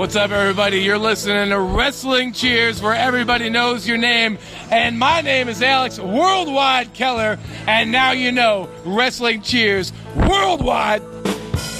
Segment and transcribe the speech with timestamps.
[0.00, 0.78] What's up, everybody?
[0.78, 4.38] You're listening to Wrestling Cheers, where everybody knows your name.
[4.70, 7.38] And my name is Alex Worldwide Keller.
[7.66, 11.02] And now you know Wrestling Cheers Worldwide.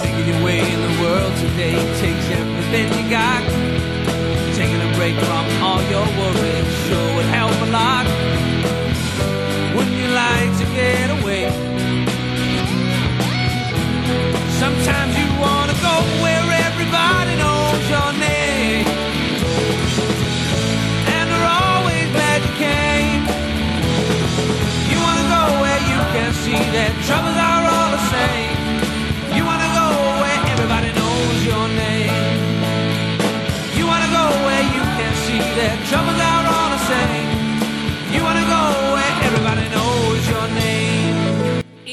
[0.02, 3.40] Making your way in the world today takes everything you got.
[4.54, 8.04] Taking a break from all your worries sure would help a lot.
[9.74, 11.48] Wouldn't you like to get away?
[14.60, 16.19] Sometimes you wanna go
[26.70, 28.56] troubles are all the same.
[29.36, 29.86] You wanna go
[30.22, 32.14] where everybody knows your name.
[33.76, 36.39] You wanna go where you can see that troubles are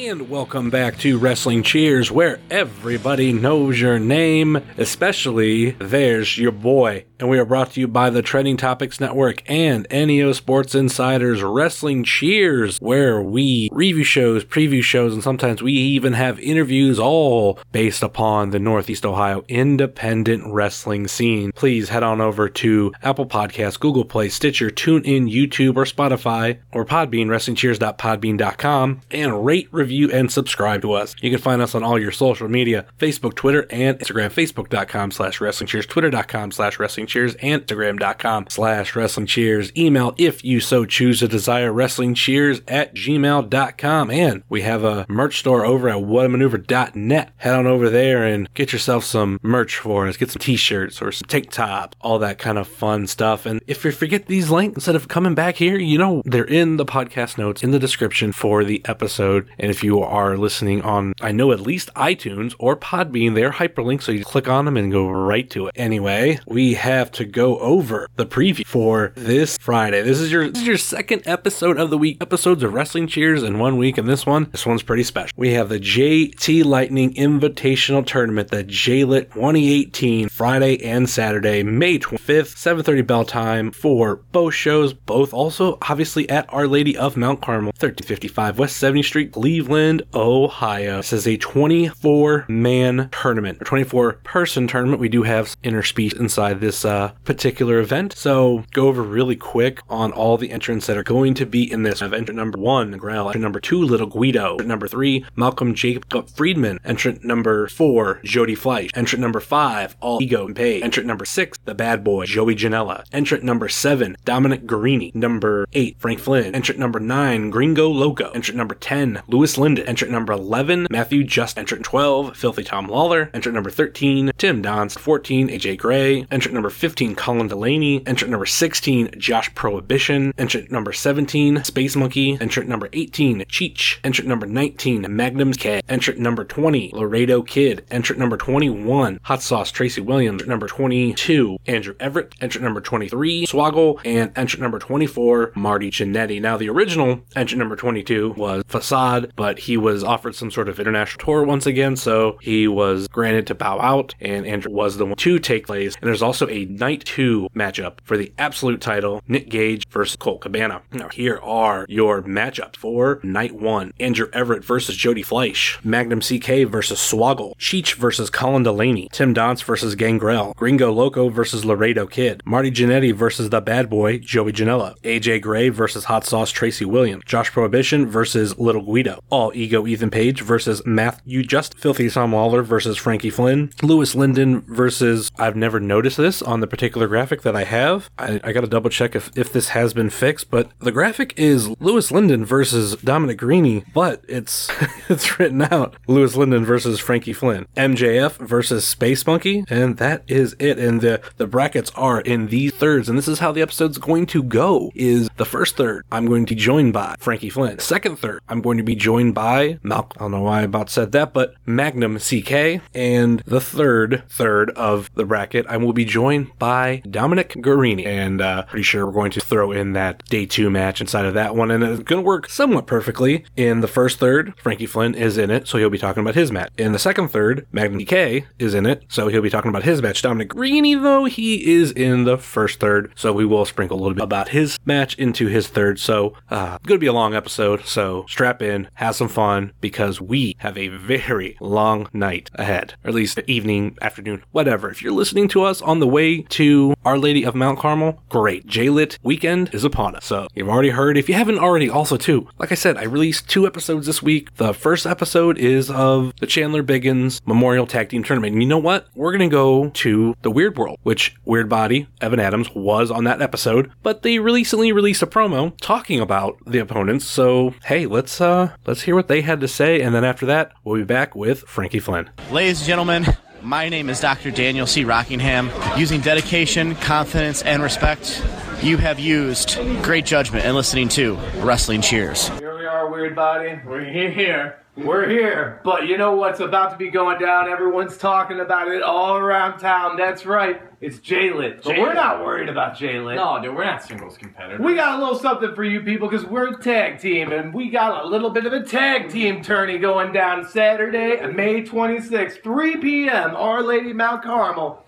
[0.07, 7.03] And welcome back to Wrestling Cheers, where everybody knows your name, especially there's your boy.
[7.19, 11.41] And we are brought to you by the Trending Topics Network and NEO Sports Insiders
[11.41, 17.59] Wrestling Cheers, where we review shows, preview shows, and sometimes we even have interviews all
[17.73, 21.51] based upon the Northeast Ohio independent wrestling scene.
[21.53, 26.85] Please head on over to Apple Podcasts, Google Play, Stitcher, TuneIn, YouTube, or Spotify, or
[26.85, 31.15] Podbean, WrestlingCheers.podbean.com, and rate, review, and subscribe to us.
[31.21, 35.41] You can find us on all your social media, Facebook, Twitter, and Instagram, Facebook.com slash
[35.41, 39.71] Wrestling Cheers, Twitter.com slash Wrestling Cheers, and Instagram.com slash Wrestling Cheers.
[39.77, 44.11] Email, if you so choose to desire, Wrestling Cheers at gmail.com.
[44.11, 47.31] And we have a merch store over at whatamaneuver.net.
[47.37, 50.17] Head on over there and get yourself some merch for us.
[50.17, 53.45] Get some t-shirts or some tank tops, all that kind of fun stuff.
[53.45, 56.77] And if you forget these links, instead of coming back here, you know, they're in
[56.77, 59.49] the podcast notes in the description for the episode.
[59.57, 64.03] And if you are listening on, I know at least iTunes or Podbean, they're hyperlinked.
[64.03, 65.73] So you click on them and go right to it.
[65.75, 70.01] Anyway, we have to go over the preview for this Friday.
[70.01, 73.43] This is your, this is your second episode of the week, episodes of Wrestling Cheers
[73.43, 73.97] in one week.
[73.97, 75.33] And this one, this one's pretty special.
[75.37, 82.55] We have the JT Lightning Invitational Tournament, the JLIT 2018, Friday and Saturday, May 25th,
[82.55, 87.67] 7.30 bell time for both shows, both also obviously at Our Lady of Mount Carmel,
[87.77, 90.97] 1355 West 70th Street, Cleveland, Ohio.
[90.97, 94.99] This is a 24 man tournament, a 24 person tournament.
[94.99, 98.13] We do have interspecies inside this uh, particular event.
[98.13, 101.83] So go over really quick on all the entrants that are going to be in
[101.83, 102.01] this.
[102.01, 103.31] Entrant number one, Grell.
[103.35, 104.57] Number two, Little Guido.
[104.57, 106.79] Number three, Malcolm Jacob Friedman.
[106.83, 108.89] Entrant number four, Jody Fleisch.
[108.95, 110.83] Entrant number five, All Ego Ethan Page.
[110.83, 113.03] Entrant number six, The Bad Boy, Joey Janela.
[113.11, 115.13] Entrant number seven, Dominic Garrini.
[115.13, 116.55] Number eight, Frank Flynn.
[116.55, 118.31] Entrant number nine, Gringo Loco.
[118.31, 119.85] Entrant number 10, Lewis Linden.
[119.85, 121.57] Entrant number 11, Matthew Just.
[121.57, 123.29] Entrant 12, Filthy Tom Lawler.
[123.33, 124.97] Entrant number 13, Tim Donst.
[124.97, 126.25] 14, AJ Gray.
[126.31, 128.01] Entrant number 15, Colin Delaney.
[128.07, 130.33] Entrant number 16, Josh Prohibition.
[130.37, 132.37] Entrant number 17, Space Monkey.
[132.39, 133.99] Entrant number 18, Cheech.
[134.05, 135.81] Entrant number 19, Magnum K.
[135.89, 137.85] Entrant number 20, Laredo Kid.
[137.91, 140.43] Entrant number 21, Hot Sauce Tracy Williams.
[140.43, 142.33] Entrant number 22, Andrew Everett.
[142.39, 143.99] Entrant number 23, Swoggle.
[144.05, 146.41] And entrant number 24, Marty Jannetty.
[146.41, 150.79] Now, the original entrant number 22 was Facade, but he was offered some sort of
[150.79, 155.05] international tour once again, so he was granted to bow out, and Andrew was the
[155.05, 155.95] one to take place.
[155.95, 160.41] And there's also a night two matchup for the absolute title Nick Gage versus Colt
[160.41, 160.81] Cabana.
[160.91, 166.69] Now, here are your matchups for night one Andrew Everett versus Jody Fleisch, Magnum CK
[166.69, 172.41] versus Swoggle, Cheech versus Colin Delaney, Tim Donst versus Gangrel, Gringo Loco versus Laredo Kid,
[172.45, 177.23] Marty Jannetty versus the bad boy Joey Janela, AJ Gray versus Hot Sauce Tracy Williams,
[177.25, 182.63] Josh Prohibition versus Little Guido, All Ego Ethan Page versus Matthew Just, Filthy Tom Lawler
[182.63, 187.55] versus Frankie Flynn, Lewis Linden versus, I've never noticed this on the particular graphic that
[187.55, 188.09] I have.
[188.17, 191.69] I, I gotta double check if, if this has been fixed, but the graphic is
[191.79, 194.69] Lewis Linden versus Dominic Garrini, but it's
[195.09, 200.55] it's written out Lewis Linden versus Frankie Flynn, MJF versus Space Monkey, and that is
[200.59, 200.79] it.
[200.79, 204.25] And the the brackets are in these thirds, and this is how the episode's going
[204.27, 204.91] to go.
[204.95, 207.79] Is the first third I'm going to be joined by Frankie Flynn.
[207.79, 210.17] Second third I'm going to be joined by Malcolm.
[210.17, 214.71] I don't know why I about said that, but Magnum CK, and the third third
[214.71, 219.11] of the bracket I will be joined by Dominic Garrini, and uh, pretty sure we're
[219.11, 222.23] going to throw in that day two match inside of that one, and it's going
[222.23, 223.45] to work somewhat perfectly.
[223.55, 226.51] In the first third, Frankie Flynn is in it, so he'll be talking about his
[226.51, 226.71] match.
[226.75, 230.01] In the second third, Magnum CK is in it, so he'll be talking about his
[230.01, 230.23] match.
[230.23, 234.15] Dominic Garrini, though, he is in the first third, so we will sprinkle a little
[234.15, 235.99] bit about his match into his third.
[235.99, 240.21] So, uh, going to be a long episode, so strap in, have some fun because
[240.21, 244.89] we have a very long night ahead, or at least evening, afternoon, whatever.
[244.89, 248.65] If you're listening to us on the way to Our Lady of Mount Carmel, great.
[248.65, 250.25] J-Lit weekend is upon us.
[250.25, 251.17] So you've already heard.
[251.17, 254.55] If you haven't already, also too, like I said, I released two episodes this week.
[254.55, 258.53] The first episode is of the Chandler Biggins Memorial Tag Team Tournament.
[258.53, 259.07] And you know what?
[259.15, 263.23] We're going to go to the Weird World, which Weird Body, Evan Adams, was on
[263.23, 267.25] that episode, but they recently released a promo talking about the opponents.
[267.25, 270.73] So hey, let's uh let's hear what they had to say, and then after that,
[270.83, 272.29] we'll be back with Frankie Flynn.
[272.51, 273.25] Ladies and gentlemen,
[273.61, 274.51] my name is Dr.
[274.51, 275.05] Daniel C.
[275.05, 275.71] Rockingham.
[275.97, 278.45] Using dedication, confidence, and respect,
[278.81, 282.49] you have used great judgment in listening to Wrestling Cheers.
[282.59, 283.79] Here we are, Weird Body.
[283.85, 284.77] We're here.
[284.97, 285.79] We're here.
[285.83, 287.69] But you know what's about to be going down?
[287.69, 290.17] Everyone's talking about it all around town.
[290.17, 290.81] That's right.
[291.01, 291.83] It's J-Lit.
[291.83, 293.35] But we're not worried about J-Lit.
[293.35, 294.83] No, dude, we're not singles competitors.
[294.83, 297.91] We got a little something for you people because we're a tag team and we
[297.91, 302.97] got a little bit of a tag team tourney going down Saturday, May 26th, 3
[302.97, 305.05] p.m., Our Lady Mount Carmel.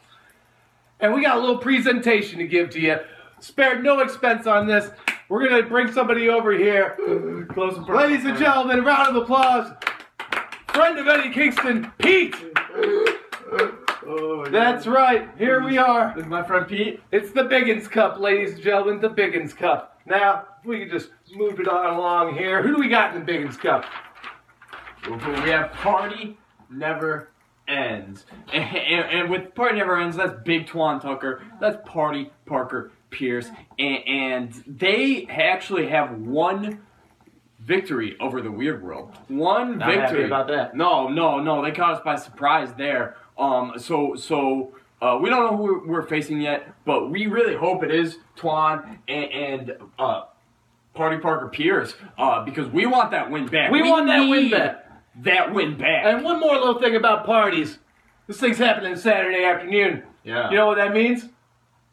[1.00, 3.00] And we got a little presentation to give to you.
[3.39, 4.92] Spared no expense on this.
[5.29, 6.97] We're going to bring somebody over here.
[7.49, 9.71] Close and Ladies and gentlemen, a round of applause.
[10.69, 12.35] Friend of Eddie Kingston, Pete.
[14.07, 15.29] Oh, that's right.
[15.37, 16.13] Here we are.
[16.15, 17.03] This is my friend Pete.
[17.11, 20.01] It's the Biggins Cup, ladies and gentlemen, the Biggins Cup.
[20.07, 22.63] Now, if we can just move it on along here.
[22.63, 23.85] Who do we got in the Biggins Cup?
[25.07, 26.39] We have Party
[26.71, 27.29] Never
[27.67, 28.25] Ends.
[28.51, 31.43] And, and, and with Party Never Ends, that's Big Twan Tucker.
[31.61, 33.50] That's Party Parker Pierce.
[33.77, 36.81] And, and they actually have one
[37.59, 39.15] victory over the Weird World.
[39.27, 40.25] One Not victory.
[40.25, 40.75] about that.
[40.75, 41.63] No, no, no.
[41.63, 43.15] They caught us by surprise there.
[43.38, 47.83] Um, so, so uh, we don't know who we're facing yet, but we really hope
[47.83, 50.23] it is Twan and, and uh,
[50.94, 53.71] Party Parker Pierce uh, because we want that win back.
[53.71, 54.85] We want that win back.
[55.23, 56.06] That win back.
[56.06, 57.79] And one more little thing about parties.
[58.27, 60.03] This thing's happening Saturday afternoon.
[60.23, 60.50] Yeah.
[60.50, 61.25] You know what that means?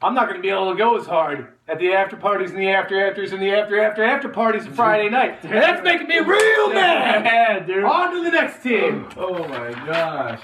[0.02, 2.58] I'm not going to be able to go as hard at the after parties and
[2.58, 5.42] the after afters and the after after after parties Friday night.
[5.42, 7.66] And that's making me real mad.
[7.66, 7.82] dude.
[7.82, 9.08] On to the next team.
[9.16, 10.40] Oh my gosh.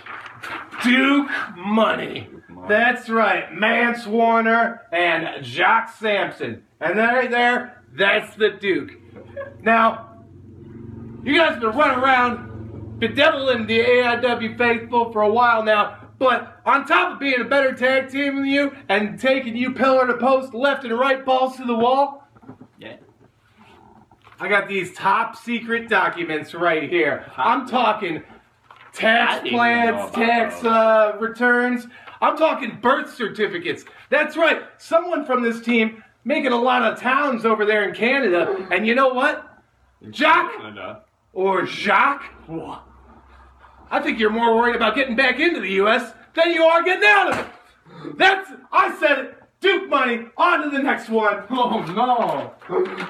[0.82, 2.28] Duke Money.
[2.69, 6.62] That's right, Mance Warner and Jock Sampson.
[6.81, 8.93] And right there, that's the Duke.
[9.62, 10.12] Now,
[11.25, 16.60] you guys have been running around bedeviling the AIW faithful for a while now, but
[16.64, 20.16] on top of being a better tag team than you and taking you pillar to
[20.19, 22.28] post, left and right, balls to the wall,
[22.78, 22.94] Yeah.
[24.38, 27.26] I got these top secret documents right here.
[27.36, 28.22] I'm talking
[28.92, 31.88] tax plans, tax uh, returns.
[32.20, 33.84] I'm talking birth certificates.
[34.08, 34.62] That's right.
[34.78, 38.69] Someone from this team making a lot of towns over there in Canada.
[38.70, 39.60] And you know what?
[40.10, 40.52] Jock
[41.32, 42.22] or Jacques?
[43.92, 46.12] I think you're more worried about getting back into the U.S.
[46.34, 48.16] than you are getting out of it.
[48.18, 49.38] That's, I said it.
[49.60, 50.26] Duke money.
[50.36, 51.44] On to the next one.
[51.50, 52.52] Oh no.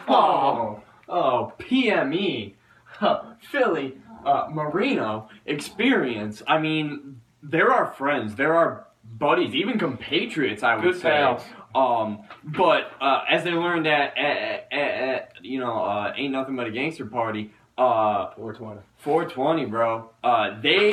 [0.08, 0.82] Oh.
[1.08, 2.54] Oh, PME.
[2.84, 3.96] Huh, Philly,
[4.26, 6.42] uh, Marino experience.
[6.46, 10.62] I mean, there are friends, there are buddies, even compatriots.
[10.62, 11.10] I would Good say.
[11.10, 11.42] pals.
[11.74, 16.54] Um, but uh, as they learned at, at, at, at you know, uh, ain't nothing
[16.56, 17.52] but a gangster party.
[17.78, 18.80] Uh, 420.
[19.02, 20.10] 420, bro.
[20.22, 20.92] Uh, they,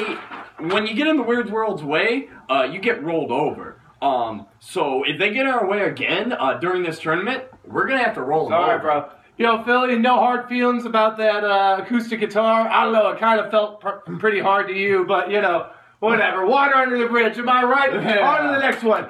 [0.60, 3.80] when you get in the Weird World's way, uh, you get rolled over.
[4.02, 8.04] Um, so if they get in our way again uh, during this tournament, we're gonna
[8.04, 8.82] have to roll them Sorry, over.
[8.82, 9.10] bro.
[9.38, 12.68] You know, Philly, no hard feelings about that uh, acoustic guitar.
[12.68, 15.70] I don't know, it kind of felt pr- pretty hard to you, but you know,
[16.00, 16.46] whatever.
[16.46, 17.94] Water under the bridge, am I right?
[18.04, 18.28] Yeah.
[18.28, 19.08] On to the next one.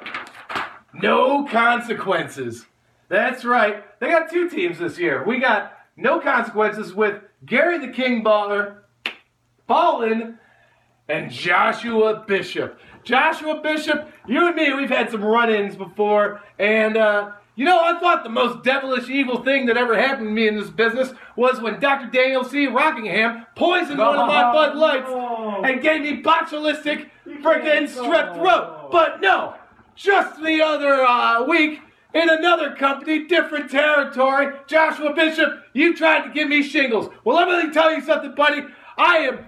[0.92, 2.66] No consequences.
[3.08, 3.82] That's right.
[4.00, 5.24] They got two teams this year.
[5.24, 8.79] We got no consequences with Gary the King Baller,
[9.70, 10.36] Ballin,
[11.08, 12.80] and Joshua Bishop.
[13.04, 18.00] Joshua Bishop, you and me, we've had some run-ins before, and uh, you know, I
[18.00, 21.60] thought the most devilish evil thing that ever happened to me in this business was
[21.60, 22.10] when Dr.
[22.10, 22.66] Daniel C.
[22.66, 25.08] Rockingham poisoned one of my Bud Lights
[25.64, 28.90] and gave me botulistic freaking strep throat.
[28.90, 29.54] But no,
[29.94, 31.80] just the other uh, week,
[32.12, 37.08] in another company, different territory, Joshua Bishop, you tried to give me shingles.
[37.24, 38.62] Well, let me tell you something, buddy.
[38.98, 39.38] I am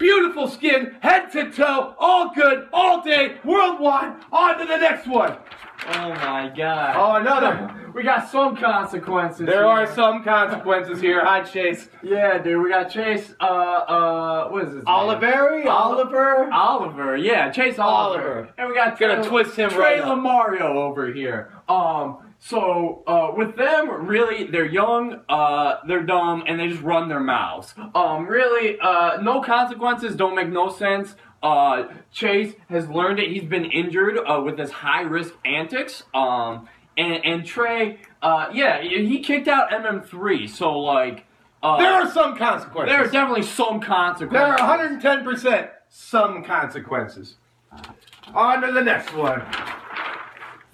[0.00, 4.16] beautiful skin, head to toe, all good, all day, worldwide.
[4.32, 5.36] On to the next one.
[5.92, 6.94] Oh my god.
[6.96, 7.74] Oh, another.
[7.94, 9.46] We got some consequences.
[9.46, 9.64] There here.
[9.66, 11.24] are some consequences here.
[11.24, 11.88] Hi, Chase.
[12.02, 12.62] Yeah, dude.
[12.62, 13.34] We got Chase.
[13.40, 14.84] Uh, uh, what is his name?
[14.86, 15.66] Oliveri?
[15.66, 16.50] Oliver?
[16.52, 17.16] Oliver.
[17.16, 18.22] Yeah, Chase Oliver.
[18.22, 18.48] Oliver.
[18.58, 20.18] And we got Gonna Trey- twist him Trey right up.
[20.18, 21.52] Lamario over here.
[21.68, 22.18] Um.
[22.42, 27.20] So, uh, with them, really, they're young, uh, they're dumb, and they just run their
[27.20, 27.74] mouths.
[27.94, 31.14] Um, really, uh, no consequences don't make no sense.
[31.42, 33.28] Uh, Chase has learned it.
[33.30, 36.02] He's been injured, uh, with his high risk antics.
[36.14, 36.66] Um,
[36.96, 41.26] and, and Trey, uh, yeah, he kicked out MM3, so, like,
[41.62, 42.90] uh, There are some consequences.
[42.90, 44.32] there are definitely some consequences.
[44.32, 47.36] There are 110% some consequences.
[48.34, 49.42] On to the next one.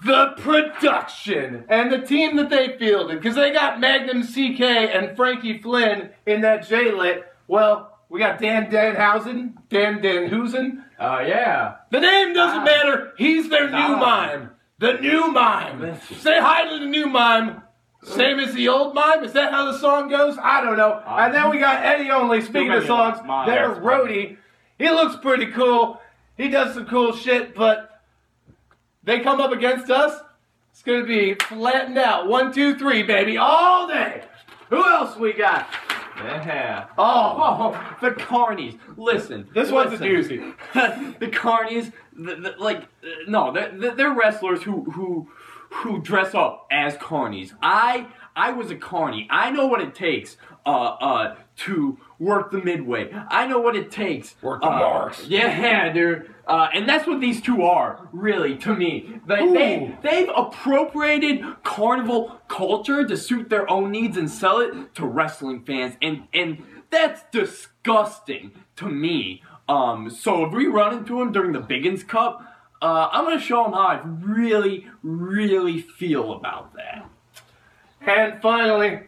[0.04, 5.58] The production and the team that they fielded, because they got Magnum CK and Frankie
[5.58, 7.24] Flynn in that J-Lit.
[7.48, 10.84] Well, we got Dan Danhausen, Dan Danhusen.
[10.98, 11.76] Uh, yeah.
[11.90, 12.64] The name doesn't Ah.
[12.64, 13.12] matter.
[13.16, 13.96] He's their new Ah.
[14.30, 14.50] mime.
[14.78, 15.96] The new mime.
[16.00, 17.62] Say hi to the new mime.
[18.04, 19.24] Same as the old mime?
[19.24, 20.38] Is that how the song goes?
[20.40, 21.02] I don't know.
[21.06, 22.40] And then we got Eddie Only.
[22.42, 24.36] Speaking of songs, their roadie.
[24.78, 26.00] He looks pretty cool.
[26.36, 27.95] He does some cool shit, but
[29.06, 30.20] they come up against us.
[30.72, 32.28] It's gonna be flattened out.
[32.28, 34.22] One, two, three, baby, all day.
[34.68, 35.66] Who else we got?
[36.18, 36.86] Yeah.
[36.98, 38.78] Oh, Oh, the Carnies.
[38.96, 39.48] Listen.
[39.54, 40.54] this one's a doozy.
[41.18, 45.28] the Carnies, the, the, like, uh, no, they're, they're- wrestlers who who
[45.70, 47.54] who dress up as Carnies.
[47.62, 49.26] I I was a Carney.
[49.30, 53.12] I know what it takes uh uh to work the midway.
[53.28, 54.34] I know what it takes.
[54.42, 55.26] Work the uh, marks.
[55.26, 56.34] Yeah, dude.
[56.46, 59.20] Uh, and that's what these two are, really, to me.
[59.26, 65.06] They, they, they've appropriated carnival culture to suit their own needs and sell it to
[65.06, 69.42] wrestling fans, and and that's disgusting to me.
[69.68, 72.42] Um, so if we run into him during the Biggins Cup,
[72.80, 77.08] uh, I'm gonna show him how I really, really feel about that.
[78.00, 79.00] And finally,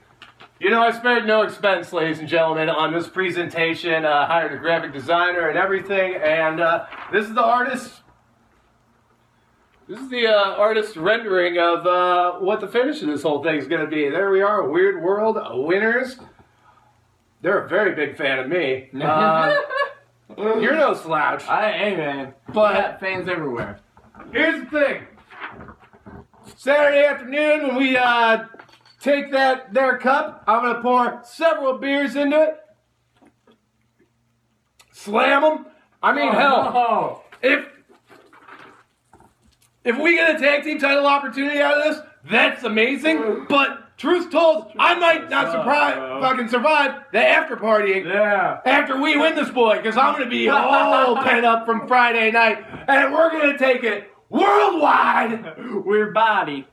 [0.60, 4.04] you know, I spared no expense, ladies and gentlemen, on this presentation.
[4.04, 7.92] Uh, hired a graphic designer and everything, and uh, this is the artist.
[9.88, 13.54] This is the uh, artist rendering of uh, what the finish of this whole thing
[13.56, 14.10] is going to be.
[14.10, 16.16] There we are, Weird World winners.
[17.40, 18.90] They're a very big fan of me.
[20.36, 21.42] Uh, you're no slouch.
[21.48, 23.80] I, hey man, But- fans everywhere.
[24.30, 25.06] Here's the thing.
[26.56, 28.44] Saturday afternoon, when we uh,
[29.00, 32.60] take that their cup, I'm gonna pour several beers into it.
[34.92, 35.66] Slam them.
[36.02, 37.66] I mean, hell, Oh, if
[39.84, 43.46] if we get a tag team title opportunity out of this, that's amazing.
[43.48, 48.60] But truth told, I might not surprise, fucking survive the after partying yeah.
[48.64, 52.64] after we win this boy, because I'm gonna be all pent up from Friday night,
[52.88, 55.54] and we're gonna take it worldwide.
[55.84, 56.66] Weird body.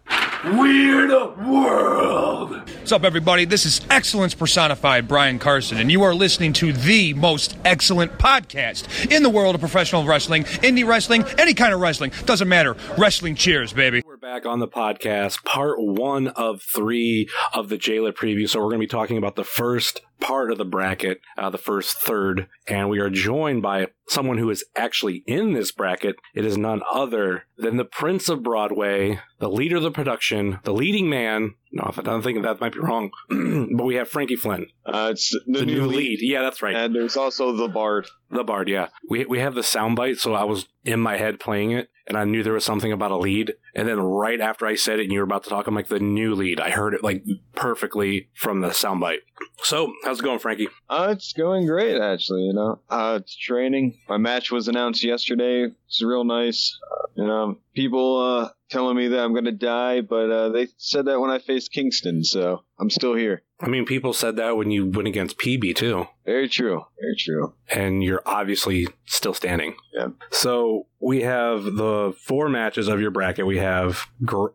[0.46, 1.10] Weird
[1.40, 2.52] world.
[2.52, 3.46] What's up, everybody?
[3.46, 9.12] This is Excellence Personified, Brian Carson, and you are listening to the most excellent podcast
[9.12, 12.12] in the world of professional wrestling, indie wrestling, any kind of wrestling.
[12.26, 12.78] Doesn't matter.
[12.96, 14.04] Wrestling cheers, baby.
[14.06, 18.48] We're back on the podcast, part one of three of the JLIT preview.
[18.48, 21.58] So we're going to be talking about the first part of the bracket, uh, the
[21.58, 26.16] first third, and we are joined by someone who is actually in this bracket.
[26.34, 30.74] It is none other than the Prince of Broadway, the leader of the production, the
[30.74, 31.56] leading man.
[31.76, 35.60] No, I'm thinking that might be wrong, but we have Frankie Flynn, Uh, it's the,
[35.60, 36.20] the, new, lead.
[36.22, 36.74] Yeah, that's right.
[36.74, 38.08] And there's also the Bard.
[38.32, 38.88] The Bard, yeah.
[39.10, 42.24] We we have the soundbite, so I was in my head playing it, and I
[42.24, 43.56] knew there was something about a lead.
[43.76, 45.88] And then right after I said it, and you were about to talk, I'm like
[45.88, 46.62] the new lead.
[46.62, 49.20] I heard it like perfectly from the soundbite.
[49.64, 50.70] So how's it going, Frankie?
[50.90, 52.80] Uh, it's going great, actually, you know.
[52.90, 54.00] Uh, it's training.
[54.08, 55.68] My match was announced yesterday.
[55.96, 56.78] It's real nice.
[57.16, 61.30] Know, people, uh, telling me that I'm gonna die, but, uh, they said that when
[61.30, 63.42] I faced Kingston, so I'm still here.
[63.62, 66.84] I mean, people said that when you went against PB too, Very true.
[67.00, 67.54] Very true.
[67.70, 69.76] and you're obviously still standing.
[69.94, 70.10] Yeah.
[70.30, 73.46] So we have the four matches of your bracket.
[73.46, 74.08] We have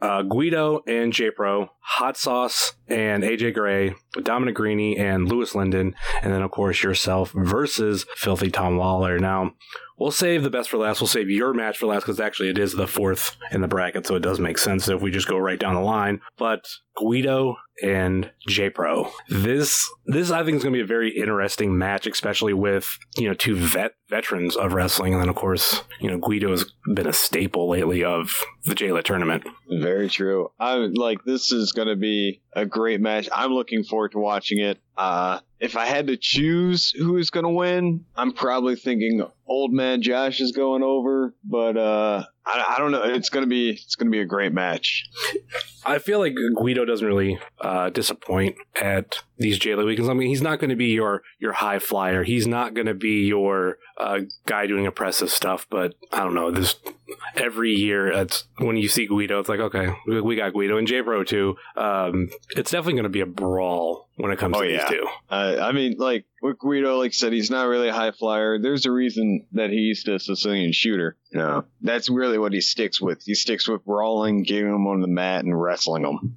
[0.02, 5.94] uh, Guido and J Pro, Hot Sauce and AJ Gray, Dominic Garrini and Lewis Linden,
[6.20, 9.18] and then of course yourself versus Filthy Tom Lawler.
[9.18, 9.52] Now
[9.98, 11.00] we'll save the best for last.
[11.00, 14.06] We'll save your match for last because actually it is the fourth in the bracket,
[14.06, 16.20] so it does make sense if we just go right down the line.
[16.36, 16.66] But
[16.98, 19.10] Guido and J Pro.
[19.28, 23.28] This this I think is going to be a very interesting match, especially with you
[23.28, 26.64] know two vet veterans of wrestling, and then of course you know Guido has
[26.94, 28.32] been a staple lately of
[28.64, 29.44] the JLIT tournament.
[29.70, 30.50] Very true.
[30.58, 33.28] I'm like this is going to be a great match.
[33.32, 34.78] I'm looking forward to watching it.
[34.96, 39.72] Uh, if I had to choose who is going to win, I'm probably thinking old
[39.72, 43.02] man Josh is going over, but uh, I, I don't know.
[43.02, 45.08] It's gonna be it's gonna be a great match.
[45.84, 50.08] I feel like Guido doesn't really uh, disappoint at these JLIT weekends.
[50.08, 52.22] I mean, he's not going to be your your high flyer.
[52.22, 55.66] He's not going to be your uh, guy doing impressive stuff.
[55.68, 56.50] But I don't know.
[56.50, 56.76] This
[57.34, 60.86] every year, it's when you see Guido, it's like okay, we, we got Guido and
[60.86, 61.56] J Pro too.
[61.76, 64.78] Um, it's definitely going to be a brawl when it comes Oh, to yeah.
[64.88, 65.06] these two.
[65.30, 68.58] Uh, I mean, like with Guido, like I said, he's not really a high flyer.
[68.58, 71.16] There's a reason that he's the Sicilian shooter.
[71.32, 73.22] You know, that's really what he sticks with.
[73.24, 76.36] He sticks with brawling, getting him on the mat, and wrestling him.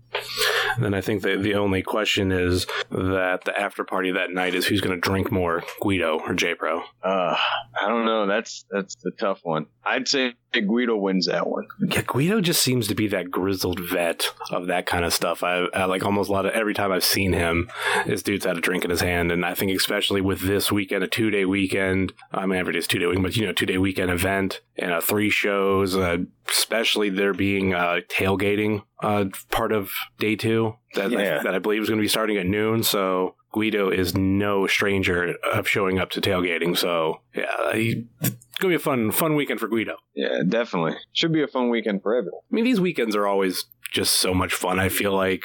[0.75, 4.55] And then I think that the only question is that the after party that night
[4.55, 6.81] is who's going to drink more, Guido or J Pro.
[7.03, 7.35] Uh,
[7.79, 8.27] I don't know.
[8.27, 9.67] That's that's the tough one.
[9.85, 11.65] I'd say Guido wins that one.
[11.79, 15.43] Yeah, Guido just seems to be that grizzled vet of that kind of stuff.
[15.43, 17.69] I, I like almost a lot of every time I've seen him,
[18.05, 21.03] this dude's had a drink in his hand, and I think especially with this weekend,
[21.03, 22.13] a two day weekend.
[22.31, 24.91] I mean, every day's two day weekend, but you know, two day weekend event and
[24.91, 25.95] uh, three shows.
[25.95, 26.17] Uh,
[26.49, 31.41] especially there being uh, tailgating uh, part of day two that Yeah.
[31.41, 32.83] that I believe is going to be starting at noon.
[32.83, 33.35] So.
[33.53, 38.75] Guido is no stranger of showing up to tailgating, so yeah, he, it's gonna be
[38.75, 39.97] a fun, fun weekend for Guido.
[40.15, 40.95] Yeah, definitely.
[41.13, 42.41] Should be a fun weekend for everyone.
[42.51, 44.79] I mean, these weekends are always just so much fun.
[44.79, 45.43] I feel like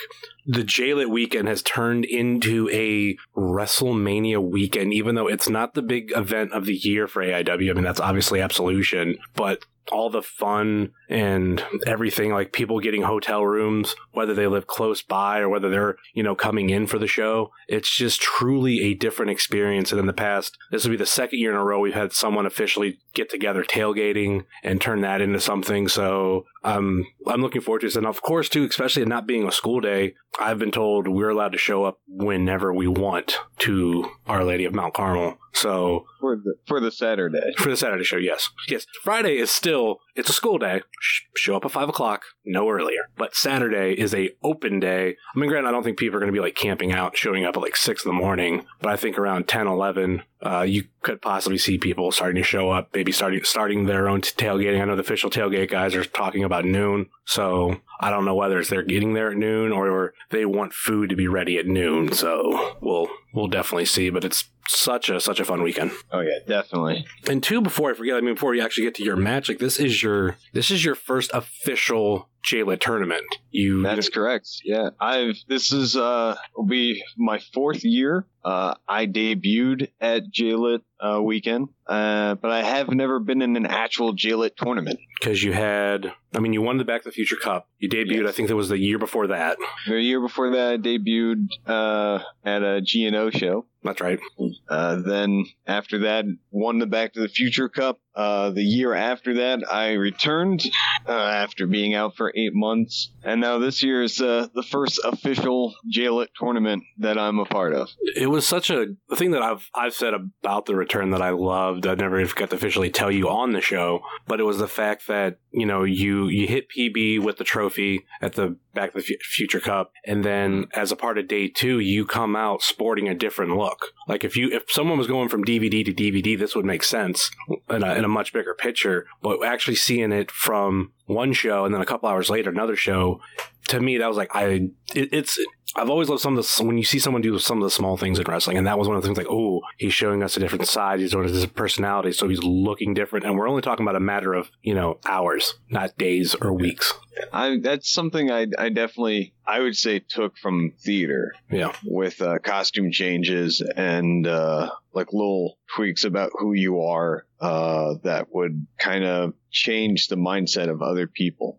[0.49, 6.11] the JLit weekend has turned into a WrestleMania weekend, even though it's not the big
[6.17, 7.71] event of the year for AIW.
[7.71, 13.45] I mean, that's obviously Absolution, but all the fun and everything, like people getting hotel
[13.45, 17.07] rooms, whether they live close by or whether they're, you know, coming in for the
[17.07, 19.91] show, it's just truly a different experience.
[19.91, 22.13] And in the past, this will be the second year in a row we've had
[22.13, 25.89] someone officially get together tailgating and turn that into something.
[25.89, 27.97] So um, I'm looking forward to this.
[27.97, 31.53] And of course, too, especially not being a school day, I've been told we're allowed
[31.53, 35.37] to show up whenever we want to Our Lady of Mount Carmel.
[35.61, 37.53] So For the for the Saturday.
[37.57, 38.51] for the Saturday show, yes.
[38.69, 38.87] Yes.
[39.03, 40.83] Friday is still, it's a school day.
[41.01, 43.09] Sh- show up at 5 o'clock, no earlier.
[43.17, 45.17] But Saturday is a open day.
[45.35, 47.45] I mean, granted, I don't think people are going to be like camping out, showing
[47.45, 48.67] up at like 6 in the morning.
[48.81, 52.71] But I think around 10, 11, uh, you could possibly see people starting to show
[52.71, 54.81] up, maybe starting starting their own tailgating.
[54.81, 57.07] I know the official tailgate guys are talking about noon.
[57.25, 61.11] So I don't know whether it's they're getting there at noon or they want food
[61.11, 62.13] to be ready at noon.
[62.13, 64.11] So we'll, we'll definitely see.
[64.11, 65.91] But it's such a, such a fun weekend.
[66.13, 67.07] Oh yeah, definitely.
[67.29, 69.59] And two, before I forget, I mean, before you actually get to your match, like
[69.59, 73.25] this is your this is your first official JLIT tournament.
[73.51, 74.49] You That's correct.
[74.65, 78.27] Yeah, I've this is uh will be my fourth year.
[78.45, 83.67] Uh, I debuted at JLit uh, weekend, uh, but I have never been in an
[83.67, 85.01] actual JLit tournament.
[85.21, 87.69] because you had, I mean, you won the Back to the Future Cup.
[87.79, 89.59] You debuted, I think it was the year before that.
[89.87, 93.67] The year before that, I debuted uh, at a GNO show.
[93.89, 94.21] That's right.
[94.69, 97.99] Uh, then after that, won the Back to the Future Cup.
[98.19, 100.69] Uh, the year after that, I returned
[101.09, 104.99] uh, after being out for eight months, and now this year is uh, the first
[105.05, 107.89] official JLit tournament that I'm a part of.
[108.17, 111.87] It was such a thing that I've I've said about the return that I loved.
[111.87, 115.07] I never got to officially tell you on the show, but it was the fact
[115.07, 119.03] that you know you you hit PB with the trophy at the Back to the
[119.03, 123.09] Fu- Future Cup, and then as a part of day two, you come out sporting
[123.09, 123.87] a different look.
[124.07, 127.29] Like if you if someone was going from DVD to DVD, this would make sense
[127.71, 129.07] in a, in a much bigger picture.
[129.23, 133.21] But actually seeing it from one show and then a couple hours later another show,
[133.69, 135.39] to me that was like I it, it's
[135.77, 137.97] I've always loved some of the when you see someone do some of the small
[137.97, 140.37] things in wrestling, and that was one of the things like, oh, he's showing us
[140.37, 143.85] a different side, he's us his personality, so he's looking different, and we're only talking
[143.85, 146.95] about a matter of you know hours, not days or weeks.
[147.33, 152.39] I that's something I I definitely I would say took from theater Yeah, with uh,
[152.39, 159.05] costume changes and uh, like little tweaks about who you are uh, that would kind
[159.05, 161.59] of change the mindset of other people.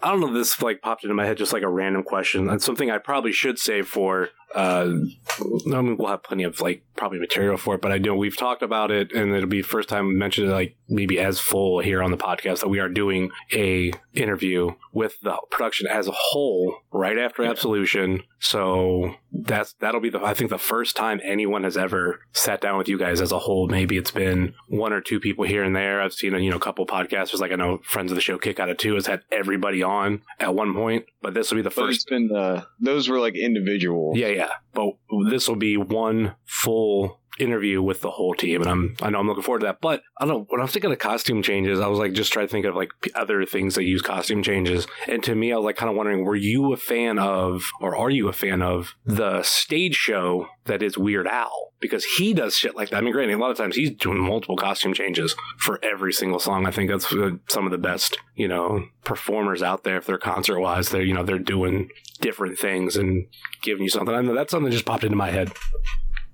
[0.00, 0.28] I don't know.
[0.28, 2.46] if This like popped into my head just like a random question.
[2.46, 4.30] That's something I probably should save for.
[4.54, 4.94] Uh,
[5.40, 8.36] I mean, we'll have plenty of like probably material for it, but I know we've
[8.36, 11.38] talked about it, and it'll be the first time we mentioned it like maybe as
[11.38, 16.08] full here on the podcast that we are doing a interview with the production as
[16.08, 18.22] a whole right after Absolution.
[18.40, 22.78] So that's that'll be the I think the first time anyone has ever sat down
[22.78, 23.68] with you guys as a whole.
[23.68, 26.00] Maybe it's been one or two people here and there.
[26.00, 28.58] I've seen a you know couple podcasters like I know friends of the show Kick
[28.60, 31.70] Out of Two has had everybody on at one point, but this will be the
[31.70, 32.08] But it's first.
[32.08, 34.12] been uh, those were like individual.
[34.16, 34.37] Yeah, yeah.
[34.74, 34.94] But
[35.30, 39.26] this will be one full interview with the whole team, and I'm I know I'm
[39.26, 39.80] looking forward to that.
[39.80, 42.32] But I don't know when I was thinking of costume changes, I was like just
[42.32, 45.56] trying to think of like other things that use costume changes, and to me, I
[45.56, 48.62] was like kind of wondering, were you a fan of, or are you a fan
[48.62, 51.72] of the stage show that is Weird Al?
[51.80, 52.96] Because he does shit like that.
[52.96, 56.40] I mean, granted, a lot of times he's doing multiple costume changes for every single
[56.40, 56.66] song.
[56.66, 59.96] I think that's uh, some of the best, you know, performers out there.
[59.98, 61.88] If they're concert wise, they're you know they're doing
[62.20, 63.26] different things and
[63.62, 64.14] giving you something.
[64.14, 65.52] I know that's something that just popped into my head.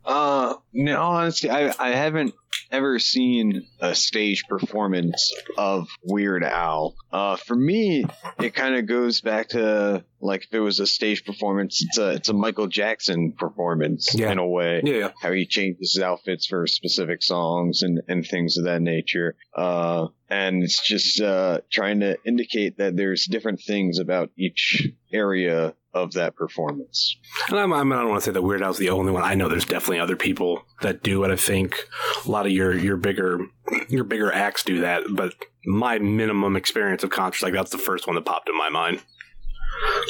[0.04, 2.34] Uh, no, honestly, I I haven't
[2.70, 6.94] ever seen a stage performance of Weird Al.
[7.12, 8.04] Uh, for me,
[8.38, 12.10] it kind of goes back to like if it was a stage performance, it's a
[12.10, 14.30] it's a Michael Jackson performance Yeah.
[14.32, 14.82] in a way.
[14.84, 15.10] Yeah, yeah.
[15.20, 19.36] How he changes his outfits for specific songs and and things of that nature.
[19.56, 25.74] Uh, and it's just uh trying to indicate that there's different things about each area
[25.94, 27.16] of that performance.
[27.48, 29.22] And I'm, I'm, I don't want to say that Weird Al's the only one.
[29.22, 31.30] I know there's definitely other people that do it.
[31.30, 31.76] I think
[32.24, 33.38] a lot of your your bigger
[33.88, 35.04] your bigger acts do that.
[35.10, 38.68] But my minimum experience of concerts like that's the first one that popped in my
[38.68, 39.02] mind.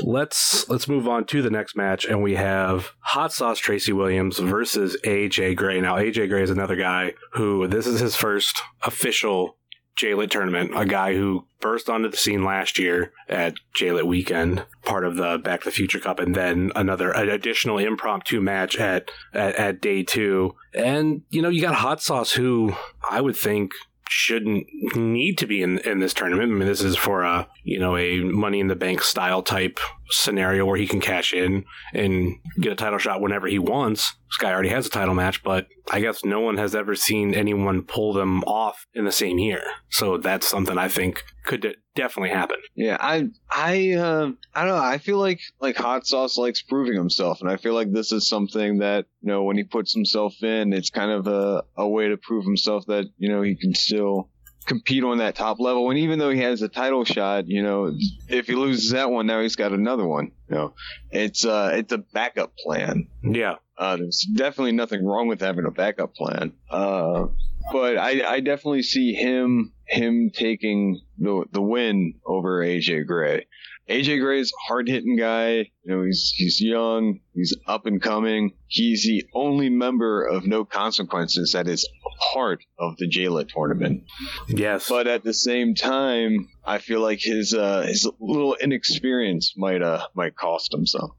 [0.03, 4.39] Let's let's move on to the next match, and we have Hot Sauce Tracy Williams
[4.39, 5.81] versus AJ Gray.
[5.81, 9.57] Now AJ Gray is another guy who this is his first official
[9.97, 10.73] JLit tournament.
[10.75, 15.39] A guy who burst onto the scene last year at JLit weekend, part of the
[15.39, 19.81] Back to the Future Cup, and then another an additional impromptu match at, at at
[19.81, 20.55] day two.
[20.73, 22.75] And you know, you got Hot Sauce, who
[23.09, 23.73] I would think
[24.09, 26.53] shouldn't need to be in in this tournament.
[26.53, 29.79] I mean, this is for a you know a Money in the Bank style type
[30.11, 34.15] scenario where he can cash in and get a title shot whenever he wants.
[34.29, 37.35] This guy already has a title match, but I guess no one has ever seen
[37.35, 39.63] anyone pull them off in the same year.
[39.91, 42.57] So that's something I think could de- definitely happen.
[42.75, 44.83] Yeah, I I uh, I don't know.
[44.83, 48.29] I feel like like hot sauce likes proving himself, and I feel like this is
[48.29, 52.09] something that you know when he puts himself in, it's kind of a a way
[52.09, 54.31] to prove himself that you know he can still
[54.65, 55.91] compete on that top level.
[55.91, 57.97] And even though he has a title shot, you know,
[58.29, 60.33] if he loses that one, now he's got another one.
[60.49, 60.75] You know,
[61.11, 63.09] it's uh it's a backup plan.
[63.23, 63.57] Yeah.
[63.77, 66.53] Uh, there's definitely nothing wrong with having a backup plan.
[66.71, 67.27] Uh,
[67.73, 73.47] but I, I definitely see him him taking the the win over AJ Gray.
[73.89, 75.71] AJ Gray's a hard hitting guy.
[75.85, 78.53] You know, he's he's young, he's up and coming.
[78.67, 81.87] He's the only member of No Consequences that is
[82.33, 84.05] part of the JLit tournament.
[84.49, 84.89] Yes.
[84.89, 90.07] But at the same time, I feel like his uh, his little inexperience might uh
[90.15, 91.13] might cost him some.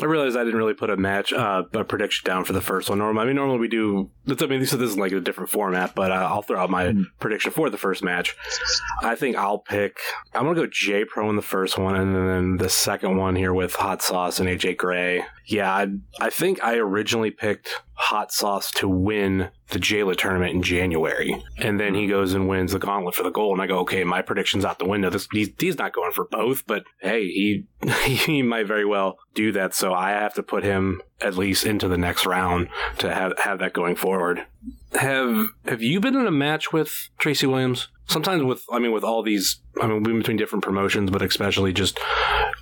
[0.00, 2.88] I realized I didn't really put a match, uh, a prediction down for the first
[2.88, 2.98] one.
[2.98, 4.10] Normally, I mean, normally we do.
[4.26, 6.94] That's, I mean, this is like a different format, but uh, I'll throw out my
[7.18, 8.36] prediction for the first match.
[9.02, 9.98] I think I'll pick.
[10.34, 13.47] I'm gonna go J Pro in the first one, and then the second one here
[13.54, 15.24] with Hot Sauce and AJ Gray.
[15.46, 15.88] Yeah, I,
[16.20, 21.78] I think I originally picked Hot Sauce to win the JLit tournament in January, and
[21.78, 23.54] then he goes and wins the Gauntlet for the gold.
[23.54, 25.10] And I go, okay, my prediction's out the window.
[25.10, 27.66] This he's, he's not going for both, but hey, he
[28.04, 29.74] he might very well do that.
[29.74, 33.58] So I have to put him at least into the next round to have have
[33.60, 34.46] that going forward.
[34.94, 37.88] Have have you been in a match with Tracy Williams?
[38.06, 41.72] Sometimes with I mean with all these I mean been between different promotions, but especially
[41.72, 41.98] just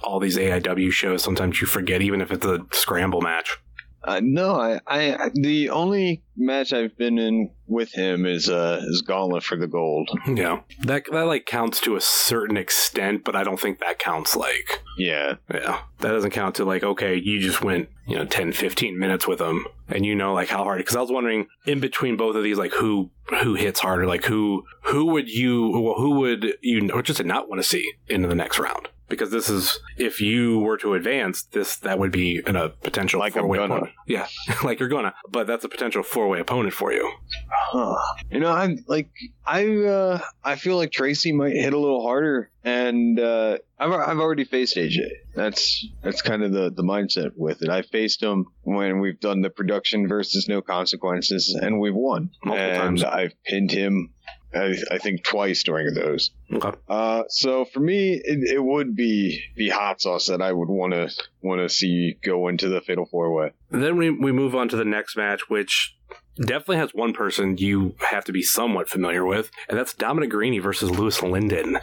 [0.02, 1.22] all these AIW shows.
[1.22, 3.58] Sometimes you forget even if it's a scramble match.
[4.06, 9.02] Uh, no, I, I, the only match I've been in with him is, uh, is
[9.02, 10.08] Gauntlet for the Gold.
[10.28, 14.36] Yeah, that that like counts to a certain extent, but I don't think that counts
[14.36, 15.36] like Yeah.
[15.52, 19.26] yeah, that doesn't count to like okay, you just went you know 10, 15 minutes
[19.26, 20.78] with him, and you know like how hard.
[20.78, 23.10] Because I was wondering in between both of these, like who
[23.42, 27.48] who hits harder, like who who would you well, who would you or just not
[27.48, 28.88] want to see into the next round.
[29.08, 33.20] Because this is, if you were to advance, this that would be in a potential
[33.20, 33.92] Like four way opponent.
[34.06, 34.26] Yeah,
[34.64, 37.12] like you're gonna, but that's a potential four way opponent for you.
[37.48, 37.96] Huh.
[38.30, 39.10] You know, I'm like,
[39.44, 44.18] I, uh, I feel like Tracy might hit a little harder, and uh, I've I've
[44.18, 45.08] already faced AJ.
[45.34, 47.68] That's that's kind of the the mindset with it.
[47.68, 52.30] I faced him when we've done the production versus no consequences, and we've won.
[52.44, 53.04] Multiple and times.
[53.04, 54.10] I've pinned him.
[54.54, 56.30] I, I think twice during those.
[56.52, 56.72] Okay.
[56.88, 60.92] Uh, so for me, it, it would be the hot sauce that I would want
[60.92, 61.10] to
[61.42, 63.52] want to see go into the fatal four way.
[63.70, 65.96] Then we, we move on to the next match, which
[66.38, 70.62] definitely has one person you have to be somewhat familiar with, and that's Dominic Garrini
[70.62, 71.78] versus Lewis Linden.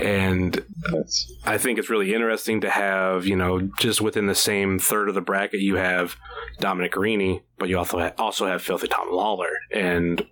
[0.00, 4.78] And That's I think it's really interesting to have, you know, just within the same
[4.78, 6.16] third of the bracket, you have
[6.60, 9.50] Dominic Garrini, but you also have, also have Filthy Tom Lawler.
[9.72, 10.24] And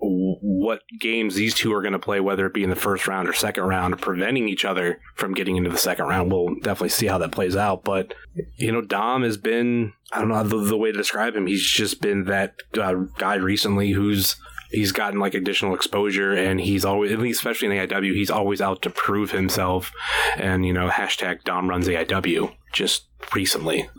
[0.62, 3.28] what games these two are going to play, whether it be in the first round
[3.28, 6.30] or second round, preventing each other from getting into the second round.
[6.30, 7.82] We'll definitely see how that plays out.
[7.82, 8.14] But,
[8.56, 11.48] you know, Dom has been, I don't know the, the way to describe him.
[11.48, 14.36] He's just been that uh, guy recently who's
[14.70, 18.62] he's gotten like additional exposure and he's always at least especially in AIW he's always
[18.62, 19.92] out to prove himself
[20.38, 23.90] and you know hashtag Dom runs AIW just recently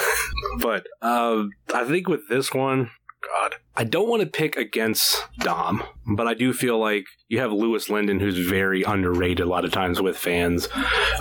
[0.60, 2.90] but uh, I think with this one
[3.26, 7.52] God I don't want to pick against Dom but I do feel like you have
[7.52, 10.68] Lewis Linden who's very underrated a lot of times with fans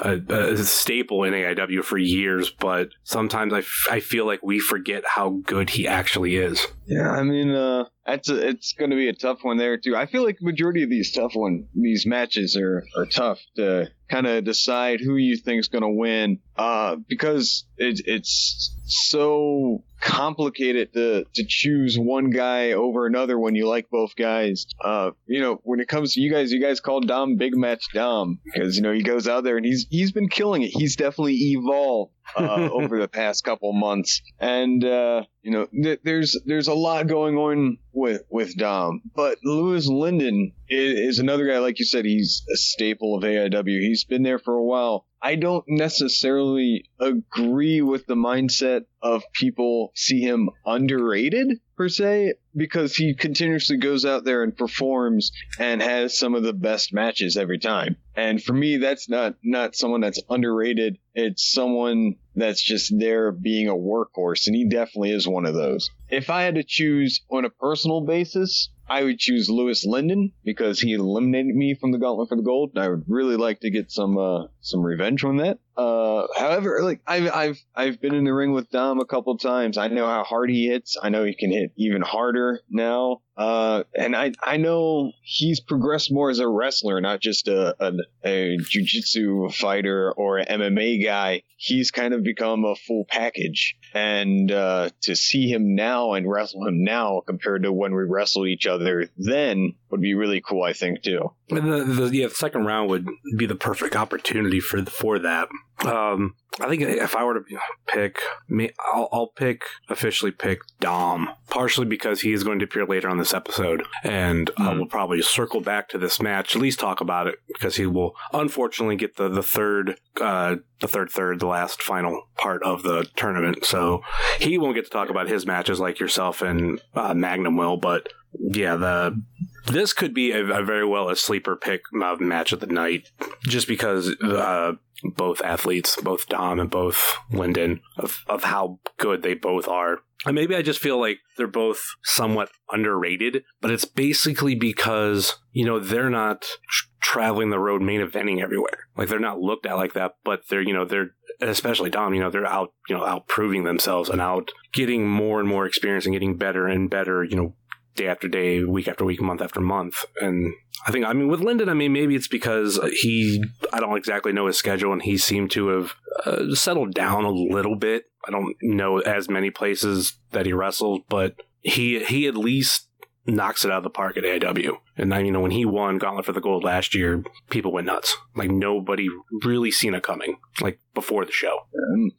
[0.03, 4.59] a, a staple in AIW for years but sometimes I, f- I feel like we
[4.59, 8.97] forget how good he actually is Yeah, I mean, uh, that's a, it's going to
[8.97, 9.95] be a tough one there too.
[9.95, 14.27] I feel like majority of these tough one, these matches are are tough to kind
[14.27, 21.25] of decide who you think's going to win, uh, because it, it's so complicated to
[21.33, 24.65] to choose one guy over another when you like both guys.
[24.83, 27.85] Uh, you know, when it comes to you guys, you guys call Dom Big Match
[27.93, 30.71] Dom because you know he goes out there and he's he's been killing it.
[30.73, 36.39] He's definitely evolved uh, over the past couple months, and uh, you know, th- there's
[36.45, 41.59] there's a lot going on with with Dom, but Lewis Linden is, is another guy.
[41.59, 43.81] Like you said, he's a staple of AIW.
[43.81, 45.05] He's been there for a while.
[45.21, 52.95] I don't necessarily agree with the mindset of people see him underrated per se because
[52.95, 57.59] he continuously goes out there and performs and has some of the best matches every
[57.59, 57.97] time.
[58.15, 60.97] And for me, that's not not someone that's underrated.
[61.15, 65.89] It's someone that's just there being a workhorse, and he definitely is one of those.
[66.09, 70.79] If I had to choose on a personal basis, I would choose Lewis Linden because
[70.79, 72.71] he eliminated me from the Gauntlet for the Gold.
[72.75, 75.59] And I would really like to get some uh, some revenge on that.
[75.75, 79.77] Uh, however, like I've I've I've been in the ring with Dom a couple times.
[79.77, 80.97] I know how hard he hits.
[81.01, 83.21] I know he can hit even harder now.
[83.35, 87.93] Uh, and I I know he's progressed more as a wrestler, not just a a,
[88.23, 91.41] a jujitsu fighter or an MMA guy.
[91.57, 93.75] He's kind of become a full package.
[93.95, 98.47] And uh, to see him now and wrestle him now compared to when we wrestled
[98.47, 100.63] each other then would be really cool.
[100.63, 101.31] I think too.
[101.49, 103.07] The, the yeah, the second round would
[103.37, 105.49] be the perfect opportunity for for that.
[105.85, 111.29] Um, I think if I were to pick, me, I'll, I'll pick officially pick Dom,
[111.49, 115.21] partially because he is going to appear later on this episode, and uh, we'll probably
[115.21, 119.15] circle back to this match, at least talk about it, because he will unfortunately get
[119.15, 123.65] the the third, uh, the third third, the last final part of the tournament.
[123.65, 124.03] So
[124.39, 128.07] he won't get to talk about his matches like yourself and uh, Magnum will, but
[128.39, 129.21] yeah, the
[129.65, 133.09] this could be a, a very well a sleeper pick match of the night,
[133.43, 139.33] just because uh, both athletes, both Dom and both Linden, of, of how good they
[139.33, 139.99] both are.
[140.25, 145.65] And maybe I just feel like they're both somewhat underrated, but it's basically because, you
[145.65, 148.87] know, they're not tr- traveling the road main eventing everywhere.
[148.95, 151.11] Like they're not looked at like that, but they're, you know, they're,
[151.41, 155.41] especially Dom, you know, they're out, you know, out proving themselves and out getting more
[155.41, 157.55] and more experience and getting better and better, you know,
[157.95, 160.05] day after day, week after week, month after month.
[160.21, 160.53] And
[160.85, 164.33] I think, I mean, with Linden, I mean, maybe it's because he, I don't exactly
[164.33, 165.93] know his schedule, and he seemed to have
[166.25, 168.05] uh, settled down a little bit.
[168.27, 172.87] I don't know as many places that he wrestled, but he he at least
[173.25, 174.77] knocks it out of the park at AIW.
[174.95, 177.87] And then, you know, when he won Gauntlet for the Gold last year, people went
[177.87, 178.15] nuts.
[178.35, 179.07] Like nobody
[179.43, 181.67] really seen it coming, like before the show.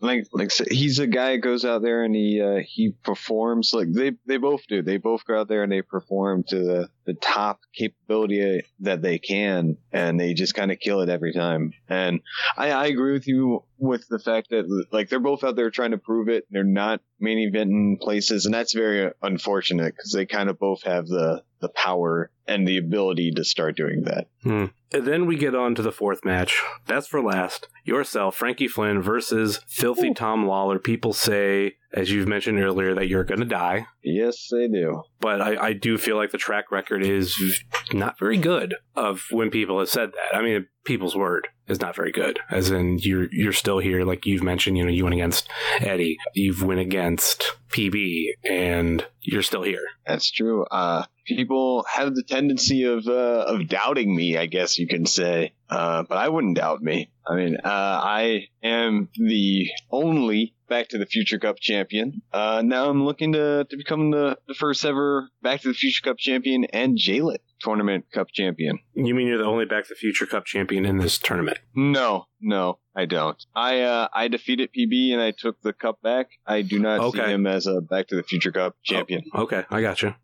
[0.00, 3.92] Like like so he's a guy goes out there and he uh, he performs like
[3.92, 4.82] they they both do.
[4.82, 9.18] They both go out there and they perform to the the top capability that they
[9.18, 11.72] can, and they just kind of kill it every time.
[11.88, 12.20] And
[12.56, 15.92] I, I agree with you with the fact that like they're both out there trying
[15.92, 16.46] to prove it.
[16.50, 21.06] They're not main eventing places, and that's very unfortunate because they kind of both have
[21.06, 24.28] the the power and the ability to start doing that.
[24.42, 24.66] Hmm.
[24.92, 26.62] And then we get on to the fourth match.
[26.86, 27.68] Best for last.
[27.84, 30.78] Yourself, Frankie Flynn versus Filthy Tom Lawler.
[30.78, 33.86] People say, as you've mentioned earlier, that you're going to die.
[34.02, 35.02] Yes, they do.
[35.20, 39.50] But I, I do feel like the track record is not very good of when
[39.50, 40.36] people have said that.
[40.36, 42.38] I mean, people's word is not very good.
[42.50, 44.76] As in, you're you're still here, like you've mentioned.
[44.76, 45.48] You know, you went against
[45.80, 49.84] Eddie, you've went against PB, and you're still here.
[50.06, 50.64] That's true.
[50.66, 55.52] Uh, people have the tendency of uh, of doubting me, I guess you can say.
[55.68, 57.10] Uh, but I wouldn't doubt me.
[57.26, 62.22] I mean, uh, I am the only Back to the Future Cup champion.
[62.32, 66.02] Uh, now I'm looking to, to become the, the first ever Back to the Future
[66.02, 68.78] Cup champion and JLIT Tournament Cup champion.
[68.94, 71.58] You mean you're the only Back to the Future Cup champion in this tournament?
[71.74, 73.42] No, no, I don't.
[73.54, 76.28] I uh, I defeated PB and I took the cup back.
[76.46, 79.22] I do not see him as a Back to the Future Cup champion.
[79.34, 80.14] Okay, I got you.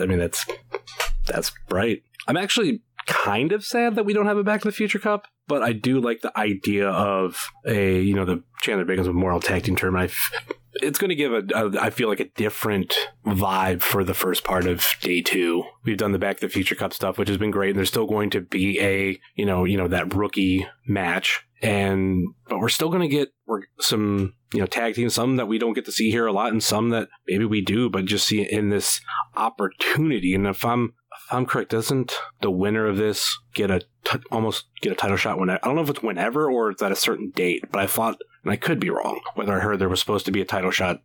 [0.00, 0.46] I mean, that's
[1.26, 2.02] That's right.
[2.26, 5.26] I'm actually kind of sad that we don't have a Back to the Future Cup,
[5.48, 9.64] but I do like the idea of a you know the Chandler Biggins Memorial Tag
[9.64, 10.02] Team Tournament.
[10.02, 12.94] I f- it's going to give a, a I feel like a different
[13.26, 15.64] vibe for the first part of day two.
[15.84, 17.88] We've done the Back to the Future Cup stuff, which has been great, and there's
[17.88, 22.68] still going to be a you know you know that rookie match, and but we're
[22.68, 23.30] still going to get
[23.80, 26.52] some you know tag teams, some that we don't get to see here a lot,
[26.52, 29.00] and some that maybe we do, but just see in this
[29.36, 30.34] opportunity.
[30.34, 34.66] And if I'm if I'm correct, doesn't the winner of this get a t- almost
[34.80, 36.96] get a title shot when I don't know if it's whenever or it's at a
[36.96, 40.00] certain date, but I thought and I could be wrong whether I heard there was
[40.00, 41.02] supposed to be a title shot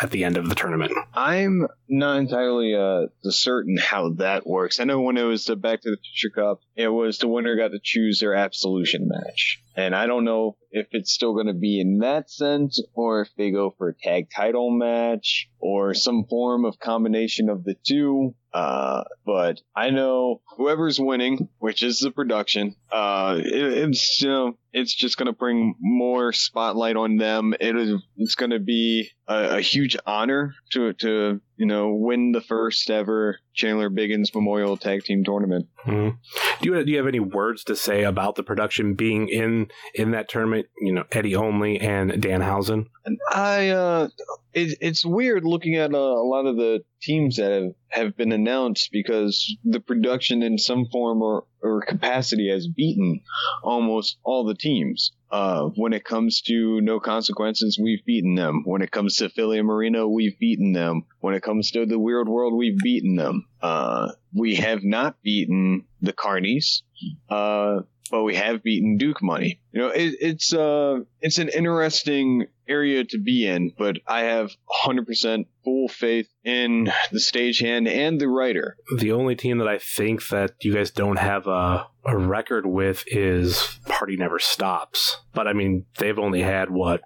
[0.00, 0.92] at the end of the tournament.
[1.14, 4.80] I'm not entirely uh, certain how that works.
[4.80, 7.56] I know when it was the Back to the Future Cup, it was the winner
[7.56, 9.60] got to choose their absolution match.
[9.76, 13.28] And I don't know if it's still going to be in that sense or if
[13.36, 18.34] they go for a tag title match or some form of combination of the two.
[18.52, 24.58] Uh, but I know whoever's winning, which is the production, uh, it, it's, you know,
[24.74, 27.54] it's just going to bring more spotlight on them.
[27.58, 32.32] It is, it's going to be a, a huge honor to, to, you know, win
[32.32, 35.68] the first ever Chandler Biggins Memorial Tag Team Tournament.
[35.86, 36.16] Mm-hmm.
[36.60, 40.10] Do you do you have any words to say about the production being in in
[40.10, 40.66] that tournament?
[40.80, 42.86] You know, Eddie Only and Danhausen.
[43.04, 44.08] And I, uh,
[44.54, 47.72] it, it's weird looking at uh, a lot of the teams that have,
[48.04, 53.20] have been announced because the production in some form or, or capacity has beaten
[53.62, 55.12] almost all the teams.
[55.30, 58.62] Uh, when it comes to no consequences, we've beaten them.
[58.66, 61.06] When it comes to Philly and Marino, we've beaten them.
[61.20, 63.46] When it comes to the Weird World, we've beaten them.
[63.62, 66.82] Uh, we have not beaten the Carnies.
[67.28, 69.60] Uh, but we have beaten Duke Money.
[69.72, 74.52] You know, it, it's uh, it's an interesting area to be in, but I have
[74.84, 78.76] 100% full faith in the stagehand and the writer.
[78.98, 83.04] The only team that I think that you guys don't have a, a record with
[83.06, 85.18] is Party Never Stops.
[85.32, 87.00] But I mean, they've only had what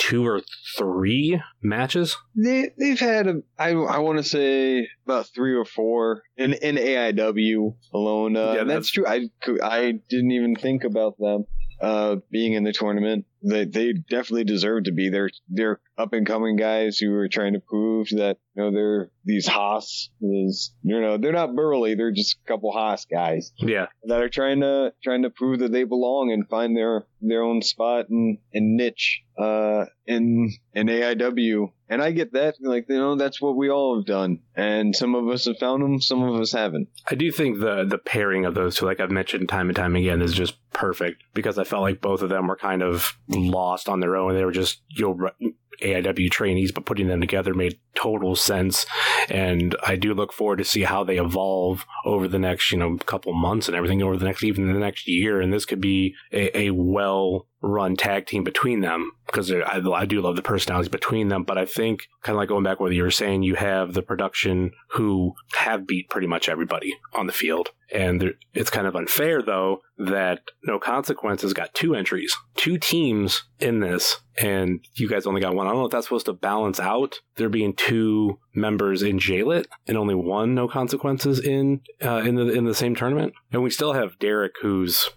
[0.00, 0.40] two or
[0.76, 2.16] three matches.
[2.34, 6.76] They they've had a, I I want to say about three or four in in
[6.76, 8.36] AIW alone.
[8.36, 9.06] Uh, yeah, that's, that's true.
[9.06, 9.28] I
[9.62, 11.44] I didn't even think about them
[11.80, 13.26] uh, being in the tournament.
[13.42, 15.08] They they definitely deserve to be.
[15.08, 19.10] They're they're up and coming guys who are trying to prove that you know they're
[19.24, 21.94] these Haas is you know they're not burly.
[21.94, 23.52] They're just a couple Haas guys.
[23.58, 27.42] Yeah, that are trying to trying to prove that they belong and find their their
[27.42, 31.72] own spot and, and niche uh, in in AIW.
[31.88, 32.56] And I get that.
[32.60, 34.40] Like you know that's what we all have done.
[34.54, 36.00] And some of us have found them.
[36.00, 36.88] Some of us haven't.
[37.10, 39.96] I do think the the pairing of those two, like I've mentioned time and time
[39.96, 43.88] again, is just perfect because I felt like both of them were kind of lost
[43.88, 44.34] on their own.
[44.34, 45.50] They were just you know
[45.82, 48.86] AIW trainees, but putting them together made total sense.
[49.28, 52.96] And I do look forward to see how they evolve over the next, you know,
[52.98, 55.40] couple months and everything over the next, even the next year.
[55.40, 60.06] And this could be a, a well run tag team between them because I, I,
[60.06, 61.44] do love the personalities between them.
[61.44, 64.02] But I think, kind of like going back what you were saying, you have the
[64.02, 67.70] production who have beat pretty much everybody on the field.
[67.92, 73.80] And it's kind of unfair, though, that No Consequences got two entries, two teams in
[73.80, 75.66] this, and you guys only got one.
[75.66, 79.66] I don't know if that's supposed to balance out there being two members in JLIT
[79.86, 83.34] and only one No Consequences in uh, in the in the same tournament.
[83.52, 85.10] And we still have Derek, who's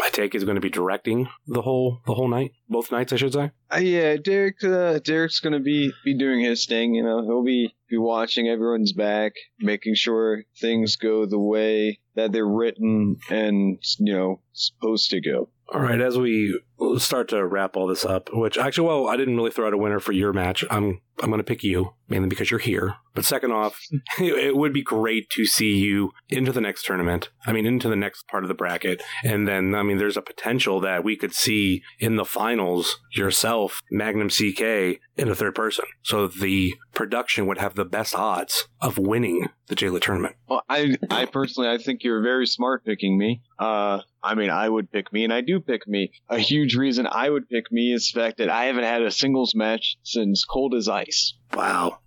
[0.00, 3.16] I take is going to be directing the whole the whole night, both nights, I
[3.16, 3.50] should say.
[3.72, 4.62] Uh, yeah, Derek.
[4.62, 6.94] Uh, Derek's going to be be doing his thing.
[6.94, 12.32] You know, he'll be be watching everyone's back, making sure things go the way that
[12.32, 15.48] they're written and you know supposed to go.
[15.72, 16.58] All right, as we
[16.98, 19.78] start to wrap all this up, which actually, well, I didn't really throw out a
[19.78, 20.64] winner for your match.
[20.70, 22.94] I'm I'm going to pick you mainly because you're here.
[23.14, 23.80] But second off,
[24.18, 27.30] it would be great to see you into the next tournament.
[27.46, 30.22] I mean, into the next part of the bracket, and then I mean, there's a
[30.22, 35.86] potential that we could see in the finals yourself, Magnum CK, in a third person.
[36.02, 40.36] So the production would have the best odds of winning the JLIT tournament.
[40.48, 43.42] Well, I I personally I think you're very smart picking me.
[43.58, 46.12] Uh, I mean, I would pick me, and I do pick me.
[46.28, 49.10] A huge reason I would pick me is the fact that I haven't had a
[49.10, 51.34] singles match since Cold as Ice.
[51.54, 51.98] Wow.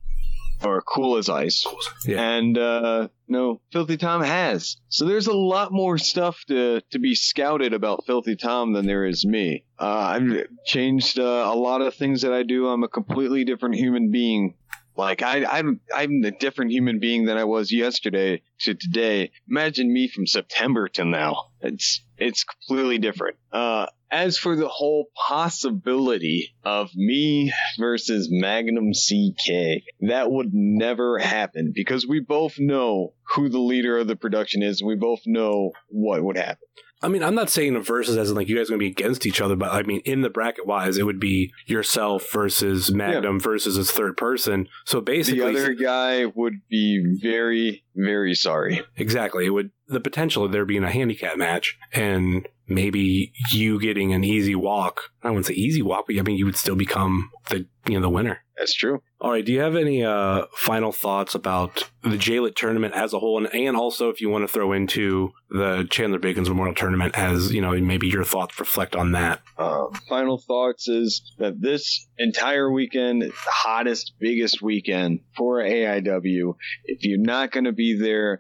[0.64, 1.66] Or Cool as Ice.
[2.06, 2.22] Yeah.
[2.22, 4.78] And, uh, no, Filthy Tom has.
[4.90, 9.06] So there's a lot more stuff to, to be scouted about Filthy Tom than there
[9.06, 9.66] is me.
[9.80, 12.68] Uh, I've changed uh, a lot of things that I do.
[12.68, 14.56] I'm a completely different human being
[14.96, 19.32] like I, I'm, I'm a different human being than I was yesterday to today.
[19.50, 21.46] Imagine me from September to now.
[21.62, 23.38] It's, it's completely different.
[23.52, 31.72] Uh, as for the whole possibility of me versus Magnum CK, that would never happen
[31.74, 34.82] because we both know who the leader of the production is.
[34.82, 36.68] And we both know what would happen.
[37.04, 38.86] I mean, I'm not saying the versus as in like you guys are going to
[38.86, 42.32] be against each other, but I mean, in the bracket wise, it would be yourself
[42.32, 44.68] versus Magnum versus his third person.
[44.86, 48.84] So basically, The other guy would be very, very sorry.
[48.98, 54.14] exactly, it would the potential of there being a handicap match and maybe you getting
[54.14, 55.02] an easy walk.
[55.24, 58.02] I wouldn't say easy walk, but I mean, you would still become the you know
[58.02, 58.40] the winner.
[58.58, 59.02] That's true.
[59.20, 59.44] All right.
[59.44, 63.54] Do you have any uh, final thoughts about the JLIT tournament as a whole, and,
[63.56, 67.60] and also if you want to throw into the Chandler Biggins Memorial Tournament as you
[67.60, 69.42] know maybe your thoughts reflect on that?
[69.58, 76.54] Uh, final thoughts is that this entire weekend, hottest, biggest weekend for AIW.
[76.86, 78.40] If you're not going to be there,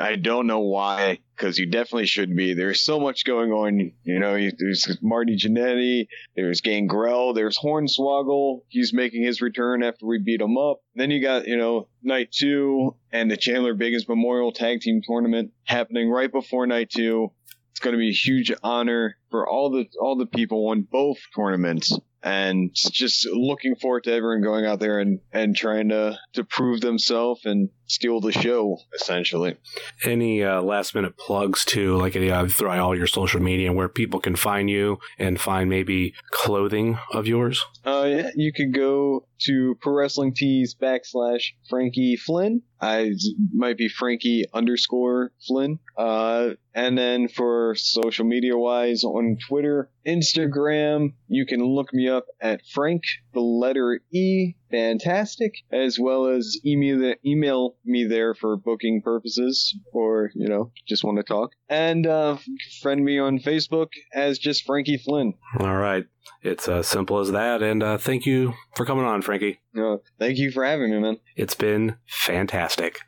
[0.00, 2.54] I don't know why, because you definitely should be.
[2.54, 3.92] There's so much going on.
[4.04, 6.06] You know, there's Marty Jannetty,
[6.36, 8.60] there's Gangrel, there's Hornswoggle.
[8.68, 10.80] He's making his return after we beat him up.
[10.94, 15.52] Then you got, you know, night two and the Chandler Biggins Memorial Tag Team Tournament
[15.64, 17.32] happening right before night two.
[17.72, 21.18] It's going to be a huge honor for all the all the people on both
[21.34, 26.44] tournaments, and just looking forward to everyone going out there and, and trying to to
[26.44, 29.56] prove themselves and steal the show essentially.
[30.04, 34.20] Any uh, last minute plugs to like uh, throughout all your social media where people
[34.20, 37.64] can find you and find maybe clothing of yours?
[37.84, 42.62] Uh, yeah, you could go to Pro Wrestling Tees backslash Frankie Flynn.
[42.80, 43.12] I
[43.52, 45.78] might be Frankie underscore Flynn.
[45.96, 52.26] Uh, and then for social media wise on Twitter, Instagram, you can look me up
[52.40, 58.56] at Frank, the letter E, fantastic, as well as email, the, email me there for
[58.56, 61.50] booking purposes or, you know, just want to talk.
[61.68, 62.38] And, uh,
[62.82, 65.34] friend me on Facebook as just Frankie Flynn.
[65.60, 66.06] All right.
[66.42, 67.62] It's as simple as that.
[67.62, 69.60] And uh, thank you for coming on, Frankie.
[69.78, 71.18] Uh, thank you for having me, man.
[71.36, 72.98] It's been fantastic.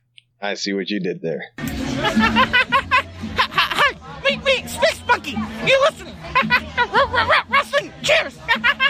[0.41, 1.43] I see what you did there.
[3.49, 5.37] Hi, meet me, Space Monkey.
[5.67, 6.13] You listen.
[7.51, 7.93] Wrestling.
[8.03, 8.39] Cheers.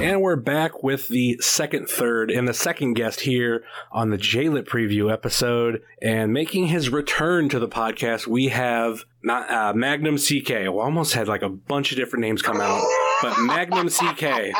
[0.00, 4.68] And we're back with the second third and the second guest here on the JLIT
[4.68, 5.82] preview episode.
[6.00, 10.52] And making his return to the podcast, we have uh, Magnum CK.
[10.52, 12.82] I almost had like a bunch of different names come out,
[13.22, 14.54] but Magnum CK.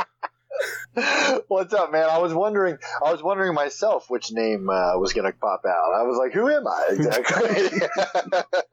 [1.49, 2.09] What's up, man?
[2.11, 2.79] I was wondering.
[3.05, 5.95] I was wondering myself which name uh, was going to pop out.
[5.95, 7.81] I was like, "Who am I exactly?"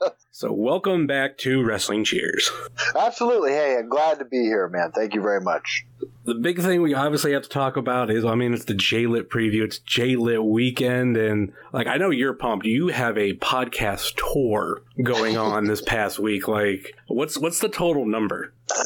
[0.38, 2.52] So, welcome back to Wrestling Cheers.
[2.94, 3.52] Absolutely.
[3.52, 4.92] Hey, I'm glad to be here, man.
[4.92, 5.86] Thank you very much.
[6.26, 9.30] The big thing we obviously have to talk about is, I mean, it's the JLIT
[9.30, 9.64] preview.
[9.64, 11.16] It's JLIT weekend.
[11.16, 12.66] And like, I know you're pumped.
[12.66, 16.50] You have a podcast tour going on this past week.
[16.50, 18.53] Like, what's, what's the total number?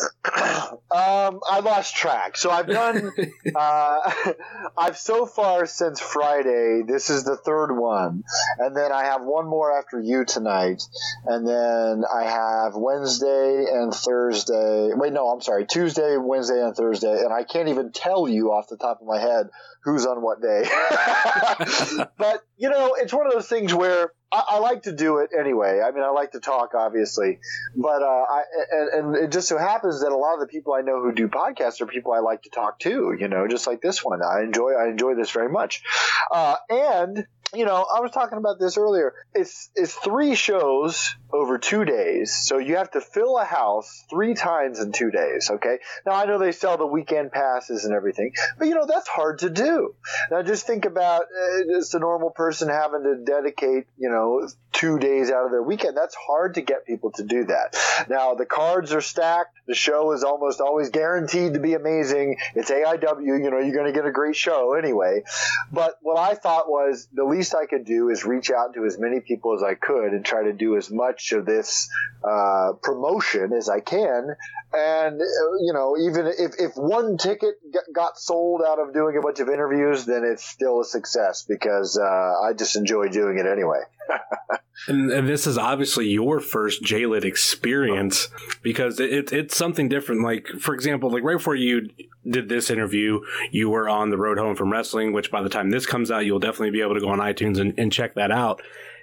[0.91, 2.35] Um, I lost track.
[2.35, 3.11] So I've done.
[3.55, 4.11] uh,
[4.77, 6.81] I've so far since Friday.
[6.87, 8.23] This is the third one,
[8.57, 10.81] and then I have one more after you tonight,
[11.25, 14.89] and then I have Wednesday and Thursday.
[14.95, 18.67] Wait, no, I'm sorry, Tuesday, Wednesday, and Thursday, and I can't even tell you off
[18.67, 19.49] the top of my head
[19.83, 20.63] who's on what day.
[22.17, 25.31] but you know, it's one of those things where I, I like to do it
[25.37, 25.81] anyway.
[25.81, 27.39] I mean, I like to talk, obviously,
[27.75, 30.73] but uh, I and, and it just so happens that a lot of the people
[30.73, 33.15] I know who do podcasts are people I like to talk to.
[33.19, 34.21] You know, just like this one.
[34.23, 35.83] I enjoy I enjoy this very much,
[36.31, 39.13] uh, and you know, I was talking about this earlier.
[39.33, 44.33] It's it's three shows over two days, so you have to fill a house three
[44.35, 45.49] times in two days.
[45.49, 45.79] Okay.
[46.05, 49.39] Now I know they sell the weekend passes and everything, but you know that's hard
[49.39, 49.95] to do.
[50.29, 54.47] Now just think about uh, just a normal person having to dedicate you know
[54.79, 55.97] two days out of their weekend.
[55.97, 57.75] That's hard to get people to do that.
[58.07, 59.57] Now the cards are stacked.
[59.67, 62.37] The show is almost always guaranteed to be amazing.
[62.55, 63.25] It's AIW.
[63.25, 65.23] You know you're going to get a great show anyway.
[65.71, 68.97] But what I thought was the least I could do is reach out to as
[68.97, 71.89] many people as I could and try to do as much of this
[72.23, 74.35] uh, promotion as I can.
[74.71, 75.25] And uh,
[75.61, 77.55] you know, even if, if one ticket
[77.93, 81.97] got sold out of doing a bunch of interviews, then it's still a success because
[81.97, 83.81] uh, I just enjoy doing it anyway.
[84.87, 88.29] And, and this is obviously your first JLIT experience
[88.61, 90.23] because it, it, it's something different.
[90.23, 91.89] Like, for example, like right before you
[92.27, 93.19] did this interview,
[93.51, 96.25] you were on the road home from wrestling, which by the time this comes out,
[96.25, 98.61] you'll definitely be able to go on iTunes and, and check that out.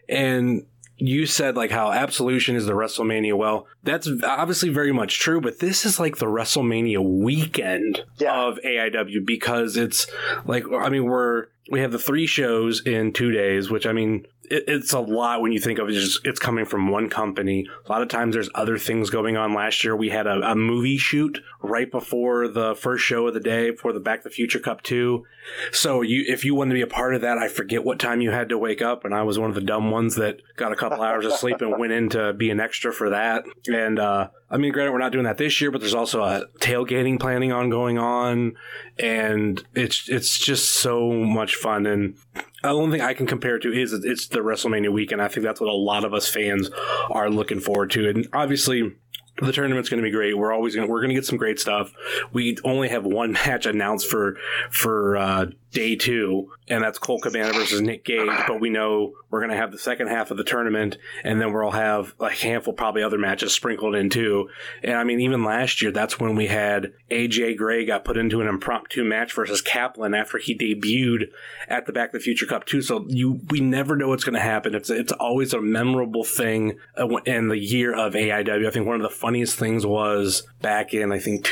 [0.09, 0.65] And
[0.99, 3.37] you said like how Absolution is the WrestleMania.
[3.37, 8.35] Well, that's obviously very much true, but this is like the WrestleMania weekend Yeah.
[8.47, 10.07] of AIW because it's
[10.47, 14.27] like, I mean, we're we have the three shows in two days, which I mean,
[14.45, 15.93] it, it's a lot when you think of it.
[15.93, 17.67] Just, it's coming from one company.
[17.85, 19.55] A lot of times there's other things going on.
[19.55, 23.41] Last year we had a, a movie shoot right before the first show of the
[23.41, 25.25] day for the Back to the Future Cup 2.
[25.73, 28.21] So you, if you wanted to be a part of that, I forget what time
[28.21, 29.05] you had to wake up.
[29.05, 31.61] And I was one of the dumb ones that got a couple hours of sleep
[31.61, 33.45] and went in to be an extra for that.
[33.67, 36.47] And, uh, I mean, granted, we're not doing that this year, but there's also a
[36.61, 38.55] tailgating planning on going on,
[38.99, 41.85] and it's it's just so much fun.
[41.87, 42.17] And
[42.63, 45.21] the only thing I can compare it to is it's the WrestleMania weekend.
[45.21, 46.71] I think that's what a lot of us fans
[47.11, 48.95] are looking forward to, and obviously.
[49.39, 50.39] The tournament's going to be great.
[50.39, 50.89] We're always going.
[50.89, 51.93] to We're going to get some great stuff.
[52.33, 54.39] We only have one match announced for
[54.71, 58.31] for uh, day two, and that's Colt Cabana versus Nick Gage.
[58.49, 61.53] But we know we're going to have the second half of the tournament, and then
[61.53, 64.49] we'll have a handful, probably other matches sprinkled in too.
[64.83, 68.41] And I mean, even last year, that's when we had AJ Gray got put into
[68.41, 71.29] an impromptu match versus Kaplan after he debuted
[71.69, 72.81] at the Back to the Future Cup too.
[72.81, 74.75] So you, we never know what's going to happen.
[74.75, 78.67] It's it's always a memorable thing uh, in the year of AIW.
[78.67, 81.45] I think one of the funniest things was back in I think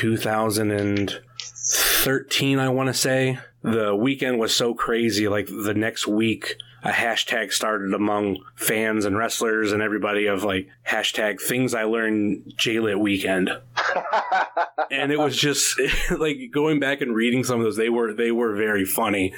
[1.65, 2.59] 2013.
[2.59, 5.27] I want to say the weekend was so crazy.
[5.27, 10.67] Like the next week, a hashtag started among fans and wrestlers and everybody of like
[10.87, 13.49] hashtag things I learned JLIT weekend.
[14.91, 15.81] and it was just
[16.19, 17.75] like going back and reading some of those.
[17.75, 19.33] They were they were very funny,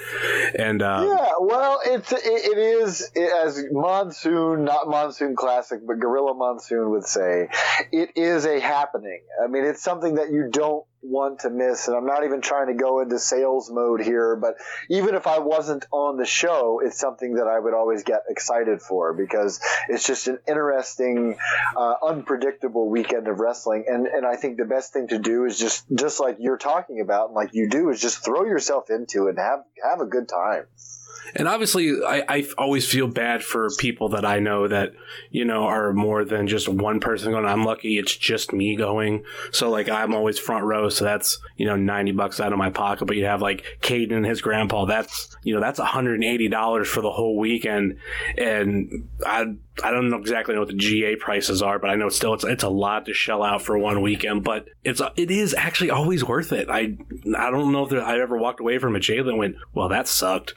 [0.57, 5.99] and uh, yeah, well, it's it, it is it, as monsoon, not monsoon classic, but
[5.99, 7.47] Gorilla Monsoon would say,
[7.93, 9.21] it is a happening.
[9.41, 11.87] I mean, it's something that you don't want to miss.
[11.87, 14.55] And I'm not even trying to go into sales mode here, but
[14.89, 18.81] even if I wasn't on the show, it's something that I would always get excited
[18.81, 21.37] for because it's just an interesting,
[21.75, 23.85] uh, unpredictable weekend of wrestling.
[23.87, 26.99] And, and I think the best thing to do is just, just like you're talking
[27.01, 30.05] about and like you do is just throw yourself into it and have, have a
[30.05, 30.65] good time.
[31.35, 34.93] And obviously, I, I always feel bad for people that I know that,
[35.31, 37.45] you know, are more than just one person going.
[37.45, 39.23] I'm lucky it's just me going.
[39.51, 40.89] So, like, I'm always front row.
[40.89, 43.05] So that's, you know, 90 bucks out of my pocket.
[43.05, 44.85] But you have, like, Caden and his grandpa.
[44.85, 47.97] That's, you know, that's $180 for the whole weekend.
[48.37, 52.09] And I, I don't know exactly know what the GA prices are, but I know
[52.09, 54.43] still it's it's a lot to shell out for one weekend.
[54.43, 56.69] But it's it is actually always worth it.
[56.69, 56.97] I
[57.37, 60.55] I don't know if I ever walked away from a Jalen went, well, that sucked.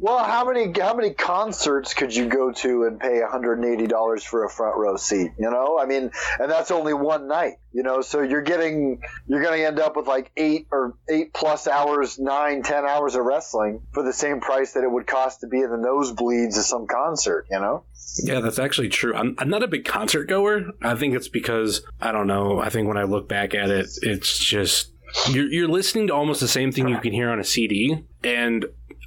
[0.00, 4.50] Well, how many how many concerts could you go to and pay $180 for a
[4.50, 5.32] front row seat?
[5.38, 7.54] You know, I mean, and that's only one night.
[7.72, 11.32] You know, so you're getting you're going to end up with like eight or eight
[11.32, 15.40] plus hours, nine, ten hours of wrestling for the same price that it would cost
[15.40, 17.46] to be in the nosebleeds of some concert.
[17.50, 17.84] You know.
[18.22, 19.14] Yeah, that's actually true.
[19.14, 20.72] I'm, I'm not a big concert goer.
[20.82, 22.58] I think it's because I don't know.
[22.58, 24.92] I think when I look back at it, it's just
[25.30, 28.64] you're you're listening to almost the same thing you can hear on a CD, and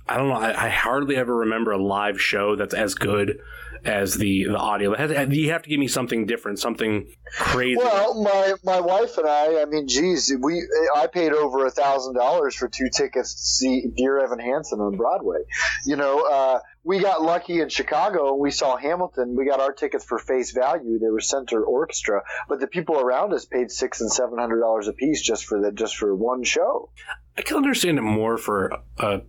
[0.08, 0.36] I don't know.
[0.36, 3.40] I, I hardly ever remember a live show that's as good
[3.84, 4.96] as the the audio.
[5.26, 7.78] You have to give me something different, something crazy.
[7.78, 10.64] Well, my my wife and I, I mean, geez, we
[10.96, 14.98] I paid over a thousand dollars for two tickets to see Dear Evan Hansen on
[14.98, 15.40] Broadway.
[15.86, 19.36] You know, uh, we got lucky in Chicago and we saw Hamilton.
[19.36, 21.00] We got our tickets for face value.
[21.00, 24.88] They were center orchestra, but the people around us paid six and seven hundred dollars
[24.88, 26.90] a piece just for the just for one show.
[27.38, 29.20] I can understand it more for, uh,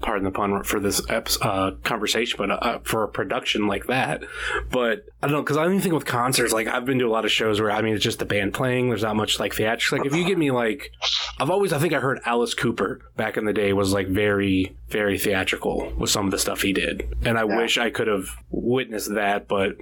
[0.00, 4.24] pardon the pun, for this uh, conversation, but uh, for a production like that.
[4.70, 7.10] But I don't know, because I even think with concerts, like I've been to a
[7.10, 8.88] lot of shows where, I mean, it's just the band playing.
[8.88, 9.92] There's not much like theatrics.
[9.92, 10.90] Like if you give me like,
[11.38, 14.76] I've always, I think I heard Alice Cooper back in the day was like very,
[14.94, 17.16] very theatrical with some of the stuff he did.
[17.24, 17.56] And I yeah.
[17.56, 19.76] wish I could have witnessed that, but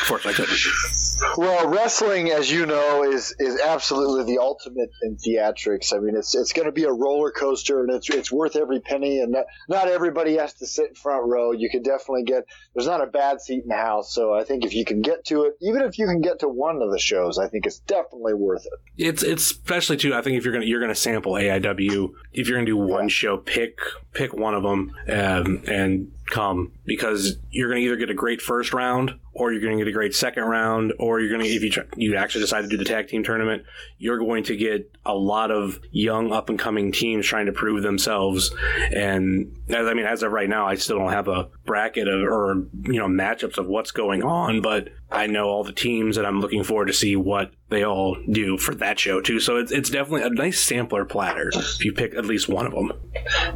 [0.00, 1.38] Unfortunately, I couldn't.
[1.38, 5.94] Well, wrestling, as you know, is is absolutely the ultimate in theatrics.
[5.94, 8.80] I mean, it's it's going to be a roller coaster, and it's it's worth every
[8.80, 9.20] penny.
[9.20, 11.52] And not, not everybody has to sit in front row.
[11.52, 12.44] You can definitely get.
[12.74, 14.12] There's not a bad seat in the house.
[14.12, 16.48] So I think if you can get to it, even if you can get to
[16.48, 18.72] one of the shows, I think it's definitely worth it.
[18.96, 20.14] It's it's especially too.
[20.14, 23.08] I think if you're gonna you're gonna sample AIW, if you're gonna do one yeah.
[23.08, 23.78] show, pick
[24.12, 28.40] pick one of them um, and come because you're going to either get a great
[28.40, 31.48] first round or you're going to get a great second round or you're going to
[31.48, 33.62] if you try, you actually decide to do the tag team tournament
[33.98, 37.82] you're going to get a lot of young up and coming teams trying to prove
[37.82, 38.54] themselves
[38.92, 42.20] and as I mean as of right now I still don't have a bracket of,
[42.22, 46.26] or you know matchups of what's going on but I know all the teams and
[46.26, 49.40] I'm looking forward to see what they all do for that show too.
[49.40, 52.72] So it's, it's definitely a nice sampler platter if you pick at least one of
[52.72, 52.92] them.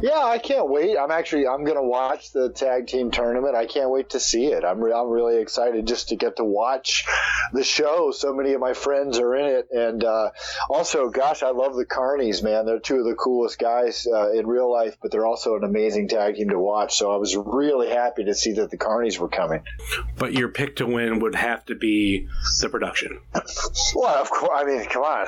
[0.01, 0.97] Yeah, I can't wait.
[0.97, 3.55] I'm actually I'm gonna watch the tag team tournament.
[3.55, 4.63] I can't wait to see it.
[4.63, 7.05] I'm, re- I'm really excited just to get to watch
[7.51, 8.11] the show.
[8.11, 9.67] So many of my friends are in it.
[9.71, 10.31] And uh,
[10.69, 12.65] also, gosh, I love the Carnies, man.
[12.65, 16.07] They're two of the coolest guys uh, in real life, but they're also an amazing
[16.07, 16.95] tag team to watch.
[16.95, 19.63] So I was really happy to see that the Carnies were coming.
[20.17, 22.27] But your pick to win would have to be
[22.61, 23.19] the production.
[23.95, 24.51] Well, of course.
[24.53, 25.27] I mean, come on.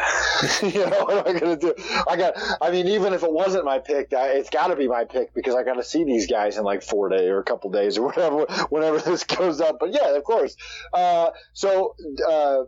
[0.72, 1.84] you know what am I going to do?
[2.08, 2.34] I got.
[2.62, 5.56] I mean, even if it wasn't my pick, it's got to be my pick because
[5.56, 8.08] I got to see these guys in like four days or a couple days or
[8.08, 8.46] whatever.
[8.70, 10.56] Whenever this goes up, but yeah, of course.
[10.94, 11.96] Uh, so.
[12.28, 12.64] Uh,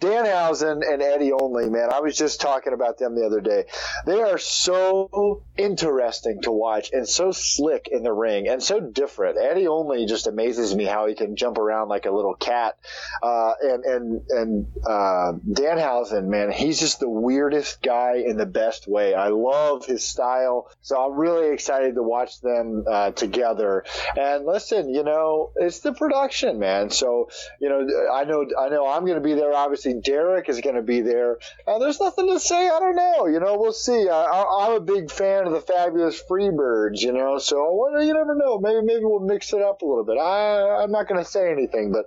[0.00, 3.64] Danhausen and Eddie Only, man, I was just talking about them the other day.
[4.06, 9.38] They are so interesting to watch and so slick in the ring and so different.
[9.38, 12.76] Eddie Only just amazes me how he can jump around like a little cat.
[13.22, 18.86] Uh, and and and uh, Danhausen, man, he's just the weirdest guy in the best
[18.88, 19.14] way.
[19.14, 23.84] I love his style, so I'm really excited to watch them uh, together.
[24.16, 26.90] And listen, you know, it's the production, man.
[26.90, 27.28] So
[27.60, 29.52] you know, I know I know I'm going to be there.
[29.54, 29.71] Obviously,
[30.02, 31.38] Derek is going to be there.
[31.66, 32.68] Uh, there's nothing to say.
[32.68, 33.26] I don't know.
[33.26, 34.08] You know, we'll see.
[34.08, 37.00] I, I'm a big fan of the Fabulous Freebirds.
[37.00, 38.58] You know, so you never know.
[38.58, 40.18] Maybe maybe we'll mix it up a little bit.
[40.18, 42.06] I I'm not going to say anything, but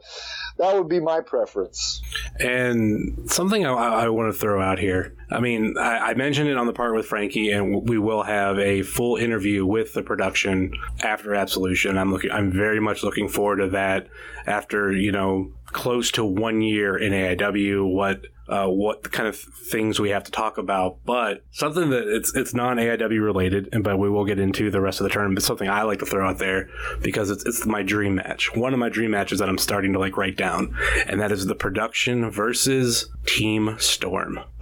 [0.57, 2.01] that would be my preference.
[2.39, 5.15] And something I, I want to throw out here.
[5.29, 8.59] I mean, I, I mentioned it on the part with Frankie, and we will have
[8.59, 11.97] a full interview with the production after Absolution.
[11.97, 12.31] I'm looking.
[12.31, 14.07] I'm very much looking forward to that.
[14.47, 19.99] After you know, close to one year in AIW, what uh, what kind of things
[19.99, 23.97] we have to talk about, but something that it's it's non AIW related, and but
[23.97, 25.37] we will get into the rest of the tournament.
[25.37, 26.69] But something I like to throw out there
[27.01, 29.99] because it's it's my dream match, one of my dream matches that I'm starting to
[29.99, 34.39] like write down, and that is the production versus Team Storm.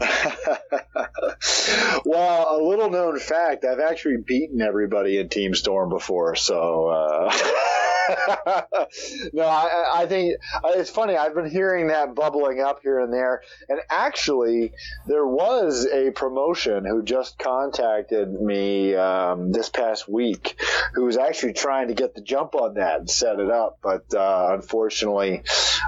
[2.05, 6.87] well, a little known fact: I've actually beaten everybody in Team Storm before, so.
[6.87, 7.89] Uh...
[9.33, 10.35] no, I, I, think
[10.65, 11.15] it's funny.
[11.15, 14.73] I've been hearing that bubbling up here and there, and actually,
[15.07, 20.59] there was a promotion who just contacted me um, this past week,
[20.93, 24.13] who was actually trying to get the jump on that and set it up, but
[24.13, 25.41] uh, unfortunately,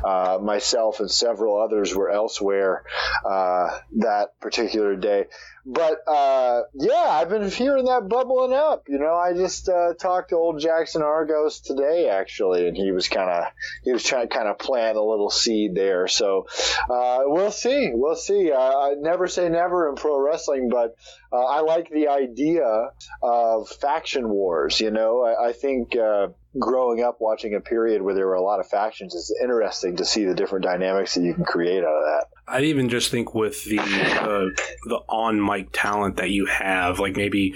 [0.03, 2.84] uh, myself and several others were elsewhere
[3.26, 5.26] uh, that particular day
[5.66, 8.84] but uh, yeah, I've been hearing that bubbling up.
[8.88, 13.09] You know, I just uh, talked to old Jackson Argos today actually, and he was
[13.09, 13.45] kind of
[13.84, 16.07] he was trying to kind of plant a little seed there.
[16.07, 16.47] So
[16.89, 18.53] uh, we'll see, we'll see.
[18.53, 20.95] I never say never in pro wrestling, but
[21.36, 24.79] uh, I like the idea of faction wars.
[24.79, 26.27] You know, I, I think uh,
[26.57, 30.05] growing up watching a period where there were a lot of factions is interesting to
[30.05, 32.25] see the different dynamics that you can create out of that.
[32.47, 34.49] I even just think with the uh,
[34.86, 37.55] the on mic talent that you have, like maybe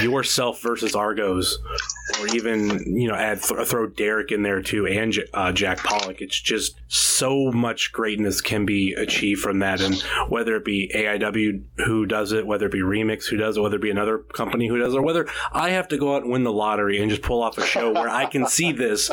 [0.00, 1.58] yourself versus Argos,
[2.18, 6.22] or even you know add th- throw Derek in there too, and uh, Jack Pollock.
[6.22, 9.94] It's just so much greatness can be achieved from that, and
[10.30, 13.82] whether it be AIW who does it, whether it be Who does it, whether it
[13.82, 16.52] be another company who does or whether I have to go out and win the
[16.52, 19.08] lottery and just pull off a show where I can see this,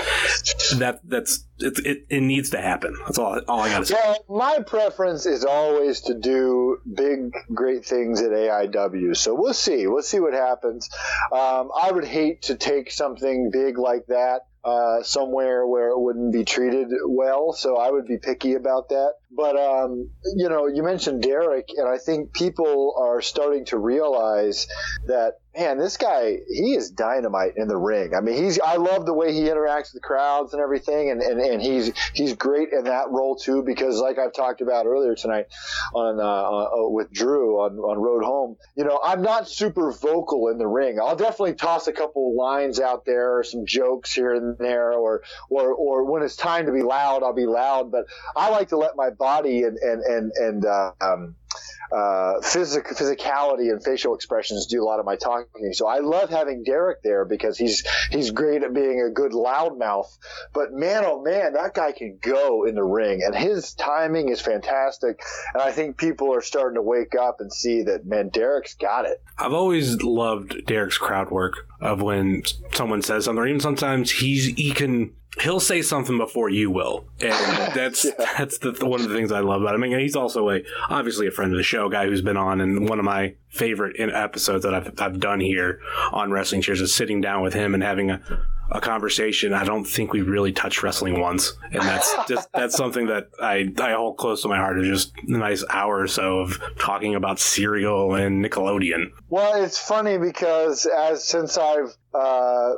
[0.77, 2.97] that that's it, it, it needs to happen.
[3.05, 3.95] That's all all I got to say.
[3.95, 9.15] Well, my preference is always to do big, great things at AIW.
[9.15, 9.87] So we'll see.
[9.87, 10.89] We'll see what happens.
[11.31, 16.31] Um, I would hate to take something big like that uh, somewhere where it wouldn't
[16.31, 17.53] be treated well.
[17.53, 19.13] So I would be picky about that.
[19.35, 24.67] But um, you know, you mentioned Derek, and I think people are starting to realize
[25.07, 28.13] that man, this guy he is dynamite in the ring.
[28.15, 31.21] I mean, he's I love the way he interacts with the crowds and everything, and,
[31.21, 33.63] and, and he's he's great in that role too.
[33.63, 35.47] Because like I've talked about earlier tonight
[35.93, 40.49] on uh, uh, with Drew on on Road Home, you know, I'm not super vocal
[40.49, 40.99] in the ring.
[40.99, 45.23] I'll definitely toss a couple lines out there, or some jokes here and there, or
[45.49, 47.91] or or when it's time to be loud, I'll be loud.
[47.91, 48.05] But
[48.35, 51.35] I like to let my body and and and and uh, um,
[51.91, 55.73] uh, physic- physicality and facial expressions do a lot of my talking.
[55.73, 60.07] So I love having Derek there because he's he's great at being a good loudmouth.
[60.53, 64.41] But man, oh man, that guy can go in the ring, and his timing is
[64.41, 65.21] fantastic.
[65.53, 69.05] And I think people are starting to wake up and see that man, Derek's got
[69.05, 69.21] it.
[69.37, 72.43] I've always loved Derek's crowd work of when
[72.73, 77.05] someone says something, or even sometimes he's he can he'll say something before you will,
[77.19, 77.31] and
[77.75, 78.11] that's yeah.
[78.37, 79.83] that's the, one of the things I love about him.
[79.83, 82.61] I mean, he's also a obviously a friend of the show, guy who's been on,
[82.61, 85.79] and one of my favorite episodes that I've I've done here
[86.11, 88.21] on Wrestling Cheers is sitting down with him and having a
[88.71, 89.53] a conversation.
[89.53, 93.71] I don't think we really touched wrestling once, and that's just that's something that I
[93.79, 94.79] I hold close to my heart.
[94.79, 99.11] Is just a nice hour or so of talking about cereal and Nickelodeon.
[99.29, 102.73] Well, it's funny because as since I've uh,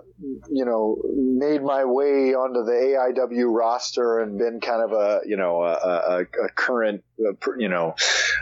[0.51, 5.38] you know, made my way onto the AIW roster and been kind of a, you
[5.38, 7.95] know, a, a, a current, uh, you know,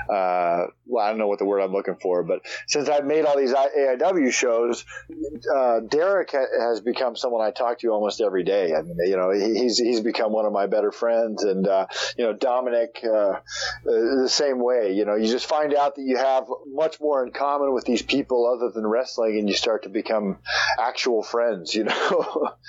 [0.09, 3.25] uh, well, I don't know what the word I'm looking for, but since I've made
[3.25, 4.85] all these AIW shows,
[5.55, 8.73] uh, Derek ha- has become someone I talk to almost every day.
[8.73, 11.87] I mean, you know, he's he's become one of my better friends, and uh,
[12.17, 13.39] you know, Dominic uh,
[13.85, 14.93] the same way.
[14.93, 18.01] You know, you just find out that you have much more in common with these
[18.01, 20.39] people other than wrestling, and you start to become
[20.81, 21.75] actual friends.
[21.75, 22.49] You know.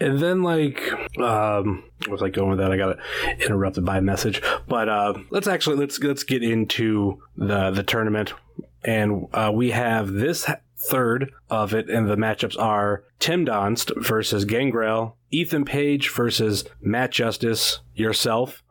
[0.00, 2.72] And then, like, um, was I going with that?
[2.72, 2.98] I got
[3.38, 4.42] interrupted by a message.
[4.66, 8.34] But uh, let's actually let's let's get into the the tournament,
[8.82, 14.44] and uh, we have this third of it, and the matchups are Tim Donst versus
[14.44, 18.62] Gangrel, Ethan Page versus Matt Justice, yourself,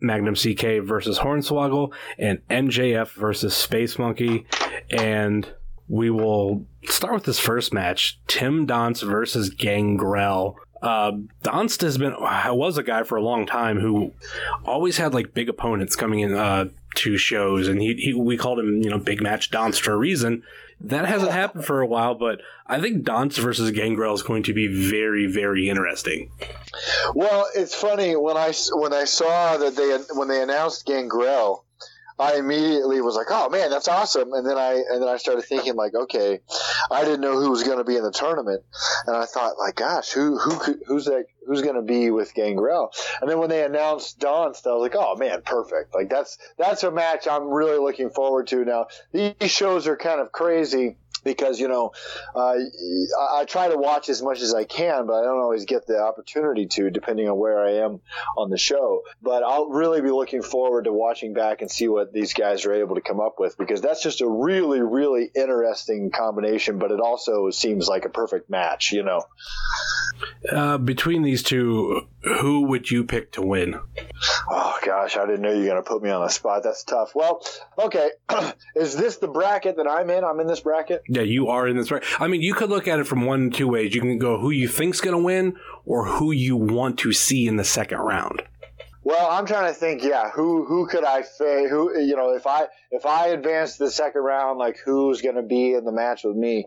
[0.00, 4.46] Magnum CK versus Hornswoggle, and MJF versus Space Monkey,
[4.90, 5.48] and
[5.92, 10.56] we will start with this first match: Tim Donst versus Gangrel.
[10.80, 11.12] Uh,
[11.44, 14.12] Donst has been was a guy for a long time who
[14.64, 18.58] always had like big opponents coming in uh, to shows, and he, he we called
[18.58, 20.42] him you know Big Match Donst for a reason.
[20.80, 24.54] That hasn't happened for a while, but I think Donst versus Gangrel is going to
[24.54, 26.30] be very very interesting.
[27.14, 31.66] Well, it's funny when I when I saw that they when they announced Gangrel,
[32.18, 35.42] I immediately was like, "Oh man, that's awesome!" And then I and then I started
[35.42, 36.40] thinking like, "Okay,
[36.90, 38.62] I didn't know who was going to be in the tournament,"
[39.06, 41.26] and I thought like, "Gosh, who who could, who's that?
[41.46, 44.96] Who's going to be with Gangrel?" And then when they announced Donst, I was like,
[44.96, 45.94] "Oh man, perfect!
[45.94, 50.20] Like that's that's a match I'm really looking forward to." Now these shows are kind
[50.20, 51.92] of crazy because you know
[52.34, 55.64] uh, I, I try to watch as much as I can, but I don't always
[55.64, 58.00] get the opportunity to, depending on where I am
[58.36, 59.02] on the show.
[59.22, 62.72] But I'll really be looking forward to watching back and see what these guys are
[62.72, 66.78] able to come up with because that's just a really, really interesting combination.
[66.78, 69.22] But it also seems like a perfect match, you know.
[70.50, 73.78] Uh, between these two, who would you pick to win?
[74.50, 76.62] Oh gosh, I didn't know you were going to put me on the spot.
[76.62, 77.14] That's tough.
[77.14, 77.44] Well,
[77.78, 78.10] okay,
[78.76, 80.24] is this the bracket that I'm in?
[80.24, 81.02] I'm in this bracket.
[81.08, 82.02] Yeah, you are in this right.
[82.18, 83.94] I mean, you could look at it from one two ways.
[83.94, 87.46] You can go who you think's going to win, or who you want to see
[87.46, 88.42] in the second round.
[89.04, 90.04] Well, I'm trying to think.
[90.04, 93.84] Yeah, who who could I fa- who you know if I if I advance to
[93.84, 96.66] the second round, like who's going to be in the match with me?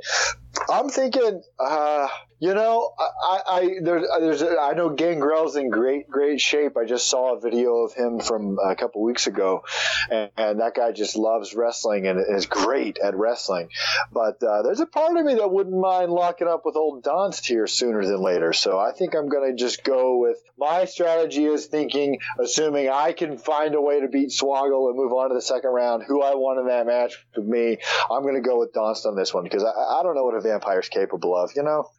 [0.69, 2.07] I'm thinking, uh,
[2.45, 6.77] you know, I, I there's there's I know Gangrel's in great great shape.
[6.77, 9.63] I just saw a video of him from a couple weeks ago,
[10.11, 13.69] and, and that guy just loves wrestling and is great at wrestling.
[14.11, 17.47] But uh, there's a part of me that wouldn't mind locking up with old Donst
[17.47, 18.53] here sooner than later.
[18.53, 23.13] So I think I'm going to just go with my strategy is thinking, assuming I
[23.13, 26.03] can find a way to beat Swoggle and move on to the second round.
[26.07, 27.79] Who I want in that match with me,
[28.11, 29.69] I'm going to go with Donst on this one because I,
[29.99, 31.49] I don't know what a vampire's capable of.
[31.55, 31.89] You know.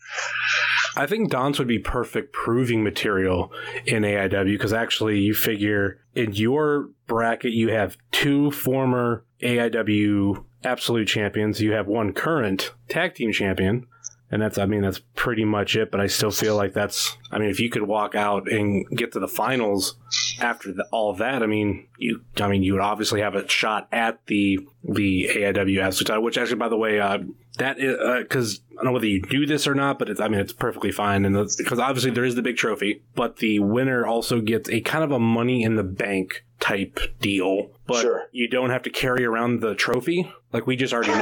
[0.96, 3.52] I think Donst would be perfect proving material
[3.84, 11.06] in AIW because actually, you figure in your bracket you have two former AIW absolute
[11.06, 13.86] champions, you have one current tag team champion,
[14.30, 15.90] and that's I mean that's pretty much it.
[15.90, 19.12] But I still feel like that's I mean if you could walk out and get
[19.12, 19.96] to the finals
[20.40, 23.88] after the, all that, I mean you I mean you would obviously have a shot
[23.92, 26.22] at the the AIW title.
[26.22, 27.18] Which actually, by the way, uh,
[27.58, 30.40] that is because I don't know whether you do this or not, but I mean
[30.40, 34.40] it's perfectly fine, and because obviously there is the big trophy, but the winner also
[34.40, 37.70] gets a kind of a money in the bank type deal.
[37.86, 38.22] But Sure.
[38.32, 40.30] you don't have to carry around the trophy.
[40.52, 41.12] Like we just already,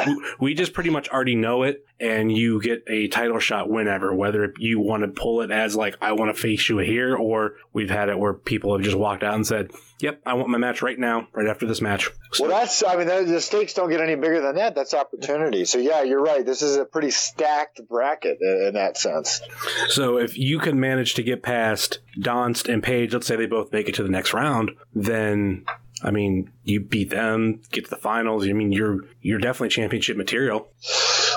[0.40, 4.14] we- just pretty much already know it, and you get a title shot whenever.
[4.14, 7.54] Whether you want to pull it as like I want to face you here, or
[7.72, 10.58] we've had it where people have just walked out and said, "Yep, I want my
[10.58, 12.08] match right now, right after this match."
[12.38, 14.74] Well, that's, I mean, the stakes don't get any bigger than that.
[14.74, 15.64] That's opportunity.
[15.64, 16.44] So, yeah, you're right.
[16.46, 19.40] This is a pretty stacked bracket in in that sense.
[19.88, 23.72] So if you can manage to get past Donst and Page, let's say they both
[23.72, 25.64] make it to the next round, then
[26.04, 28.46] I mean you beat them, get to the finals.
[28.46, 30.68] I mean you're you're definitely championship material.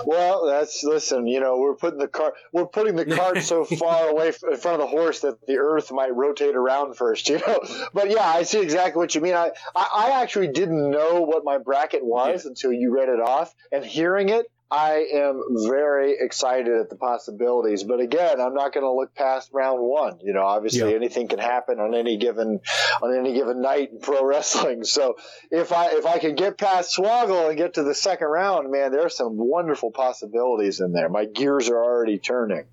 [0.06, 4.08] Well, that's, listen, you know, we're putting the cart, we're putting the cart so far
[4.08, 7.40] away f- in front of the horse that the earth might rotate around first, you
[7.46, 7.60] know?
[7.94, 9.34] But yeah, I see exactly what you mean.
[9.34, 13.54] I, I, I actually didn't know what my bracket was until you read it off
[13.72, 14.46] and hearing it.
[14.70, 19.50] I am very excited at the possibilities, but again, I'm not going to look past
[19.54, 20.20] round one.
[20.22, 20.96] You know, obviously Yeah.
[20.98, 22.60] anything can happen on any given
[23.02, 24.84] on any given night in pro wrestling.
[24.84, 25.16] So
[25.52, 28.92] if I if I can get past Swoggle and get to the second round, man,
[28.92, 31.08] there are some wonderful possibilities in there.
[31.08, 32.66] My gears are already turning.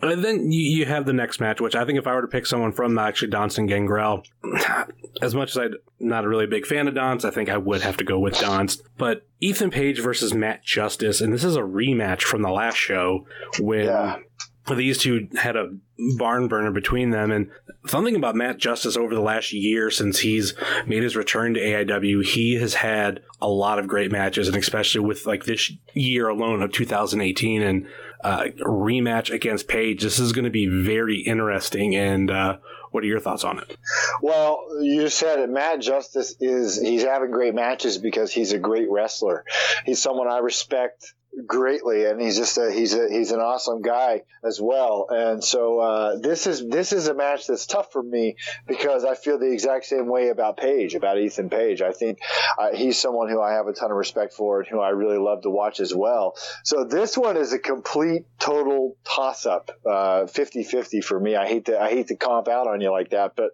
[0.00, 2.28] And then you, you have the next match, which I think if I were to
[2.28, 4.22] pick someone from actually Donson Gangrel,
[5.22, 7.82] as much as I'm not a really big fan of Donst, I think I would
[7.82, 8.82] have to go with Donst.
[8.96, 13.26] But Ethan Page versus Matt Justice, and this is a rematch from the last show
[13.58, 14.18] when Yeah.
[14.76, 15.70] these two had a
[16.18, 17.32] barn burner between them.
[17.32, 17.50] And
[17.86, 20.54] something about Matt Justice over the last year since he's
[20.86, 25.00] made his return to AIW, he has had a lot of great matches, and especially
[25.00, 27.86] with like this year alone of 2018 and
[28.22, 30.02] uh, rematch against Page.
[30.02, 31.94] This is going to be very interesting.
[31.94, 32.58] And uh,
[32.90, 33.76] what are your thoughts on it?
[34.22, 35.50] Well, you said it.
[35.50, 39.44] Matt Justice is he's having great matches because he's a great wrestler.
[39.84, 41.14] He's someone I respect
[41.46, 45.06] greatly, and he's just a, he's a he's an awesome guy as well.
[45.10, 48.36] And so uh, this is this is a match that's tough for me
[48.66, 51.82] because I feel the exact same way about Page, about Ethan Page.
[51.82, 52.18] I think
[52.58, 55.18] uh, he's someone who I have a ton of respect for and who I really
[55.18, 56.36] love to watch as well.
[56.64, 61.36] So this one is a complete total toss up, uh, 50-50 for me.
[61.36, 63.50] I hate to I hate to comp out on you like that, but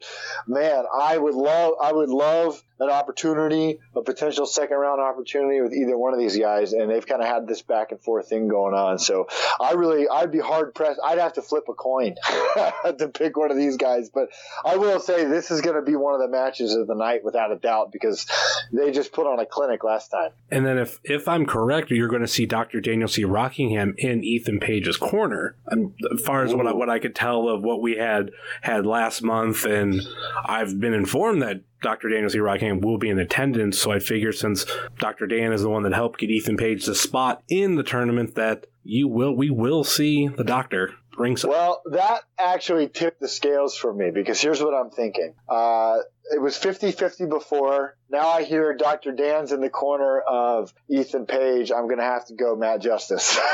[0.46, 5.72] man, I would love I would love an opportunity, a potential second round opportunity with
[5.72, 8.48] either one of these guys, and they've kind of had this back and forth thing
[8.48, 8.98] going on.
[8.98, 9.28] So
[9.60, 11.00] I really, I'd be hard pressed.
[11.04, 12.16] I'd have to flip a coin
[12.98, 14.10] to pick one of these guys.
[14.10, 14.28] But
[14.64, 17.24] I will say this is going to be one of the matches of the night
[17.24, 18.26] without a doubt because
[18.72, 20.30] they just put on a clinic last time.
[20.50, 22.80] And then, if if I'm correct, you're going to see Dr.
[22.80, 23.24] Daniel C.
[23.24, 25.56] Rockingham in Ethan Page's corner.
[25.66, 28.30] And as far as what I, what I could tell of what we had
[28.62, 30.00] had last month, and
[30.44, 32.08] I've been informed that Dr.
[32.08, 32.38] Daniel C.
[32.38, 33.78] Rockingham will be in attendance.
[33.78, 34.64] So I figure since
[34.98, 35.26] Dr.
[35.26, 38.66] Dan is the one that helped get Ethan Page the spot in the tournament, that
[38.82, 41.50] you will we will see the Doctor ringside.
[41.50, 45.34] Well, that actually tipped the scales for me because here's what I'm thinking.
[45.46, 45.98] Uh,
[46.32, 47.98] it was 50-50 before.
[48.08, 49.12] Now I hear Dr.
[49.12, 51.70] Dan's in the corner of Ethan Page.
[51.70, 53.38] I'm going to have to go Matt Justice.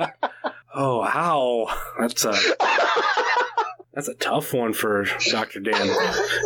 [0.72, 1.66] Oh, how
[1.98, 2.30] that's a
[3.94, 5.88] that's a tough one for Doctor Dan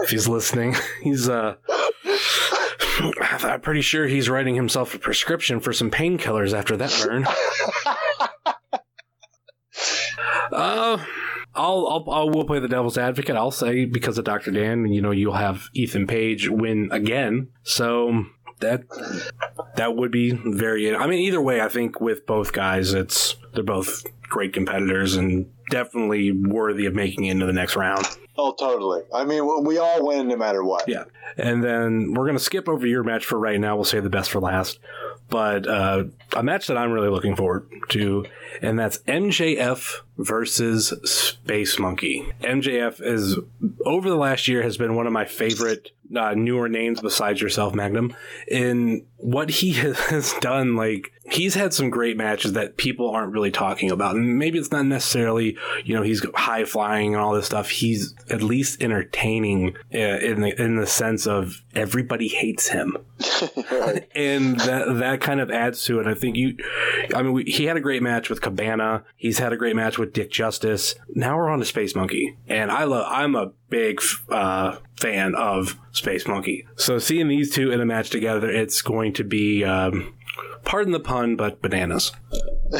[0.03, 0.75] if he's listening.
[1.03, 1.57] He's uh,
[3.21, 7.27] I'm pretty sure he's writing himself a prescription for some painkillers after that burn.
[10.53, 10.99] Uh,
[11.55, 13.35] I'll, I'll, I'll will play the devil's advocate.
[13.35, 17.49] I'll say because of Doctor Dan, you know, you'll have Ethan Page win again.
[17.65, 18.27] So
[18.61, 18.83] that
[19.77, 20.95] that would be very.
[20.95, 24.05] I mean, either way, I think with both guys, it's they're both
[24.35, 28.05] great competitors and definitely worthy of making it into the next round.
[28.37, 29.03] oh, totally.
[29.15, 30.89] I mean, we all win no matter what.
[30.89, 31.05] Yeah.
[31.37, 33.77] And then we're going to skip over your match for right now.
[33.77, 34.81] We'll save the best for last.
[35.31, 36.05] But uh,
[36.35, 38.27] a match that I'm really looking forward to,
[38.61, 42.33] and that's MJF versus Space Monkey.
[42.41, 43.39] MJF is,
[43.87, 47.73] over the last year, has been one of my favorite uh, newer names besides yourself,
[47.75, 48.15] Magnum.
[48.49, 49.73] In what he
[50.11, 54.17] has done, like, he's had some great matches that people aren't really talking about.
[54.17, 57.71] And maybe it's not necessarily, you know, he's high flying and all this stuff.
[57.71, 62.97] He's at least entertaining uh, in the, in the sense of everybody hates him.
[64.15, 66.07] and that that kind of adds to it.
[66.07, 66.57] I think you,
[67.15, 69.05] I mean, we, he had a great match with Cabana.
[69.17, 70.95] He's had a great match with Dick Justice.
[71.15, 73.07] Now we're on to Space Monkey, and I love.
[73.09, 76.67] I'm a big uh, fan of Space Monkey.
[76.77, 80.15] So seeing these two in a match together, it's going to be, um,
[80.65, 82.13] pardon the pun, but bananas.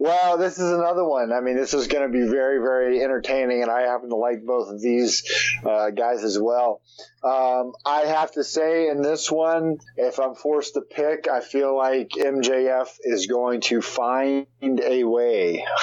[0.00, 1.32] well, this is another one.
[1.32, 4.44] I mean, this is going to be very, very entertaining, and I happen to like
[4.44, 5.22] both of these
[5.64, 6.82] uh, guys as well.
[7.22, 11.76] Um, I have to say, in this one, if I'm forced to pick, I feel
[11.76, 15.64] like MJF is going to find a way.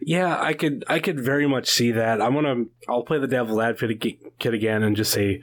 [0.00, 2.20] Yeah, I could I could very much see that.
[2.20, 5.42] I'm gonna I'll play the devil's advocate again and just say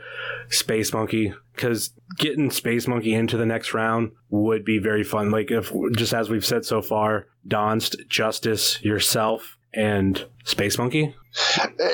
[0.49, 5.31] Space Monkey because getting Space Monkey into the next round would be very fun.
[5.31, 11.13] Like if just as we've said so far, Donst, Justice, yourself, and Space Monkey.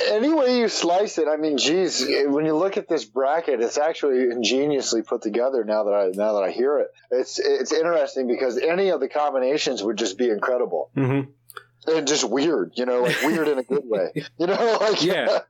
[0.10, 3.78] Any way you slice it, I mean, geez, when you look at this bracket, it's
[3.80, 5.64] actually ingeniously put together.
[5.64, 9.10] Now that I now that I hear it, it's it's interesting because any of the
[9.10, 11.91] combinations would just be incredible Mm-hmm.
[11.91, 12.74] and just weird.
[12.76, 14.12] You know, like weird in a good way.
[14.38, 15.39] You know, like Yeah.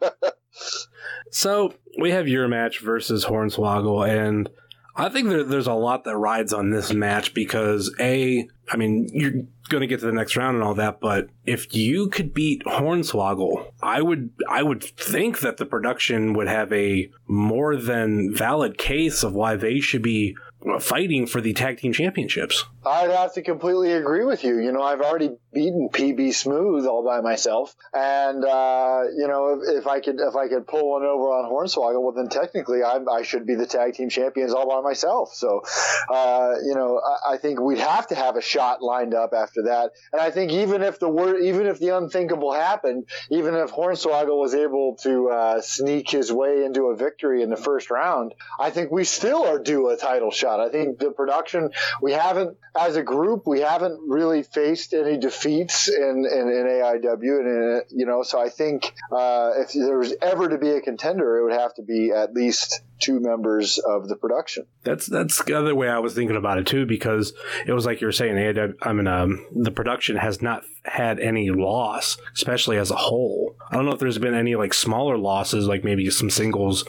[1.31, 4.49] So we have your match versus Hornswoggle, and
[4.95, 9.09] I think there, there's a lot that rides on this match because a, I mean,
[9.13, 12.33] you're going to get to the next round and all that, but if you could
[12.33, 18.35] beat Hornswoggle, I would, I would think that the production would have a more than
[18.35, 20.35] valid case of why they should be
[20.79, 22.65] fighting for the tag team championships.
[22.85, 24.59] I'd have to completely agree with you.
[24.59, 29.81] You know, I've already beaten PB Smooth all by myself, and uh, you know if,
[29.81, 32.99] if, I could if I could pull one over on Hornswoggle, well then technically I,
[33.11, 35.33] I should be the tag team champions all by myself.
[35.33, 35.61] So
[36.09, 39.63] uh, you know I, I, think we'd have to have a shot lined up after
[39.63, 43.71] that, and I think even if the word even if the unthinkable happened, even if
[43.71, 48.33] Hornswoggle was able to uh, sneak his way into a victory in the first round,
[48.59, 50.59] I think we still are due a title shot.
[50.59, 51.71] I think the production
[52.01, 57.39] we haven't as a group we haven't really faced any defeats in, in, in AIW,
[57.39, 60.81] and in, you know, so I think uh, if there was ever to be a
[60.81, 64.65] contender, it would have to be at least two members of the production.
[64.83, 67.33] That's that's the other way I was thinking about it too, because
[67.65, 71.19] it was like you were saying, AIW, I mean, um, the production has not had
[71.19, 73.55] any loss, especially as a whole.
[73.69, 76.83] I don't know if there's been any like smaller losses, like maybe some singles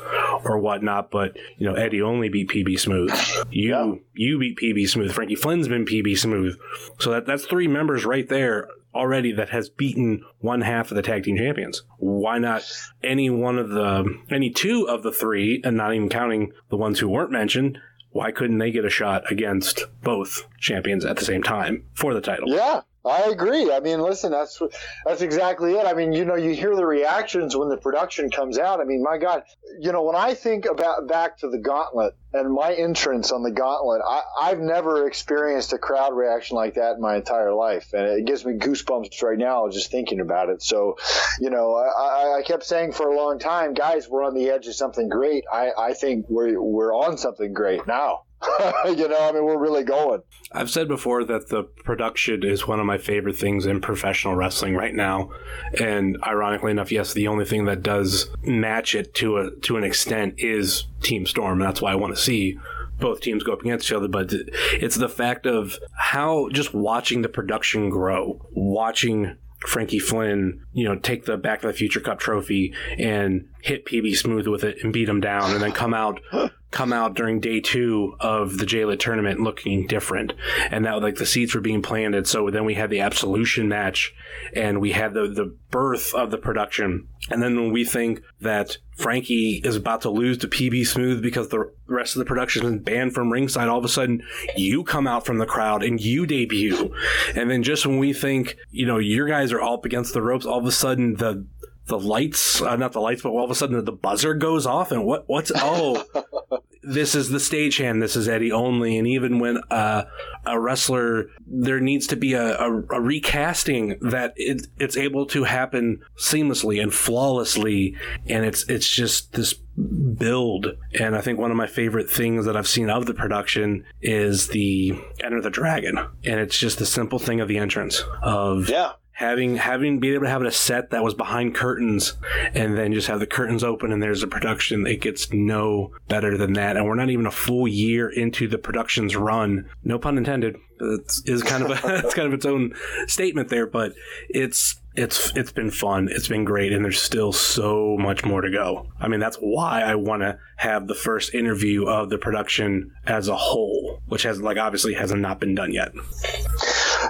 [0.45, 3.13] or whatnot, but you know, Eddie only beat PB Smooth.
[3.51, 3.93] You yeah.
[4.15, 5.13] you beat PB Smooth.
[5.13, 6.59] Frankie Flynn's been PB Smooth.
[6.99, 11.03] So that that's three members right there already that has beaten one half of the
[11.03, 11.83] tag team champions.
[11.99, 12.65] Why not
[13.03, 16.99] any one of the any two of the three, and not even counting the ones
[16.99, 17.79] who weren't mentioned?
[18.11, 22.21] Why couldn't they get a shot against both champions at the same time for the
[22.21, 22.49] title?
[22.51, 23.73] Yeah, I agree.
[23.73, 24.61] I mean, listen, that's
[25.05, 25.87] that's exactly it.
[25.87, 28.81] I mean, you know, you hear the reactions when the production comes out.
[28.81, 29.43] I mean, my God,
[29.81, 33.51] you know, when I think about back to the Gauntlet and my entrance on the
[33.51, 38.07] Gauntlet, I, I've never experienced a crowd reaction like that in my entire life, and
[38.07, 40.63] it gives me goosebumps right now just thinking about it.
[40.63, 40.97] So,
[41.41, 44.69] you know, I, I kept saying for a long time, guys, we're on the edge
[44.69, 45.45] of something great.
[45.53, 48.27] I, I think we're we're on something great now.
[48.87, 50.23] you know, I mean, we're really going.
[50.53, 54.75] I've said before that the production is one of my favorite things in professional wrestling
[54.75, 55.31] right now,
[55.79, 59.85] and ironically enough, yes, the only thing that does match it to a to an
[59.85, 62.59] extent is Team Storm, and that's why I want to see
[62.99, 64.33] both teams go up against each other, but
[64.75, 69.37] it's the fact of how just watching the production grow, watching
[69.67, 74.17] Frankie Flynn, you know, take the Back to the Future Cup trophy and hit PB
[74.17, 76.21] Smooth with it and beat him down, and then come out
[76.73, 80.33] come out during day two of the JLIT tournament looking different.
[80.71, 82.27] And that like the seeds were being planted.
[82.27, 84.15] So then we had the absolution match
[84.55, 87.09] and we had the, the birth of the production.
[87.31, 91.49] And then when we think that Frankie is about to lose to PB Smooth because
[91.49, 94.23] the rest of the production is banned from ringside, all of a sudden
[94.57, 96.95] you come out from the crowd and you debut.
[97.37, 100.23] And then just when we think, you know, your guys are all up against the
[100.23, 101.47] ropes, all of a sudden the
[101.87, 104.93] the lights, uh, not the lights, but all of a sudden the buzzer goes off,
[104.93, 105.25] and what?
[105.27, 106.05] What's oh,
[106.83, 108.01] this is the stagehand.
[108.01, 108.99] This is Eddie only.
[108.99, 110.05] And even when uh,
[110.45, 115.45] a wrestler, there needs to be a, a, a recasting that it, it's able to
[115.45, 120.67] happen seamlessly and flawlessly, and it's it's just this build.
[120.99, 124.49] And I think one of my favorite things that I've seen of the production is
[124.49, 128.93] the Enter the Dragon, and it's just the simple thing of the entrance of yeah
[129.23, 132.15] having having being able to have it a set that was behind curtains
[132.55, 136.37] and then just have the curtains open and there's a production it gets no better
[136.37, 136.77] than that.
[136.77, 139.71] And we're not even a full year into the production's run.
[139.85, 140.57] No pun intended.
[140.81, 142.75] It is is kind of a, it's kind of its own
[143.07, 143.93] statement there but
[144.29, 146.09] it's it's it's been fun.
[146.11, 148.89] It's been great and there's still so much more to go.
[149.01, 153.29] I mean that's why i want to have the first interview of the production as
[153.29, 155.93] a whole which has like obviously hasn't not been done yet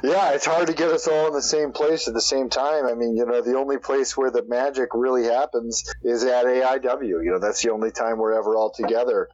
[0.02, 2.86] yeah, it's hard to get us all in the same place at the same time.
[2.86, 7.24] I mean, you know, the only place where the magic really happens is at AIW.
[7.24, 9.28] You know, that's the only time we're ever all together.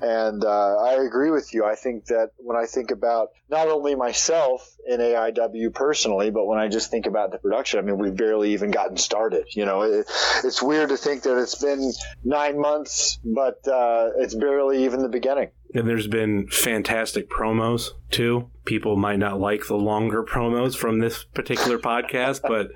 [0.00, 1.64] And uh, I agree with you.
[1.64, 6.58] I think that when I think about not only myself in AIW personally, but when
[6.58, 9.46] I just think about the production, I mean, we've barely even gotten started.
[9.50, 10.06] You know, it,
[10.42, 11.92] it's weird to think that it's been
[12.24, 15.50] nine months, but uh, it's barely even the beginning.
[15.72, 18.50] And there's been fantastic promos too.
[18.64, 22.70] People might not like the longer promos from this particular podcast, but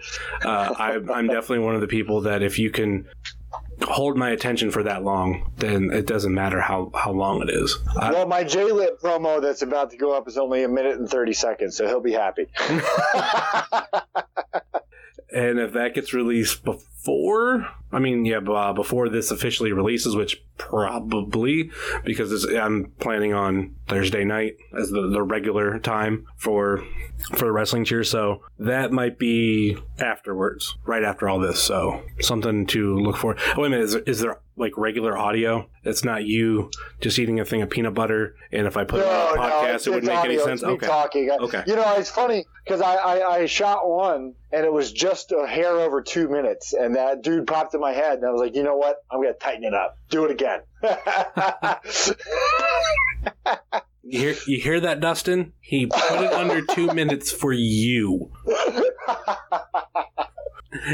[0.45, 3.07] uh, I, I'm definitely one of the people that if you can
[3.83, 7.79] hold my attention for that long, then it doesn't matter how, how long it is.
[7.97, 11.33] well, my JLIT promo that's about to go up is only a minute and 30
[11.33, 12.47] seconds, so he'll be happy.
[15.33, 16.83] and if that gets released before
[17.91, 21.71] I mean, yeah, uh, before this officially releases, which probably
[22.05, 26.85] because I'm planning on Thursday night as the, the regular time for
[27.31, 28.05] for the wrestling cheer.
[28.05, 31.63] So that might be afterwards, right after all this.
[31.63, 33.37] So something to look for.
[33.57, 35.71] Oh, wait a minute, is, is there like regular audio?
[35.85, 36.71] It's not you
[37.01, 39.41] just eating a thing of peanut butter, and if I put no, it on a
[39.41, 40.33] podcast, no, it wouldn't make audio.
[40.33, 40.63] any sense.
[40.63, 41.31] okay, talking.
[41.31, 45.33] Okay, you know, it's funny because I, I I shot one and it was just
[45.33, 48.41] a hair over two minutes, and that dude popped in my head, and I was
[48.41, 48.97] like, you know what?
[49.11, 49.99] I'm gonna tighten it up.
[50.09, 50.61] Do it again.
[54.03, 55.53] you hear you hear that, Dustin?
[55.61, 58.31] He put it under two minutes for you.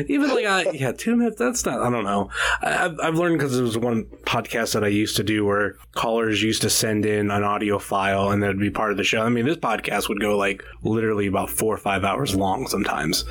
[0.07, 2.30] Even like, uh, yeah, two minutes, that's not, I don't know.
[2.62, 5.74] I, I've, I've learned because there was one podcast that I used to do where
[5.92, 9.22] callers used to send in an audio file and that'd be part of the show.
[9.22, 13.24] I mean, this podcast would go like literally about four or five hours long sometimes.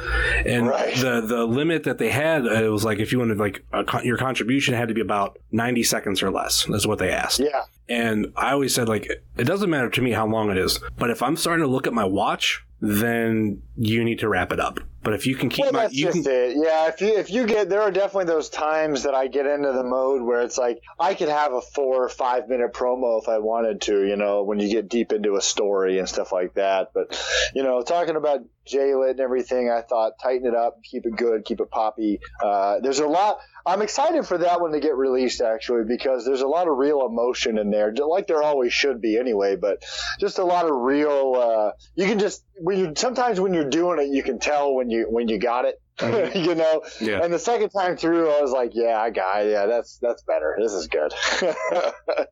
[0.46, 0.94] And Right.
[0.96, 3.86] the, the limit that they had, uh, it was like if you wanted like a,
[4.04, 6.66] your contribution had to be about 90 seconds or less.
[6.66, 7.40] That's what they asked.
[7.40, 7.64] Yeah.
[7.88, 9.06] And I always said, like,
[9.38, 11.86] it doesn't matter to me how long it is, but if I'm starting to look
[11.88, 14.82] at my watch, then you need to wrap it up.
[15.04, 16.58] But if you can keep Well, my, that's you just can, it.
[16.58, 19.72] Yeah, if you if you get there are definitely those times that I get into
[19.72, 23.30] the mode where it's like I could have a four or five minute promo if
[23.30, 24.06] I wanted to.
[24.06, 26.90] You know, when you get deep into a story and stuff like that.
[26.94, 27.18] But
[27.56, 31.46] you know, talking about JLIT and everything, I thought tighten it up, keep it good,
[31.46, 32.20] keep it poppy.
[32.42, 33.40] Uh, there's a lot.
[33.66, 37.06] I'm excited for that one to get released actually because there's a lot of real
[37.06, 39.56] emotion in there, like there always should be anyway.
[39.56, 39.84] But
[40.20, 41.36] just a lot of real.
[41.36, 44.90] Uh, you can just when you sometimes when you're doing it, you can tell when
[44.90, 45.80] you when you got it.
[46.36, 46.84] you know.
[47.00, 47.24] Yeah.
[47.24, 49.52] And the second time through, I was like, yeah, I got it.
[49.52, 50.58] Yeah, that's that's better.
[50.60, 51.14] This is good.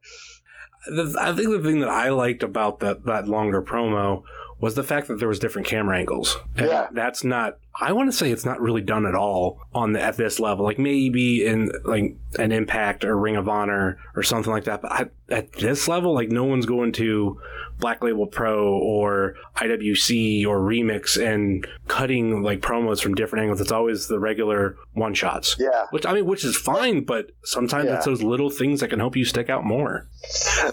[0.88, 4.24] I think the thing that I liked about that, that longer promo
[4.60, 6.38] was the fact that there was different camera angles.
[6.56, 6.88] And Yeah.
[6.92, 10.18] That's not, I want to say it's not really done at all on the, at
[10.18, 10.66] this level.
[10.66, 14.82] Like maybe in like an Impact or Ring of Honor or something like that.
[14.82, 17.40] But I, at this level, like no one's going to
[17.80, 23.62] Black Label Pro or IWC or Remix and cutting like promos from different angles.
[23.62, 25.56] It's always the regular one shots.
[25.58, 25.86] yeah.
[25.92, 27.96] Which I mean, which is fine, but sometimes Yeah.
[27.98, 30.08] it's those little things that can help you stick out more.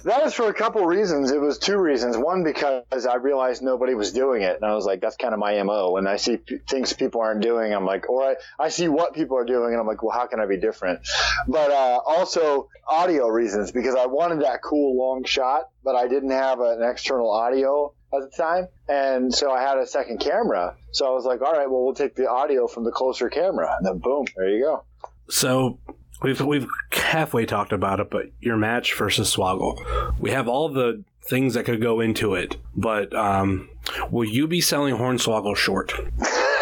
[0.04, 1.30] That was for a couple reasons.
[1.30, 2.16] It was two reasons.
[2.18, 5.40] One, because I realized nobody was doing it, and I was like, that's kind of
[5.40, 5.96] my MO.
[5.96, 6.58] And I see p-
[6.88, 9.80] things people aren't doing, I'm like, or I, I see what people are doing, and
[9.80, 11.00] I'm like, well, how can I be different?
[11.46, 16.30] But uh, also audio reasons, because I wanted that cool long shot, but I didn't
[16.30, 18.68] have an external audio at the time.
[18.88, 20.76] And so I had a second camera.
[20.92, 23.74] So I was like, all right, well, we'll take the audio from the closer camera.
[23.76, 24.84] And then boom, there you go.
[25.28, 25.78] So
[26.22, 31.04] we've we've halfway talked about it, but your match versus Swoggle, we have all the
[31.28, 32.56] things that could go into it.
[32.74, 33.68] But um,
[34.10, 35.92] will you be selling Hornswoggle short?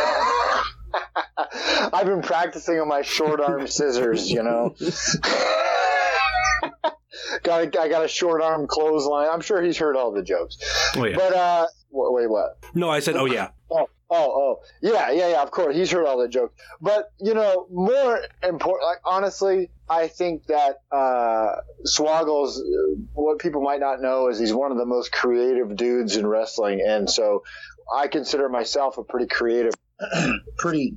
[1.92, 4.74] I've been practicing on my short arm scissors, you know.
[7.42, 9.28] got a, I got a short arm clothesline.
[9.30, 10.59] I'm sure he's heard all the jokes.
[10.97, 11.16] Oh yeah.
[11.16, 12.59] But uh, wh- wait, what?
[12.74, 13.51] no, I said, oh yeah.
[13.68, 15.42] Oh, oh, oh, yeah, yeah, yeah.
[15.42, 16.55] Of course, he's heard all the jokes.
[16.80, 22.62] But you know, more important, like honestly, I think that uh, Swoggle's
[23.14, 26.80] what people might not know is he's one of the most creative dudes in wrestling,
[26.86, 27.42] and so
[27.92, 29.74] I consider myself a pretty creative,
[30.59, 30.94] pretty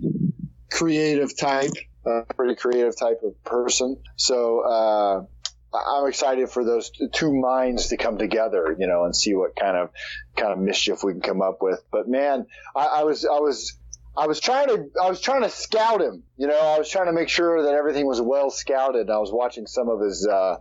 [0.72, 1.72] creative type,
[2.06, 3.98] uh, pretty creative type of person.
[4.16, 4.60] So.
[4.62, 5.26] Uh,
[5.72, 9.78] I'm excited for those two minds to come together, you know, and see what kind
[9.78, 9.92] of
[10.36, 11.84] kind of mischief we can come up with.
[11.92, 13.78] But man, I, I was I was
[14.18, 16.24] I was trying to I was trying to scout him.
[16.38, 19.10] You know, I was trying to make sure that everything was well scouted.
[19.10, 20.58] I was watching some of his uh,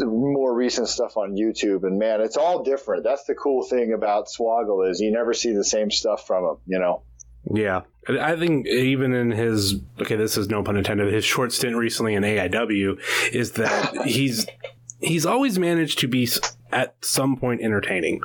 [0.00, 3.04] more recent stuff on YouTube, and man, it's all different.
[3.04, 6.56] That's the cool thing about Swoggle is you never see the same stuff from him.
[6.66, 7.02] You know.
[7.52, 7.82] Yeah.
[8.08, 12.14] I think even in his okay, this is no pun intended, his short stint recently
[12.14, 13.00] in AIW
[13.32, 14.46] is that he's
[15.00, 16.28] he's always managed to be
[16.76, 18.20] at some point entertaining.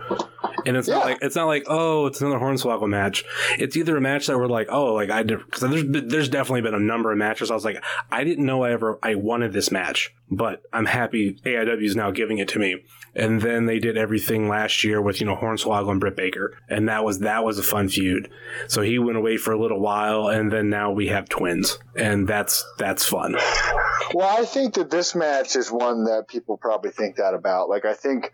[0.65, 3.23] And it's not like it's not like oh it's another Hornswoggle match.
[3.57, 6.61] It's either a match that we're like oh like I because there's been- there's definitely
[6.61, 7.81] been a number of matches I was like
[8.11, 12.11] I didn't know I ever I wanted this match, but I'm happy AIW is now
[12.11, 12.83] giving it to me.
[13.15, 16.87] And then they did everything last year with you know Hornswoggle and Britt Baker, and
[16.89, 18.29] that was that was a fun feud.
[18.67, 22.27] So he went away for a little while, and then now we have twins, and
[22.27, 23.35] that's that's fun.
[24.13, 27.69] Well, I think that this match is one that people probably think that about.
[27.69, 28.31] Like, I think,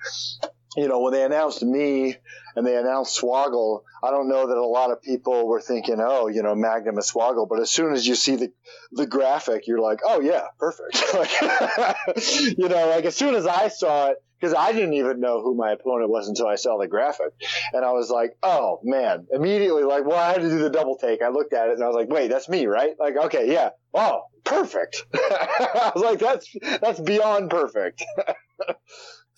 [0.77, 2.15] you know, when they announced me
[2.55, 6.27] and they announced Swoggle, I don't know that a lot of people were thinking, oh,
[6.27, 7.49] you know, Magnum and Swoggle.
[7.49, 8.53] But as soon as you see the
[8.91, 11.03] the graphic, you're like, oh yeah, perfect.
[11.13, 12.17] like,
[12.57, 15.55] you know, like as soon as I saw it, because I didn't even know who
[15.55, 17.33] my opponent was until I saw the graphic,
[17.73, 20.95] and I was like, oh man, immediately like, well, I had to do the double
[20.97, 21.23] take.
[21.23, 22.91] I looked at it and I was like, wait, that's me, right?
[22.99, 23.69] Like, okay, yeah.
[23.95, 25.05] Oh, perfect.
[25.13, 28.03] I was like, that's that's beyond perfect.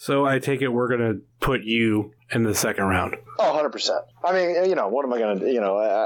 [0.02, 3.18] So I take it we're gonna put you in the second round.
[3.38, 3.90] Oh, 100%.
[4.24, 5.52] I mean, you know, what am I going to do?
[5.52, 6.06] You know, I,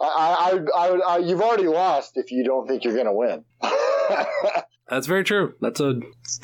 [0.00, 3.12] I, I, I, I, I, you've already lost if you don't think you're going to
[3.12, 3.44] win.
[4.88, 5.54] That's very true.
[5.60, 6.00] That's a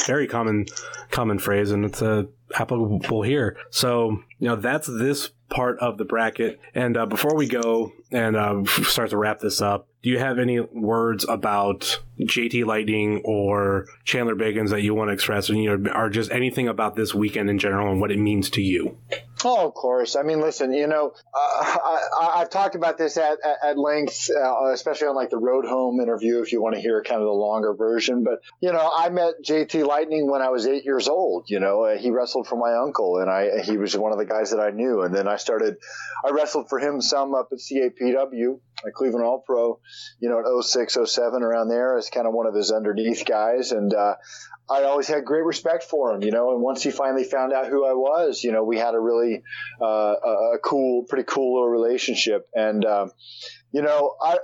[0.07, 0.67] very common
[1.11, 2.25] common phrase, and it's uh,
[2.55, 3.57] applicable here.
[3.71, 6.61] So you know that's this part of the bracket.
[6.75, 10.39] And uh, before we go and uh, start to wrap this up, do you have
[10.39, 15.79] any words about JT Lightning or Chandler Biggins that you want to express, and you
[15.79, 18.99] know, or just anything about this weekend in general and what it means to you?
[19.47, 20.15] Oh, of course.
[20.15, 21.77] I mean, listen, you know, uh,
[22.21, 25.67] I, I've talked about this at, at, at length, uh, especially on like the Road
[25.67, 28.25] Home interview, if you want to hear kind of the longer version.
[28.25, 31.49] But, you know, I met JT Lightning when I was eight years old.
[31.49, 34.25] You know, uh, he wrestled for my uncle, and I he was one of the
[34.27, 35.03] guys that I knew.
[35.03, 35.77] And then I started,
[36.25, 39.81] I wrestled for him some up at CAPW, at Cleveland All Pro,
[40.21, 43.73] you know, at 06, 07, around there as kind of one of his underneath guys.
[43.73, 44.15] And, uh,
[44.69, 46.53] I always had great respect for him, you know.
[46.53, 49.43] And once he finally found out who I was, you know, we had a really
[49.81, 52.49] uh, a, a cool, pretty cool little relationship.
[52.55, 53.11] And um,
[53.73, 54.39] you know, I,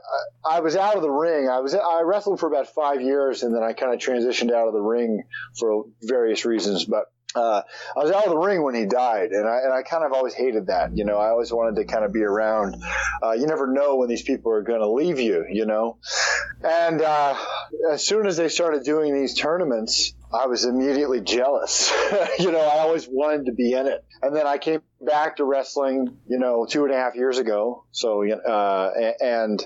[0.45, 1.49] I I was out of the ring.
[1.49, 4.69] I was I wrestled for about five years, and then I kind of transitioned out
[4.69, 5.23] of the ring
[5.59, 6.85] for various reasons.
[6.85, 7.05] But
[7.35, 7.63] uh,
[7.97, 10.13] I was out of the ring when he died, and I and I kind of
[10.13, 10.97] always hated that.
[10.97, 12.83] You know, I always wanted to kind of be around.
[13.23, 15.47] Uh, you never know when these people are going to leave you.
[15.51, 15.99] You know,
[16.63, 17.37] and uh,
[17.91, 21.93] as soon as they started doing these tournaments, I was immediately jealous.
[22.39, 25.45] you know, I always wanted to be in it, and then I came back to
[25.45, 27.85] wrestling, you know, two and a half years ago.
[27.91, 28.91] So, uh,
[29.21, 29.61] and,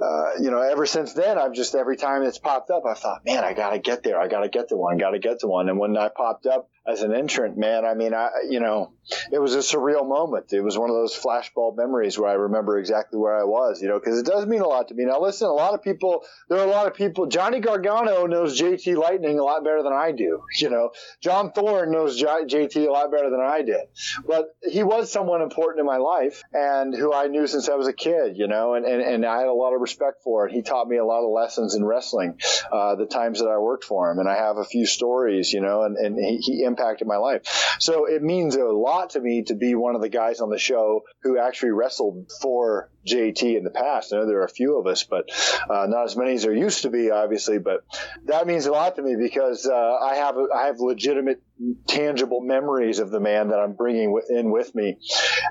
[0.00, 3.24] uh, you know, ever since then, I've just, every time it's popped up, I thought,
[3.24, 4.18] man, I got to get there.
[4.18, 5.68] I got to get to one, got to get to one.
[5.68, 8.92] And when I popped up as an entrant, man, I mean, I, you know,
[9.30, 10.52] it was a surreal moment.
[10.52, 13.88] It was one of those flashbulb memories where I remember exactly where I was, you
[13.88, 15.04] know, because it does mean a lot to me.
[15.04, 18.60] Now, listen, a lot of people, there are a lot of people, Johnny Gargano knows
[18.60, 20.42] JT Lightning a lot better than I do.
[20.66, 23.82] You know, John Thorne knows JT a lot better than I did.
[24.26, 27.86] But he was someone important in my life and who I knew since I was
[27.86, 30.52] a kid, you know, and, and, and I had a lot of respect for it.
[30.52, 32.40] He taught me a lot of lessons in wrestling,
[32.72, 34.18] uh, the times that I worked for him.
[34.18, 37.76] And I have a few stories, you know, and, and he, he impacted my life.
[37.78, 40.58] So it means a lot to me to be one of the guys on the
[40.58, 44.12] show who actually wrestled for JT in the past.
[44.12, 45.30] I know there are a few of us, but
[45.70, 47.58] uh, not as many as there used to be, obviously.
[47.58, 47.84] But
[48.24, 51.42] that means a lot to me because uh, I have I have legitimate,
[51.86, 54.98] tangible memories of the man that I'm bringing in with me,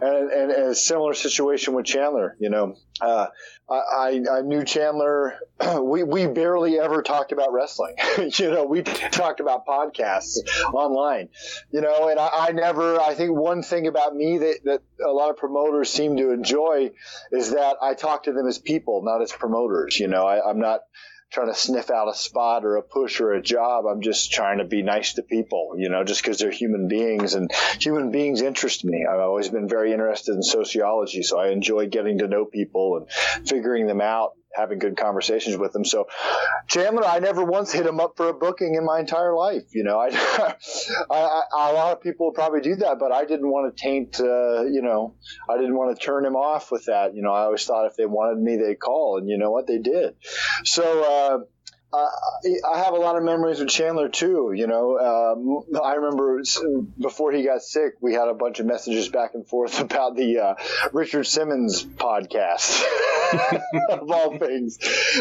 [0.02, 2.36] and, and, and a similar situation with Chandler.
[2.40, 3.28] You know, uh,
[3.68, 5.40] I, I knew Chandler.
[5.82, 7.96] We we barely ever talked about wrestling.
[8.18, 10.38] you know, we talked about podcasts
[10.74, 11.30] online.
[11.72, 13.00] You know, and I, I never.
[13.00, 16.92] I think one thing about me that that a lot of promoters seem to enjoy
[17.32, 19.98] is that I talk to them as people, not as promoters.
[20.00, 20.82] You know, I, I'm not
[21.32, 23.86] trying to sniff out a spot or a push or a job.
[23.86, 27.34] I'm just trying to be nice to people, you know, just because they're human beings
[27.34, 29.06] and human beings interest me.
[29.10, 33.48] I've always been very interested in sociology, so I enjoy getting to know people and
[33.48, 35.86] figuring them out having good conversations with him.
[35.86, 36.08] So
[36.68, 39.64] Chandler, I never once hit him up for a booking in my entire life.
[39.74, 40.08] You know, I,
[41.12, 44.20] I, I a lot of people probably do that, but I didn't want to taint,
[44.20, 45.16] uh, you know,
[45.50, 47.16] I didn't want to turn him off with that.
[47.16, 49.68] You know, I always thought if they wanted me, they'd call and you know what
[49.68, 50.16] they did.
[50.64, 51.38] So, uh,
[51.96, 54.54] I have a lot of memories with Chandler too.
[54.56, 56.42] You know, um, I remember
[57.00, 60.40] before he got sick, we had a bunch of messages back and forth about the
[60.40, 60.56] uh,
[60.94, 62.84] Richard Simmons podcast.
[63.90, 64.78] of all things,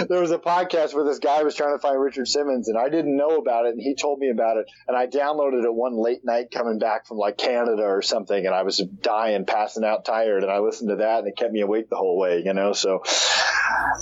[0.09, 2.89] there was a podcast where this guy was trying to find Richard Simmons, and I
[2.89, 5.97] didn't know about it, and he told me about it, and I downloaded it one
[5.97, 10.05] late night coming back from like Canada or something, and I was dying, passing out,
[10.05, 12.43] tired, and I listened to that, and it kept me awake the whole way.
[12.45, 13.03] You know, so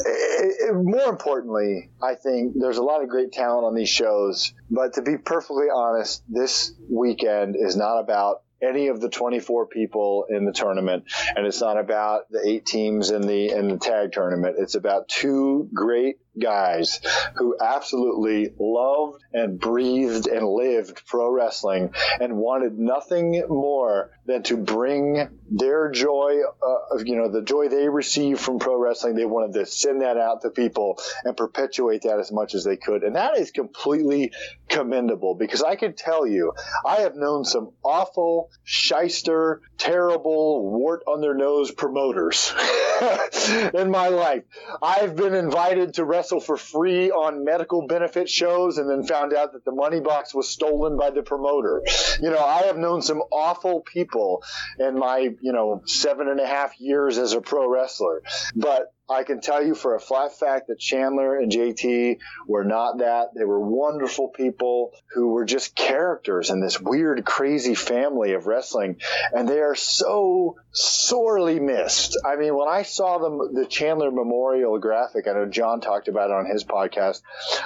[0.01, 4.55] it, it, more importantly, I think there's a lot of great talent on these shows,
[4.71, 10.27] but to be perfectly honest, this weekend is not about any of the 24 people
[10.29, 14.13] in the tournament, and it's not about the eight teams in the in the tag
[14.13, 14.57] tournament.
[14.59, 17.01] It's about two great guys
[17.37, 24.57] who absolutely loved and breathed and lived pro wrestling and wanted nothing more than to
[24.57, 29.17] bring their joy, uh, you know, the joy they received from pro wrestling.
[29.17, 32.77] They wanted to send that out to people and perpetuate that as much as they
[32.77, 33.03] could.
[33.03, 34.33] And that is completely
[34.69, 36.53] commendable because I can tell you,
[36.87, 42.55] I have known some awful, shyster, terrible, wart on their nose promoters
[43.75, 44.45] in my life.
[44.81, 49.53] I've been invited to wrestle for free on medical benefit shows and then found out
[49.53, 51.83] that the money box was stolen by the promoter.
[52.21, 54.12] You know, I have known some awful people
[54.79, 58.23] in my, you know, seven and a half years as a pro wrestler.
[58.55, 62.99] But I can tell you for a flat fact that Chandler and JT were not
[62.99, 63.35] that.
[63.35, 68.97] They were wonderful people who were just characters in this weird, crazy family of wrestling.
[69.33, 72.19] And they are so sorely missed.
[72.25, 76.31] I mean, when I saw them, the Chandler Memorial graphic, I know John talked about
[76.31, 77.23] it on his podcast.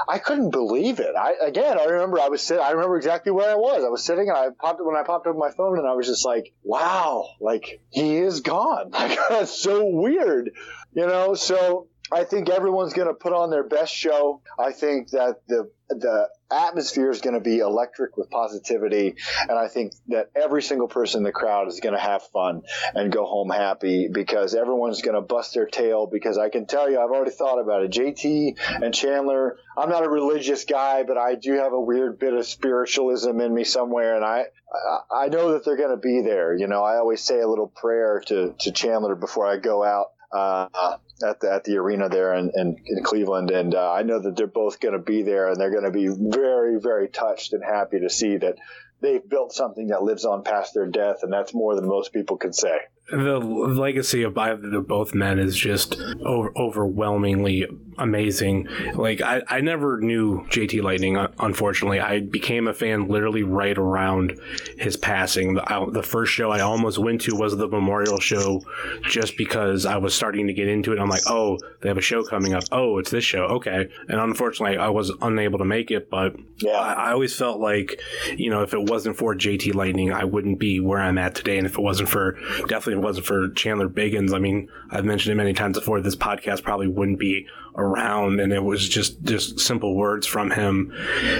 [0.09, 1.15] I couldn't believe it.
[1.17, 3.85] I, again, I remember I was sitting, I remember exactly where I was.
[3.85, 6.07] I was sitting and I popped, when I popped up my phone and I was
[6.07, 8.91] just like, wow, like he is gone.
[8.97, 10.51] Like that's so weird
[10.97, 14.41] you know, so I think everyone's going to put on their best show.
[14.59, 19.69] I think that the the atmosphere is going to be electric with positivity, and I
[19.69, 22.63] think that every single person in the crowd is going to have fun
[22.95, 26.07] and go home happy because everyone's going to bust their tail.
[26.07, 27.91] Because I can tell you, I've already thought about it.
[27.91, 29.59] JT and Chandler.
[29.77, 33.53] I'm not a religious guy, but I do have a weird bit of spiritualism in
[33.53, 34.45] me somewhere, and I
[35.11, 36.57] I know that they're going to be there.
[36.57, 40.07] You know, I always say a little prayer to to Chandler before I go out.
[40.33, 40.69] Uh,
[41.27, 44.37] at the at the arena there in, in, in Cleveland, and uh, I know that
[44.37, 47.65] they're both going to be there, and they're going to be very very touched and
[47.65, 48.57] happy to see that
[49.01, 52.37] they've built something that lives on past their death, and that's more than most people
[52.37, 52.79] could say.
[53.09, 57.67] The legacy of both men is just over, overwhelmingly
[57.99, 58.69] amazing.
[58.95, 61.17] Like I, I never knew JT Lightning.
[61.17, 64.41] Uh, unfortunately, I became a fan literally right around
[64.79, 65.55] his passing.
[65.55, 68.63] The, I, the first show I almost went to was the memorial show,
[69.03, 70.99] just because I was starting to get into it.
[70.99, 72.65] I'm like, oh, they have a show coming up.
[72.73, 73.45] Oh, it's this show.
[73.45, 73.89] Okay.
[74.09, 76.11] And unfortunately, I was unable to make it.
[76.11, 76.73] But yeah.
[76.73, 78.01] I, I always felt like,
[78.37, 81.59] you know, if it wasn't for JT Lightning, I wouldn't be where I'm at today.
[81.59, 82.33] And if it wasn't for
[82.67, 86.01] definitely it wasn't for Chandler Biggins, I mean, I've mentioned it many times before.
[86.01, 87.47] This podcast probably wouldn't be
[87.77, 90.93] around and it was just just simple words from him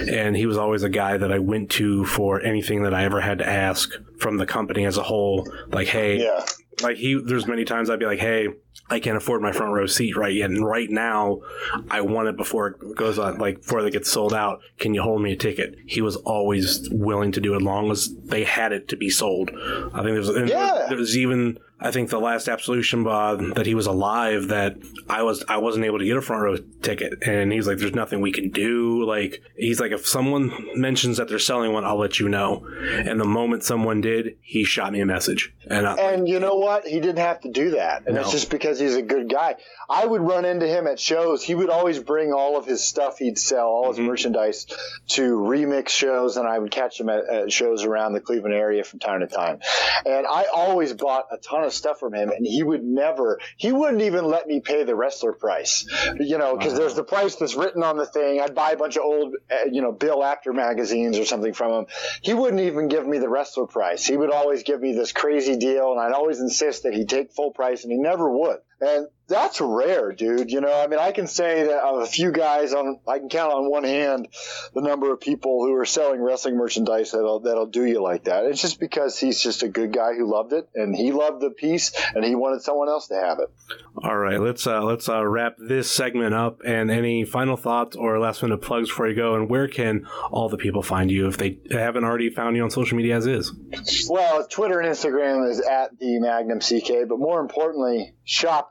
[0.07, 3.19] and he was always a guy that I went to for anything that I ever
[3.19, 6.45] had to ask from the company as a whole like hey yeah.
[6.81, 8.49] Like he there's many times I'd be like hey
[8.89, 10.49] I can't afford my front row seat right yet.
[10.49, 11.41] And right now,
[11.89, 14.61] I want it before it goes on, like before they get sold out.
[14.79, 15.75] Can you hold me a ticket?
[15.85, 19.09] He was always willing to do it, as long as they had it to be
[19.09, 19.51] sold.
[19.51, 20.85] I think there's yeah.
[20.87, 24.77] there was even I think the last Absolution uh, that he was alive that
[25.07, 27.93] I was I wasn't able to get a front row ticket, and he's like, "There's
[27.93, 31.99] nothing we can do." Like he's like, if someone mentions that they're selling one, I'll
[31.99, 32.65] let you know.
[32.81, 36.55] And the moment someone did, he shot me a message, and I, and you know
[36.55, 36.87] what?
[36.87, 38.21] He didn't have to do that, and No.
[38.21, 39.55] it's just because he's a good guy.
[39.89, 41.43] I would run into him at shows.
[41.43, 44.65] He would always bring all of his stuff he'd sell, all his merchandise,
[45.09, 48.83] to remix shows, and I would catch him at, at shows around the Cleveland area
[48.83, 49.59] from time to time.
[50.05, 53.71] And I always bought a ton of stuff from him, and he would never, he
[53.71, 55.87] wouldn't even let me pay the wrestler price,
[56.19, 58.39] you know, because there's the price that's written on the thing.
[58.41, 61.71] I'd buy a bunch of old, uh, you know, Bill Apter magazines or something from
[61.71, 61.85] him.
[62.21, 64.05] He wouldn't even give me the wrestler price.
[64.05, 67.31] He would always give me this crazy deal, and I'd always insist that he'd take
[67.31, 68.57] full price, and he never would.
[68.79, 70.51] And that's rare, dude.
[70.51, 73.27] You know, I mean, I can say that of a few guys on, I can
[73.27, 74.27] count on one hand
[74.73, 78.45] the number of people who are selling wrestling merchandise that'll that'll do you like that.
[78.45, 81.49] It's just because he's just a good guy who loved it, and he loved the
[81.49, 83.49] piece, and he wanted someone else to have it.
[84.03, 86.61] All right, let's uh, let's uh, wrap this segment up.
[86.65, 89.35] And any final thoughts or last minute plugs before you go?
[89.35, 92.69] And where can all the people find you if they haven't already found you on
[92.69, 93.51] social media as is?
[94.09, 98.13] Well, Twitter and Instagram is at the Magnum CK, but more importantly,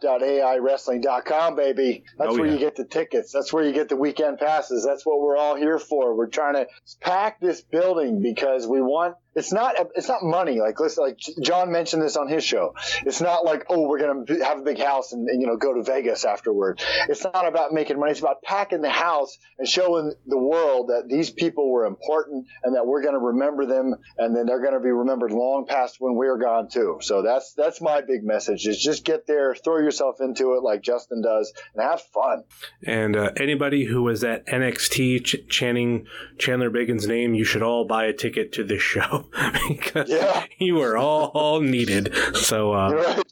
[0.02, 2.04] shop.aiwrestling.com, baby.
[2.18, 2.52] That's Oh, where yeah.
[2.54, 3.32] you get the tickets.
[3.32, 4.84] That's where you get the weekend passes.
[4.84, 6.14] That's what we're all here for.
[6.14, 6.66] We're trying to
[7.00, 9.16] pack this building because we want.
[9.36, 9.74] It's not.
[9.94, 10.60] It's not money.
[10.60, 12.74] Like listen, like John mentioned this on his show.
[13.04, 15.74] It's not like oh we're gonna have a big house and, and you know go
[15.74, 16.80] to Vegas afterward.
[17.10, 18.12] It's not about making money.
[18.12, 22.74] It's about packing the house and showing the world that these people were important and
[22.76, 26.38] that we're gonna remember them and then they're gonna be remembered long past when we're
[26.38, 26.96] gone too.
[27.02, 28.66] So that's that's my big message.
[28.66, 32.44] Is just get there, throw yourself into it like Justin does, and have fun.
[32.86, 36.06] And uh, anybody who was at NXT ch- chanting
[36.38, 39.25] Chandler Biggins' name, you should all buy a ticket to this show
[39.68, 40.44] because Yeah.
[40.58, 42.14] you are all, all needed.
[42.34, 43.22] So uh, right.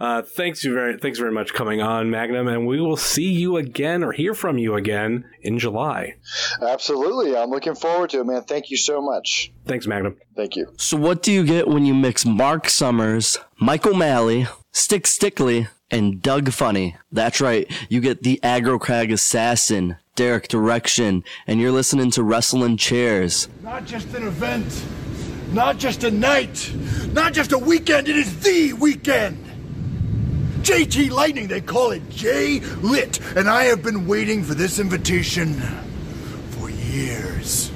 [0.00, 3.56] uh, thanks you very thanks very much coming on Magnum, and we will see you
[3.56, 6.14] again or hear from you again in July.
[6.62, 7.36] Absolutely.
[7.36, 8.42] I'm looking forward to it, man.
[8.42, 9.52] Thank you so much.
[9.66, 10.16] Thanks, Magnum.
[10.36, 10.72] Thank you.
[10.76, 16.22] So what do you get when you mix Marc Summers, Michael Malley, Stick Stickley, and
[16.22, 16.96] Doug Funnie?
[17.10, 22.76] That's right, you get the Aggro Crag Assassin, Derek Direction, and you're listening to Wrestling
[22.76, 23.48] Chairs.
[23.62, 24.84] Not just an event,
[25.52, 26.72] not just a night,
[27.12, 29.38] not just a weekend, it is the weekend.
[30.62, 35.54] JT Lightning, they call it J Lit, and I have been waiting for this invitation
[36.50, 37.67] for years.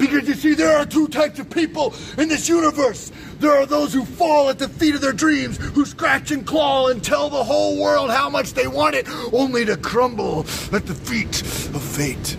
[0.00, 3.12] Because you see, there are two types of people in this universe.
[3.38, 6.88] There are those who fall at the feet of their dreams, who scratch and claw
[6.88, 10.94] and tell the whole world how much they want it, only to crumble at the
[10.94, 12.34] feet of fate.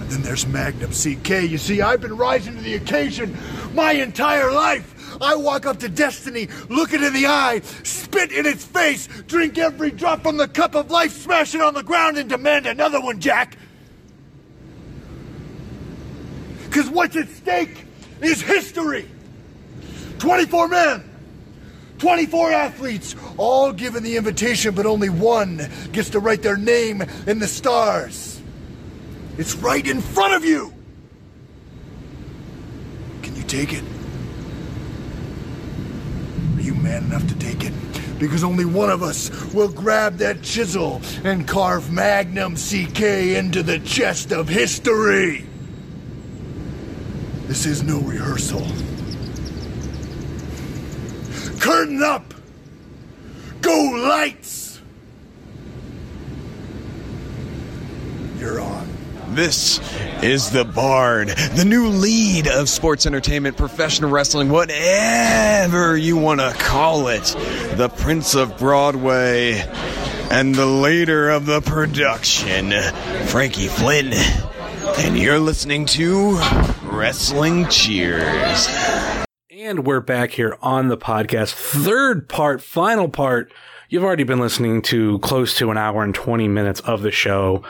[0.00, 1.50] And then there's Magnum CK.
[1.50, 3.34] You see, I've been rising to the occasion
[3.72, 4.90] my entire life.
[5.22, 9.56] I walk up to destiny, look it in the eye, spit in its face, drink
[9.56, 13.00] every drop from the cup of life, smash it on the ground, and demand another
[13.00, 13.56] one, Jack.
[16.74, 17.86] Because what's at stake
[18.20, 19.08] is history.
[20.18, 21.08] 24 men,
[21.98, 27.38] 24 athletes, all given the invitation, but only one gets to write their name in
[27.38, 28.42] the stars.
[29.38, 30.74] It's right in front of you.
[33.22, 33.84] Can you take it?
[36.56, 37.72] Are you man enough to take it?
[38.18, 43.00] Because only one of us will grab that chisel and carve Magnum CK
[43.36, 45.46] into the chest of history.
[47.46, 48.66] This is no rehearsal.
[51.60, 52.32] Curtain up!
[53.60, 54.80] Go lights!
[58.38, 58.88] You're on.
[59.34, 59.78] This
[60.22, 66.52] is the Bard, the new lead of sports entertainment, professional wrestling, whatever you want to
[66.58, 67.24] call it.
[67.76, 69.60] The Prince of Broadway
[70.30, 72.72] and the leader of the production,
[73.26, 74.12] Frankie Flynn.
[74.98, 76.38] And you're listening to
[76.94, 78.68] Wrestling Cheers.
[79.50, 81.52] And we're back here on the podcast.
[81.52, 83.52] Third part, final part.
[83.88, 87.64] You've already been listening to close to an hour and 20 minutes of the show.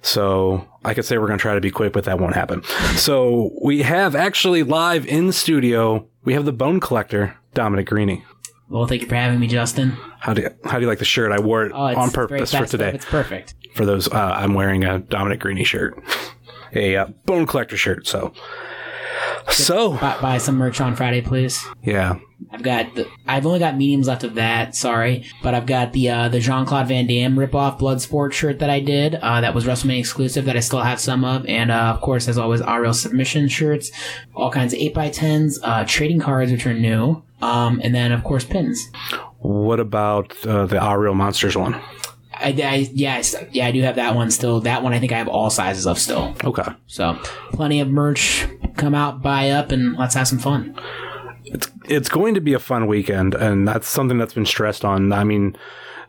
[0.00, 2.62] So I could say we're going to try to be quick, but that won't happen.
[2.96, 8.22] So we have actually live in the studio, we have the bone collector, Dominic Garrini.
[8.68, 9.96] Well, thank you for having me, Justin.
[10.20, 11.32] How do you, how do you like the shirt?
[11.32, 12.92] I wore it Oh, on purpose for today.
[12.94, 13.54] It's perfect.
[13.74, 16.00] For those, uh, I'm wearing a Dominic Garrini shirt,
[16.74, 18.06] a uh, bone collector shirt.
[18.06, 18.32] So,
[19.48, 21.64] so buy, buy some merch on Friday, please.
[21.82, 22.18] yeah,
[22.50, 24.74] I've got the, I've only got mediums left of that.
[24.74, 28.70] Sorry, but I've got the uh, the Jean Claude Van Damme ripoff Bloodsport shirt that
[28.70, 29.16] I did.
[29.16, 32.28] Uh, that was WrestleMania exclusive that I still have some of, and uh, of course,
[32.28, 33.90] as always, RL submission shirts,
[34.34, 38.12] all kinds of eight x tens, uh, trading cards which are new, um, and then
[38.12, 38.88] of course pins.
[39.38, 41.80] what about uh, the Real Monsters one?
[42.40, 44.60] I, I yeah I yeah I do have that one still.
[44.60, 46.34] That one I think I have all sizes of still.
[46.44, 46.70] Okay.
[46.86, 47.14] So
[47.52, 48.46] plenty of merch.
[48.76, 50.78] Come out, buy up, and let's have some fun.
[51.44, 55.12] it's it's going to be a fun weekend, and that's something that's been stressed on.
[55.12, 55.56] I mean,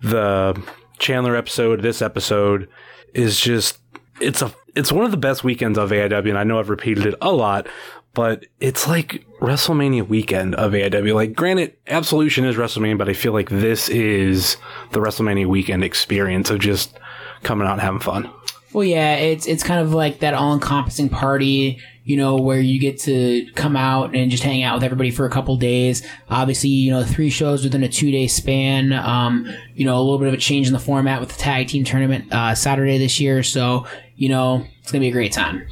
[0.02, 0.62] the
[1.00, 2.68] Chandler episode, this episode,
[3.14, 3.80] is just
[4.22, 7.06] it's a it's one of the best weekends of AIW, and I know I've repeated
[7.06, 7.68] it a lot,
[8.14, 11.14] but it's like WrestleMania weekend of AIW.
[11.14, 14.58] Like, granted, Absolution is WrestleMania, but I feel like this is
[14.92, 16.98] the WrestleMania weekend experience of just
[17.44, 18.30] coming out and having fun.
[18.72, 22.80] Well, yeah, it's it's kind of like that all encompassing party, you know, where you
[22.80, 26.06] get to come out and just hang out with everybody for a couple days.
[26.30, 28.94] Obviously, you know, three shows within a two day span.
[28.94, 31.68] Um, you know, a little bit of a change in the format with the tag
[31.70, 33.42] team tournament uh, Saturday this year.
[33.42, 33.88] So,
[34.20, 35.66] you know, it's gonna be a great time.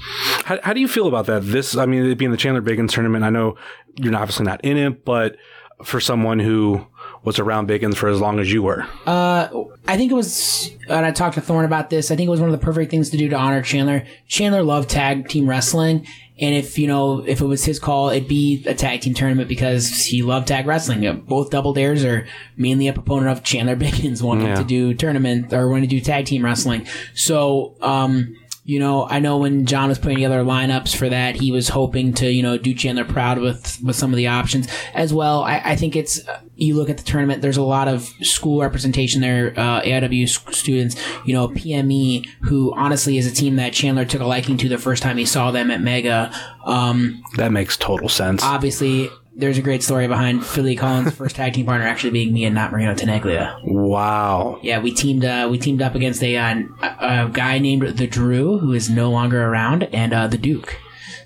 [0.46, 1.44] How, how do you feel about that?
[1.44, 3.58] This, I mean, it being the Chandler Biggins tournament, I know
[3.98, 5.36] you're obviously not in it, but
[5.84, 6.88] for someone who
[7.24, 9.50] was around Biggins for as long as you were, Uh,
[9.88, 12.10] I think it was, and I talked to Thorne about this.
[12.10, 14.06] I think it was one of the perfect things to do to honor Chandler.
[14.28, 16.08] Chandler loved tag team wrestling,
[16.40, 19.48] and if you know, if it was his call, it'd be a tag team tournament
[19.50, 21.06] because he loved tag wrestling.
[21.06, 24.56] Uh, Both Double Dares are mainly a proponent of Chandler Biggins wanting Yeah.
[24.56, 26.86] to do tournament or wanting to do tag team wrestling.
[27.16, 28.36] So, um,
[28.68, 32.14] you know, I know when John was putting together lineups for that, he was hoping
[32.16, 35.44] to, you know, do Chandler proud with with some of the options as well.
[35.44, 36.20] I, I think it's
[36.58, 37.42] you look at the tournament.
[37.42, 39.54] There's a lot of school representation there.
[39.56, 44.26] Uh, AIW students, you know, PME, who honestly is a team that Chandler took a
[44.26, 46.30] liking to the first time he saw them at Mega.
[46.66, 48.44] Um, that makes total sense.
[48.44, 52.44] obviously, there's a great story behind Philly Collins' first tag team partner actually being me
[52.44, 53.58] and not Marino Tenaglia.
[53.64, 54.60] wow.
[54.64, 58.58] Yeah, we teamed uh, we teamed up against a, uh, a guy named the Drew,
[58.58, 60.78] who is no longer around, and uh, the Duke.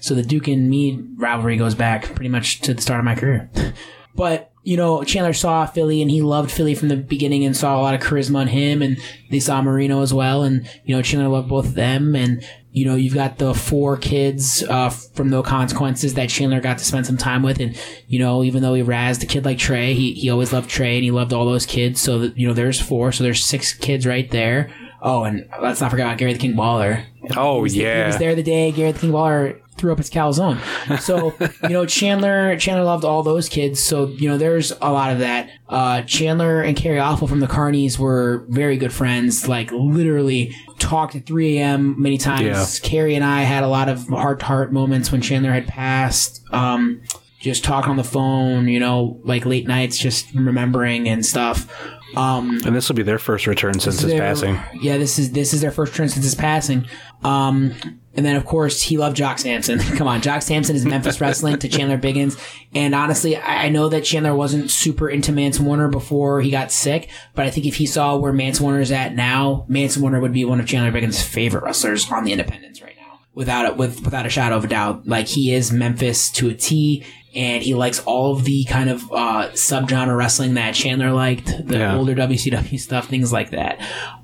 [0.01, 3.15] So the Duke and me rivalry goes back pretty much to the start of my
[3.15, 3.49] career.
[4.13, 7.79] But you know, Chandler saw Philly, and he loved Philly from the beginning, and saw
[7.79, 8.97] a lot of charisma on him, and
[9.29, 12.43] they saw Marino as well, and you know, Chandler loved both of them, and
[12.73, 16.85] you know, you've got the four kids uh, from No Consequences that Chandler got to
[16.85, 17.77] spend some time with, and
[18.07, 20.95] you know, even though he razzed a kid like Trey, he he always loved Trey,
[20.95, 21.99] and he loved all those kids.
[21.99, 24.71] So that you know, there's four, so there's six kids right there.
[25.01, 27.03] Oh, and let's not forget about Gary the King Baller.
[27.35, 28.03] Oh yeah.
[28.03, 30.59] He was there the day Gary the King Waller threw up his calzone.
[30.99, 31.33] So,
[31.63, 33.83] you know, Chandler Chandler loved all those kids.
[33.83, 35.49] So, you know, there's a lot of that.
[35.67, 41.15] Uh, Chandler and Kerry Awful from the Carnies were very good friends, like literally talked
[41.15, 42.01] at 3 a.m.
[42.01, 42.79] many times.
[42.79, 42.87] Yeah.
[42.89, 46.43] Kerry and I had a lot of heart to heart moments when Chandler had passed.
[46.53, 47.01] Um,
[47.39, 51.67] just talk on the phone, you know, like late nights, just remembering and stuff.
[52.15, 54.59] Um, and this will be their first return since his their- passing.
[54.79, 56.85] Yeah, this is this is their first return since his passing.
[57.23, 57.73] Um,
[58.13, 59.79] and then of course he loved Jock Samson.
[59.97, 62.37] Come on, Jock Samson is Memphis wrestling to Chandler Biggins.
[62.73, 66.71] And honestly, I, I know that Chandler wasn't super into Mance Warner before he got
[66.71, 70.19] sick, but I think if he saw where Mance Warner is at now, Mance Warner
[70.19, 73.19] would be one of Chandler Biggins' favorite wrestlers on the independents right now.
[73.33, 75.07] without it with without a shadow of a doubt.
[75.07, 79.03] Like he is Memphis to a T, and he likes all of the kind of
[79.09, 81.95] uh, subgenre wrestling that Chandler liked, the Yeah.
[81.95, 83.79] older WCW stuff, things like that.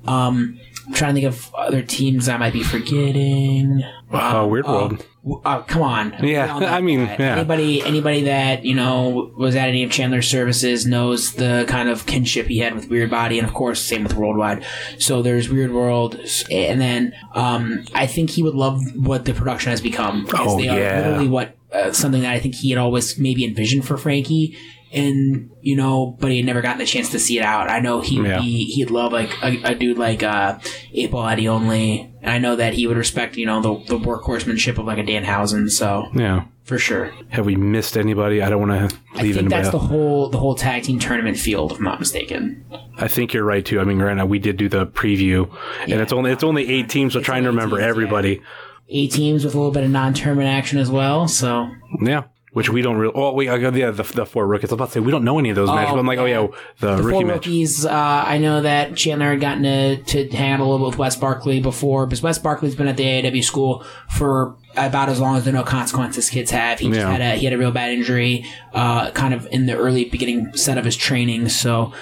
[0.06, 3.82] Um, I'm trying to think of other teams I might be forgetting.
[4.10, 5.04] Uh, Weird World.
[5.22, 6.12] W- Uh, come on.
[6.22, 7.36] Yeah, We all know I mean, yeah.
[7.36, 12.06] Anybody, anybody that you know was at any of Chandler's services knows the kind of
[12.06, 14.64] kinship he had with Weird Body, and of course, same with Worldwide.
[14.98, 16.18] So there's Weird World,
[16.50, 20.56] and then um, I think he would love what the production has become because Oh,
[20.58, 20.98] they are yeah.
[21.00, 24.56] literally what uh, something that I think he had always maybe envisioned for Frankie.
[24.92, 27.68] And you know, but he had never gotten the chance to see it out.
[27.68, 28.38] I know he Yeah.
[28.40, 30.58] be he'd love like a, a dude like uh,
[30.92, 32.12] Eight Ball Eddie only.
[32.22, 35.02] And I know that he would respect you know the the workhorsemanship of like a
[35.04, 35.70] Danhausen.
[35.70, 36.44] So Yeah.
[36.64, 37.12] for sure.
[37.28, 38.42] Have we missed anybody?
[38.42, 39.72] I don't want to I leave think anybody that's out.
[39.72, 42.64] the whole the whole tag team tournament field, if I'm not mistaken.
[42.96, 43.80] I think you're right too.
[43.80, 47.12] I mean, granted, we did do the preview, and it's only it's only eight teams.
[47.12, 48.40] So trying to remember everybody.
[48.88, 51.28] Eight teams with a little bit of non-tournament action as well.
[51.28, 51.68] So
[52.00, 52.22] Yeah.
[52.54, 53.12] Which we don't really.
[53.14, 54.70] Oh, wait, I got yeah, the, the four rookies.
[54.70, 55.92] I was about to say we don't know any of those Oh, matches.
[55.92, 56.46] But I'm like, oh yeah,
[56.80, 57.34] the, the rookie four match.
[57.36, 57.92] rookies, uh,
[58.26, 61.14] I know that Chandler had gotten to, to hang out a little bit with Wes
[61.14, 65.44] Barkley before, because Wes Barkley's been at the AAW school for about as long as
[65.44, 66.78] the no consequences kids have.
[66.78, 67.10] He just Yeah.
[67.10, 70.56] had a he had a real bad injury, uh, kind of in the early beginning
[70.56, 71.50] set of his training.
[71.50, 71.92] So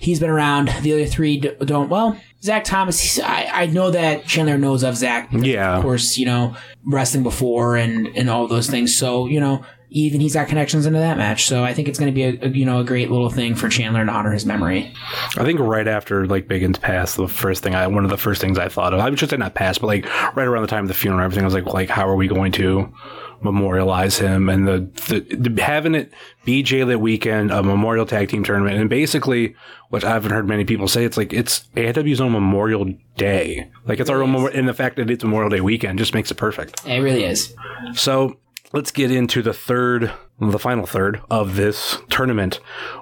[0.00, 0.70] he's been around.
[0.82, 1.88] The other three don't.
[1.88, 2.98] Well, Zach Thomas.
[3.00, 5.30] He's, I I know that Chandler knows of Zach.
[5.30, 5.76] because, Yeah.
[5.76, 8.96] of course, you know wrestling before and and all those things.
[8.96, 9.64] So you know.
[9.96, 12.46] Even he's got connections into that match, so I think it's going to be a,
[12.46, 14.92] a you know a great little thing for Chandler to honor his memory.
[15.38, 18.40] I think right after like Biggins passed, the first thing I one of the first
[18.40, 20.04] things I thought of, I should say not passed, but like
[20.34, 22.16] right around the time of the funeral, and everything I was like, like how are
[22.16, 22.92] we going to
[23.44, 26.12] memorialize him and the, the, the having it
[26.44, 29.54] be J-Lit weekend, a Memorial Tag Team tournament, and basically,
[29.90, 34.00] which I haven't heard many people say, it's like it's AIW's own Memorial Day, like
[34.00, 36.84] it's our own, and the fact that it's Memorial Day weekend just makes it perfect.
[36.86, 37.54] It really is.
[37.94, 38.38] So
[38.74, 42.56] let's get into the third, the final third of this tournament,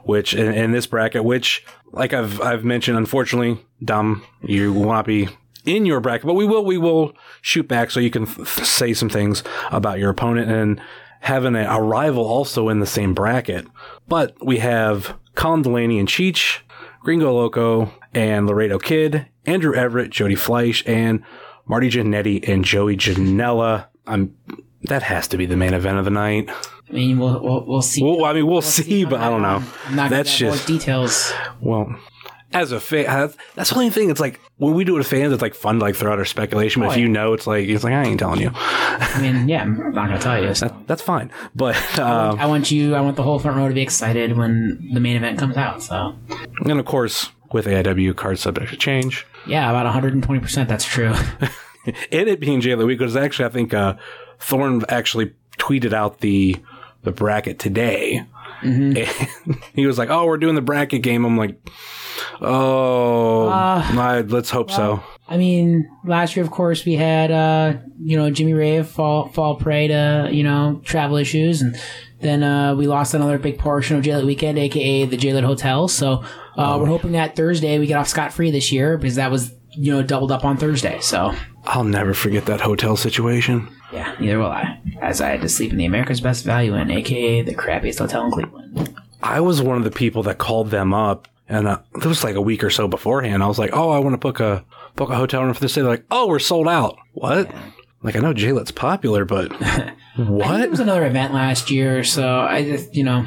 [0.05, 5.07] which in, in this bracket, which like I've I've mentioned, unfortunately, Dom, you will not
[5.07, 5.29] be
[5.65, 8.93] in your bracket, but we will we will shoot back so you can f- say
[8.93, 10.81] some things about your opponent and
[11.21, 13.67] having a, a rival also in the same bracket.
[14.07, 16.61] But we have Colin Delaney and Cheech,
[17.01, 21.23] Gringo Loco and Laredo Kid, Andrew Everett, Jody Fleisch, and
[21.65, 23.87] Marty Jannetty and Joey Janela.
[24.07, 24.37] I'm
[24.85, 26.51] that has to be the main event of the night.
[26.89, 28.03] I mean, we'll we'll, we'll see.
[28.03, 29.63] Well, I mean, we'll, see, but I don't know.
[29.87, 31.33] I'm not That's just details.
[31.61, 31.95] well.
[32.55, 34.11] As a fan, that's, that's the only thing.
[34.11, 36.19] It's like when we do it with fans, it's like fun to like throw out
[36.19, 36.83] our speculation.
[36.83, 38.51] But Oh, if you know, it's like it's like I ain't telling you.
[38.55, 40.55] I mean, yeah, I'm not gonna tell you.
[40.55, 40.67] So.
[40.69, 41.31] That, that's fine.
[41.55, 42.95] But I, um, want, I want you.
[42.95, 45.83] I want the whole front row to be excited when the main event comes out.
[45.83, 46.15] So
[46.67, 50.41] and of course, with AIW card subject to change, yeah, about 120.
[50.41, 51.15] percent That's true.
[51.87, 53.95] and it being Jay of the Week, because actually, I think uh,
[54.43, 56.57] Thorne actually tweeted out the
[57.03, 58.25] the bracket today.
[58.63, 59.53] Mm-hmm.
[59.75, 61.57] He was like, "Oh, we're doing the bracket game." I'm like,
[62.41, 68.17] "Oh, Uh, let's hope so." I mean, last year, of course, we had uh, you
[68.17, 71.77] know Jimmy Rave fall fall prey to you know travel issues, and
[72.21, 75.89] then uh, we lost another big portion of JLIT Weekend, aka the JLIT Hotel.
[75.89, 76.25] So
[76.57, 79.55] uh, we're hoping that Thursday we get off scot free this year because that was
[79.71, 81.01] you know doubled up on Thursday.
[81.01, 83.69] So I'll never forget that hotel situation.
[83.93, 86.91] Yeah, neither will I, as I had to sleep in the America's Best Value Inn,
[86.91, 88.97] aka the crappiest hotel in Cleveland.
[89.23, 92.35] I was one of the people that called them up, and uh, it was like
[92.35, 93.43] a week or so beforehand.
[93.43, 94.65] I was like, "Oh, I want to book a
[94.97, 97.51] book a hotel room for this day." They're like, "Oh, we're sold out." What?
[98.03, 99.53] Like I know JLIT's popular, but
[100.17, 100.59] what?
[100.59, 103.25] there was another event last year, so I just, you know,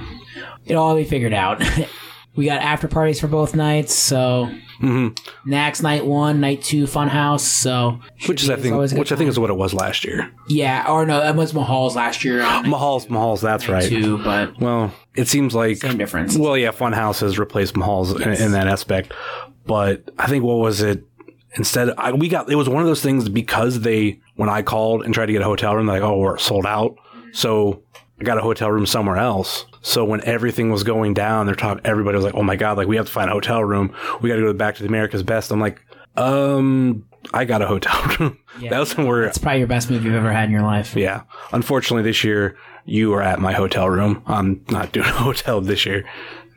[0.66, 1.64] it'll all be figured out.
[2.36, 4.50] we got after parties for both nights, so
[4.82, 5.50] Mm-hmm.
[5.50, 7.40] Nax night one, night two, Funhouse.
[7.40, 9.74] So Which is I think, always a good which I think is what it was
[9.74, 10.30] last year.
[10.50, 12.42] yeah, or no, that was Mahal's last year.
[12.42, 13.88] On Mahal's, Mahal's, that's right.
[13.88, 16.38] two, but Well, it seems like same difference.
[16.38, 19.14] Well, yeah, Funhouse has replaced Mahal's in, in that aspect,
[19.66, 21.04] but I think what was it?
[21.56, 25.06] Instead, I, we got it was one of those things because they when I called
[25.06, 26.98] and tried to get a hotel room, they're like, "Oh, we're sold out."
[27.32, 27.82] So
[28.20, 29.66] I got a hotel room somewhere else.
[29.82, 31.82] So when everything was going down, they're talking.
[31.86, 32.78] Everybody was like, "Oh my god!
[32.78, 33.94] Like we have to find a hotel room.
[34.22, 35.82] We got to go back to the America's Best." I'm like,
[36.16, 38.38] "Um, I got a hotel room."
[38.70, 40.96] that was when we're It's probably your best move you've ever had in your life.
[40.96, 41.24] yeah.
[41.52, 44.24] Unfortunately, this year you are at my hotel room.
[44.28, 46.06] I'm not doing a hotel this year.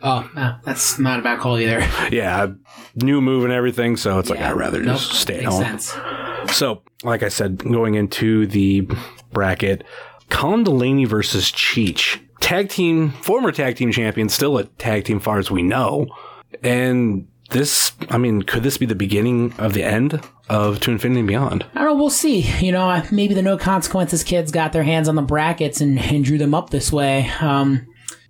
[0.01, 1.81] Oh, no, that's not a bad call either.
[2.13, 2.53] Yeah,
[2.95, 4.97] new move and everything, so it's like I'd rather Nope.
[4.99, 5.65] just stay at Makes home.
[5.65, 6.57] sense.
[6.57, 8.89] So, like I said, going into the
[9.33, 9.83] bracket,
[10.31, 15.39] Colin Delaney versus Cheech, tag team, former tag team champion, still a tag team far
[15.39, 16.07] as we know,
[16.63, 21.21] and this, I mean, could this be the beginning of the end of To Infinity
[21.21, 21.67] and Beyond?
[21.75, 21.95] I don't know.
[21.95, 22.41] We'll see.
[22.61, 26.25] You know, maybe the no consequences kids got their hands on the brackets and, and
[26.25, 27.31] drew them up this way.
[27.41, 27.87] Um,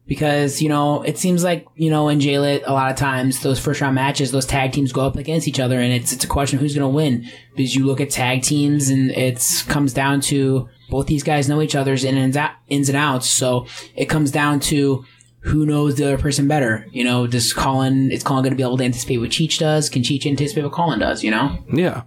[0.07, 3.61] because you know it seems like you know in JLit a lot of times those
[3.61, 6.27] first round matches those tag teams go up against each other and it's it's a
[6.27, 9.93] question of who's going to win because you look at tag teams and it's comes
[9.93, 13.67] down to both these guys know each other's in and out, ins and outs so
[13.95, 15.05] it comes down to
[15.41, 18.63] who knows the other person better you know does Colin is Colin going to be
[18.63, 22.03] able to anticipate what Cheech does can Cheech anticipate what Colin does you know Yeah.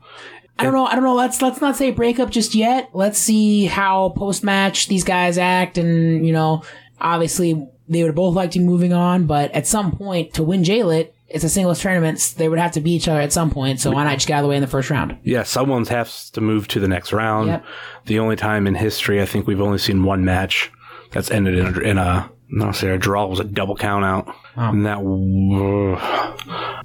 [0.59, 0.85] I don't know.
[0.85, 1.15] I don't know.
[1.15, 2.91] Let's let's not say breakup just yet.
[2.93, 6.61] Let's see how post match these guys act, and you know,
[6.99, 10.63] obviously they would both like to be moving on, but at some point to win
[10.63, 12.35] JLit, it's a singles tournament.
[12.37, 13.79] They would have to beat each other at some point.
[13.79, 15.17] So why not just get out of the way in the first round?
[15.23, 17.47] Yeah, someone has to move to the next round.
[17.47, 17.65] Yep.
[18.05, 20.71] The only time in history I think we've only seen one match
[21.11, 24.35] that's ended in a, in a no, say a draw was a double count out.
[24.55, 26.01] And that Was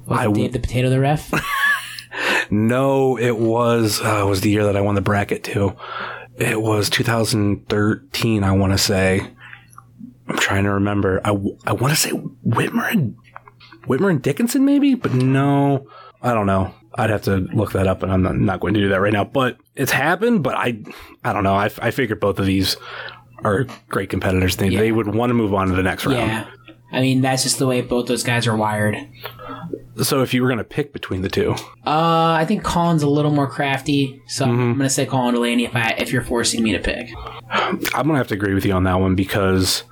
[0.09, 1.31] I Dave the Potato the ref?
[2.49, 5.75] no, it was uh, it was the year that I won the bracket too.
[6.37, 9.31] It was 2013, I want to say.
[10.29, 11.19] I'm trying to remember.
[11.25, 11.31] I,
[11.65, 13.15] I want to say Whitmer and
[13.87, 15.87] Whitmer and Dickinson maybe, but no,
[16.21, 16.73] I don't know.
[16.95, 19.13] I'd have to look that up, and I'm not, not going to do that right
[19.13, 19.23] now.
[19.23, 20.43] But it's happened.
[20.43, 20.79] But I,
[21.23, 21.53] I don't know.
[21.53, 22.75] I, I figured both of these
[23.43, 24.55] are great competitors.
[24.57, 26.17] They they would want to move on to the next round.
[26.17, 26.47] yeah.
[26.91, 28.95] I mean, that's just the way both those guys are wired.
[30.01, 31.51] So if you were going to pick between the two,
[31.85, 34.59] Uh, I think Colin's a little more crafty, so Mm-hmm.
[34.61, 37.09] I'm gonna say Colin Delaney if I if you're forcing me to pick.
[37.49, 39.83] I'm gonna have to agree with you on that one because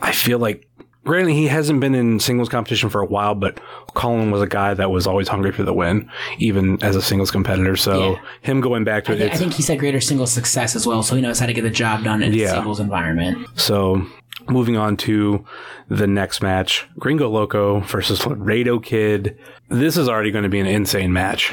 [0.00, 0.67] I feel like,
[1.08, 3.58] granted, he hasn't been in singles competition for a while, but
[3.94, 6.08] Colin was a guy that was always hungry for the win,
[6.38, 7.74] even as a singles competitor.
[7.76, 8.18] So Yeah.
[8.42, 11.02] him going back to I, it, I think he's had greater single success as well,
[11.02, 12.46] so he knows how to get the job done in Yeah.
[12.46, 13.48] a singles environment.
[13.54, 14.06] so
[14.48, 15.44] moving on to
[15.88, 19.36] the next match, Gringo Loco versus Laredo Kid.
[19.68, 21.52] This is already going to be an insane match,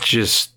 [0.00, 0.50] just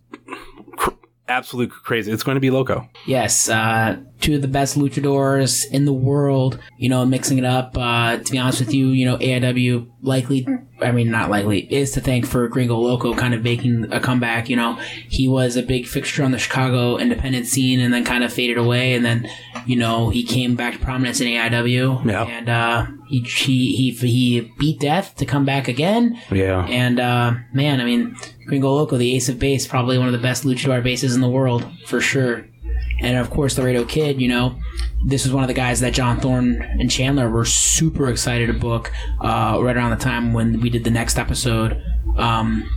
[0.78, 0.92] cr-
[1.28, 2.12] absolute crazy.
[2.12, 2.88] It's going to be Loco.
[3.06, 6.60] Yes, uh, two of the best luchadors in the world.
[6.78, 7.78] You know, mixing it up.
[7.78, 10.48] Uh, to be honest with you, you know, AIW likely,
[10.82, 14.50] I mean, not likely, is to thank for Gringo Loco kind of making a comeback.
[14.50, 14.80] You know,
[15.10, 18.58] he was a big fixture on the Chicago independent scene and then kind of faded
[18.58, 18.94] away.
[18.94, 19.30] And then,
[19.66, 22.06] you know, he came back to prominence in AIW.
[22.06, 22.24] Yeah.
[22.24, 26.20] And, uh, he, he, he, he beat death to come back again.
[26.32, 26.66] Yeah.
[26.66, 28.16] And uh, man, I mean,
[28.48, 31.30] Gringo Loco, the ace of base, probably one of the best luchador bases in the
[31.30, 32.46] world for sure.
[33.00, 34.22] And of course, Laredo Kid.
[34.22, 34.60] You know,
[35.06, 38.54] this was one of the guys that John Thorne and Chandler were super excited to
[38.54, 38.92] book
[39.22, 41.82] uh, right around the time when we did the next episode
[42.18, 42.70] um,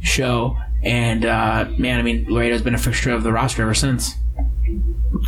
[0.00, 0.56] show.
[0.82, 4.16] And uh, man, I mean, Laredo's been a fixture of the roster ever since.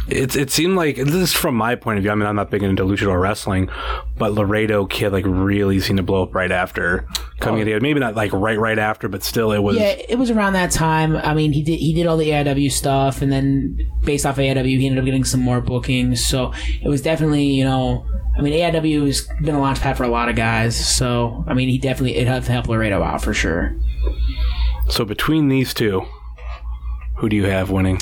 [0.08, 2.10] It's it seemed like this is from my point of view.
[2.10, 3.68] I mean, I'm not big into lucha luchador wrestling,
[4.16, 7.06] but Laredo Kid like really seemed to blow up right after
[7.40, 7.64] coming oh.
[7.64, 9.76] to into maybe not like right right after, but still it was.
[9.76, 11.16] Yeah, it was around that time.
[11.16, 14.64] I mean, he did he did all the AIW stuff, and then based off AIW,
[14.64, 16.24] he ended up getting some more bookings.
[16.24, 16.52] So
[16.82, 18.06] it was definitely, you know,
[18.38, 20.76] I mean, AIW has been a launch pad for a lot of guys.
[20.76, 23.76] So I mean, he definitely it helped help Laredo out for sure.
[24.88, 26.06] So between these two,
[27.16, 28.00] who do you have winning?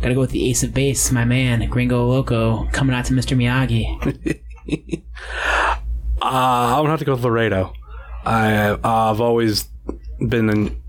[0.00, 3.14] Got to go with the ace of base, my man, Gringo Loco, coming out to
[3.14, 3.36] Mr.
[3.36, 4.42] Miyagi.
[6.20, 6.24] Uh,
[6.74, 7.72] I'm gonna have to go with Laredo.
[8.24, 9.64] I I've always
[10.18, 10.82] been en-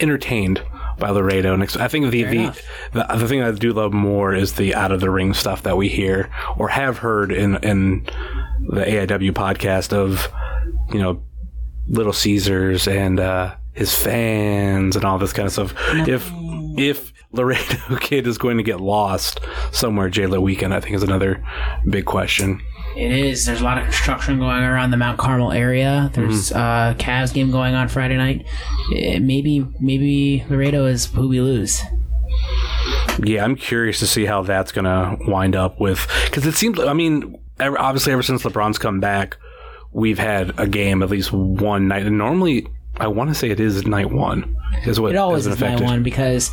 [0.00, 0.62] entertained
[0.98, 2.62] by Laredo, and ex- I think the the,
[2.92, 5.76] the the thing I do love more is the out of the ring stuff that
[5.76, 8.04] we hear or have heard in in
[8.68, 10.28] the AIW podcast of
[10.92, 11.22] you know
[11.88, 15.74] Little Caesars and uh, his fans and all this kind of stuff.
[16.06, 16.30] If
[16.76, 19.40] if Laredo Kid is going to get lost
[19.72, 21.44] somewhere JLIT weekend, I think is another
[21.88, 22.60] big question.
[22.96, 23.46] It is.
[23.46, 26.10] There's a lot of construction going around the Mount Carmel area.
[26.12, 28.44] There's uh, Cavs game going on Friday night.
[28.96, 31.80] Eh, maybe maybe Laredo is who we lose.
[33.22, 36.80] Yeah, I'm curious to see how that's going to wind up with because it seems.
[36.80, 39.36] I mean, ever, obviously, ever since LeBron's come back,
[39.92, 42.66] we've had a game at least one night, and normally,
[43.00, 44.56] I want to say it is night one.
[44.84, 46.50] Is what It always is night one because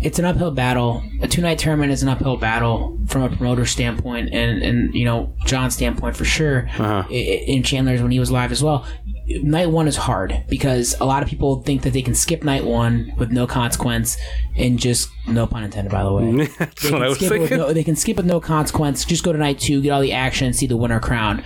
[0.00, 1.02] it's an uphill battle.
[1.20, 5.04] A two night tournament is an uphill battle from a promoter standpoint and, and you
[5.04, 6.68] know, John's standpoint for sure.
[6.78, 7.08] Uh-huh.
[7.10, 8.86] In Chandler's when he was live as well.
[9.28, 12.64] Night one is hard because a lot of people think that they can skip night
[12.64, 14.16] one with no consequence
[14.56, 16.46] and just no pun intended by the way.
[16.58, 17.56] That's what I was thinking.
[17.56, 19.04] no, they can skip with no consequence.
[19.04, 21.44] Just go to night two, get all the action, see the winner crowned.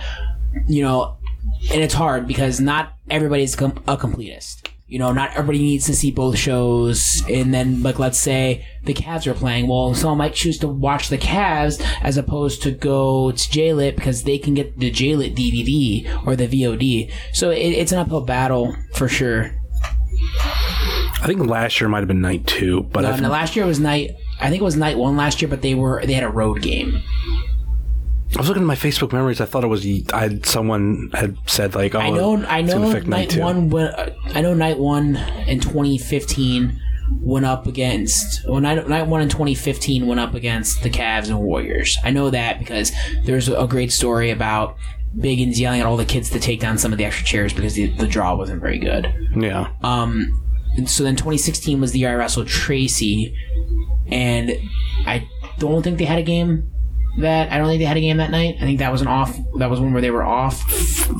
[0.65, 1.16] You know,
[1.71, 4.67] and it's hard because not everybody's com- a completist.
[4.89, 7.21] you know, not everybody needs to see both shows.
[7.29, 9.67] And then, like, let's say the Cavs are playing.
[9.67, 14.23] Well, someone might choose to watch the Cavs as opposed to go to JLit because
[14.23, 17.11] they can get the JLit DVD or the VOD.
[17.33, 19.51] So it, it's an uphill battle for sure.
[21.19, 23.79] I think last year might have been night two, but no, no, last year was
[23.79, 24.11] night.
[24.39, 26.61] I think it was night one last year, but they were they had a road
[26.61, 27.01] game.
[28.35, 29.39] I was looking at my Facebook memories.
[29.39, 32.91] I thought it was I someone had said like, "Oh, I know, I know.
[32.91, 33.95] Night one, went,
[34.33, 34.53] I know.
[34.53, 35.15] Night one
[35.47, 36.81] in 2015
[37.21, 38.47] went up against.
[38.47, 41.97] Well, night, night one in 2015 went up against the Cavs and Warriors.
[42.03, 42.91] I know that because
[43.23, 44.75] there's a great story about
[45.17, 47.75] Biggins yelling at all the kids to take down some of the extra chairs because
[47.75, 49.11] the, the draw wasn't very good.
[49.35, 49.71] Yeah.
[49.83, 50.43] Um,
[50.85, 53.35] so then 2016 was the year I wrestled Tracy,
[54.07, 54.51] and
[55.05, 55.27] I
[55.57, 56.69] don't think they had a game
[57.17, 58.57] that I don't think they had a game that night.
[58.57, 59.37] I think that was an off.
[59.57, 60.63] That was one where they were off.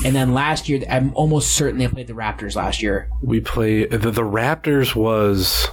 [0.06, 3.10] And then last year, I'm almost certain they played the Raptors last year.
[3.22, 5.68] We play the, the Raptors was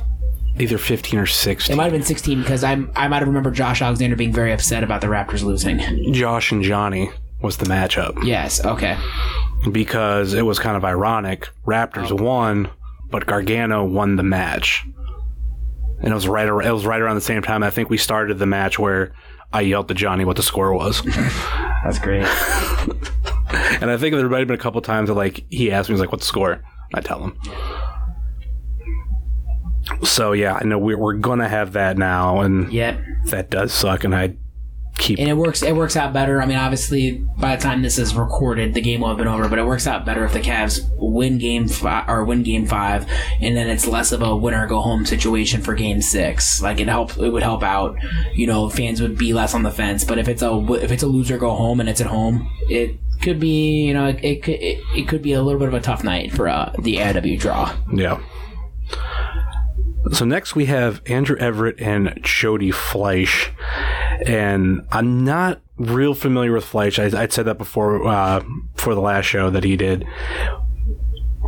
[0.59, 1.73] either 15 or 16.
[1.73, 4.53] It might have been 16 because I'm I might have remembered Josh Alexander being very
[4.53, 6.13] upset about the Raptors losing.
[6.13, 7.11] Josh and Johnny
[7.43, 8.65] was the matchup Yes.
[8.65, 8.97] Okay.
[9.71, 11.49] because it was kind of ironic.
[11.67, 12.23] Raptors oh.
[12.23, 12.71] won,
[13.11, 14.85] but Gargano won the match.
[16.01, 18.39] And it was right it was right around the same time I think we started
[18.39, 19.13] the match where
[19.53, 21.03] I yelled to Johnny what the score was.
[21.03, 22.25] That's great.
[23.81, 25.95] and I think there might have been a couple times that like he asked me
[25.95, 26.63] he's like what's the score?
[26.95, 27.39] I tell him.
[30.03, 33.01] So yeah, I know we're, we're gonna have that now, and Yep.
[33.27, 34.35] that does suck, and I
[34.97, 35.63] keep And it works.
[35.63, 36.41] It works out better.
[36.41, 39.49] I mean, obviously, by the time this is recorded, the game will have been over.
[39.49, 43.07] But it works out better if the Cavs win game five or win game five,
[43.41, 46.63] and then it's less of a winner go home situation for game six.
[46.63, 47.17] Like it help.
[47.19, 47.97] It would help out.
[48.35, 50.05] You know, fans would be less on the fence.
[50.05, 52.99] But if it's a if it's a loser go home and it's at home, it
[53.23, 53.85] could be.
[53.85, 56.05] You know, it, it could it, it could be a little bit of a tough
[56.05, 57.75] night for uh, the AW draw.
[57.93, 58.21] Yeah.
[60.13, 63.51] So next we have Andrew Everett and Jody Fleisch,
[64.25, 66.99] and I'm not real familiar with Fleisch.
[66.99, 68.43] I, I'd said that before uh,
[68.75, 70.07] for the last show that he did,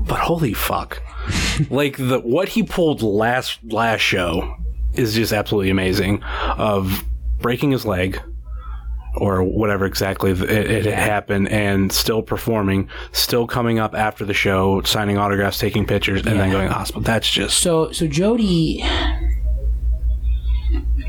[0.03, 1.03] but holy fuck!
[1.71, 4.57] like the what he pulled last last show
[4.95, 6.23] is just absolutely amazing.
[6.23, 7.05] Of
[7.39, 8.21] breaking his leg,
[9.17, 14.83] or whatever exactly it, it happened, and still performing, still coming up after the show,
[14.83, 17.03] signing autographs, taking pictures, and then going to the hospital.
[17.03, 18.85] That's just So so Jody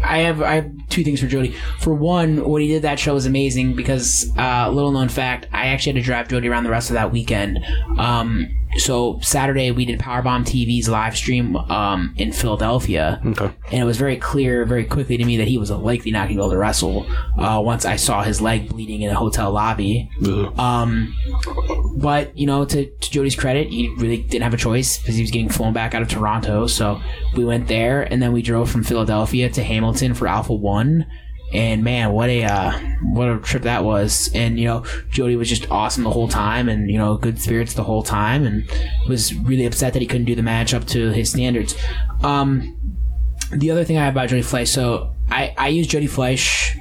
[0.03, 1.55] I have I have two things for Jody.
[1.80, 5.68] For one, what he did that show was amazing because uh, little known fact, I
[5.68, 7.59] actually had to drive Jody around the rest of that weekend.
[7.97, 13.51] Um, so Saturday we did Powerbomb TV's live stream um, in Philadelphia, okay.
[13.72, 16.30] and it was very clear very quickly to me that he was likely not going
[16.30, 17.05] to be able to wrestle.
[17.38, 20.09] Uh, once I saw his leg bleeding in a hotel lobby,
[20.57, 21.15] um,
[21.97, 25.22] but you know, to, to Jody's credit, he really didn't have a choice because he
[25.22, 26.68] was getting flown back out of Toronto.
[26.68, 27.01] So
[27.35, 31.06] we went there, and then we drove from Philadelphia to Hamilton for Alpha One.
[31.54, 32.78] And man, what a uh,
[33.14, 34.30] what a trip that was!
[34.34, 37.74] And you know, Jody was just awesome the whole time, and you know, good spirits
[37.74, 38.70] the whole time, and
[39.08, 41.74] was really upset that he couldn't do the match up to his standards.
[42.22, 42.78] Um,
[43.54, 46.78] the other thing I have about Jody Fleisch, so I I use Jody Fleisch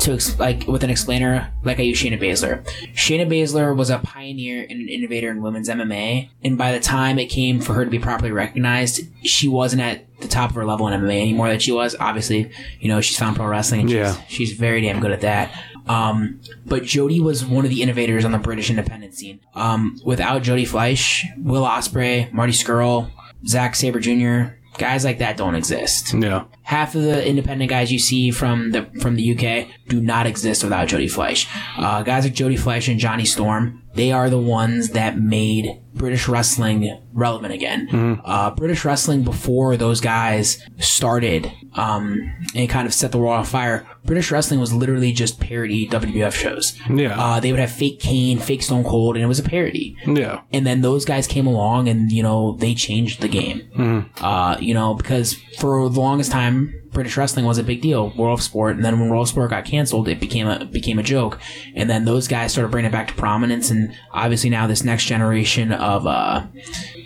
[0.00, 2.64] to ex- like with an explainer like I use Shayna Baszler.
[2.94, 7.18] Shayna Baszler was a pioneer and an innovator in women's MMA, and by the time
[7.18, 10.64] it came for her to be properly recognized, she wasn't at the top of her
[10.64, 11.94] level in MMA anymore that she was.
[11.98, 14.14] Obviously, you know she's found pro wrestling, and Yeah.
[14.26, 15.50] she's, she's very damn good at that.
[15.88, 19.40] Um, but Jody was one of the innovators on the British independent scene.
[19.54, 23.10] Um, without Jody Fleisch, Will Ospreay, Marty Scurll,
[23.46, 26.44] Zack Sabre Jr., guys like that don't exist yeah.
[26.62, 30.64] half of the independent guys you see from the from the UK do not exist
[30.64, 31.46] without Jody Fleisch.
[31.76, 36.28] Uh, guys like Jody Fleisch and Johnny Storm, they are the ones that made British
[36.28, 38.20] wrestling relevant again.
[38.24, 43.44] Uh, British wrestling before those guys started um, and kind of set the world on
[43.44, 43.86] fire.
[44.04, 46.78] British wrestling was literally just parody WWF shows.
[46.90, 47.18] Yeah.
[47.20, 49.96] Uh, they would have fake Kane, fake Stone Cold, and it was a parody.
[50.06, 50.40] Yeah.
[50.52, 54.10] And then those guys came along and, you know, they changed the game.
[54.20, 58.38] Uh, you know, because for the longest time, British wrestling was a big deal, World
[58.38, 61.02] of Sport, and then when World of Sport got canceled, it became a became a
[61.02, 61.40] joke.
[61.74, 65.06] And then those guys started bringing it back to prominence, and obviously now this next
[65.06, 66.46] generation of uh,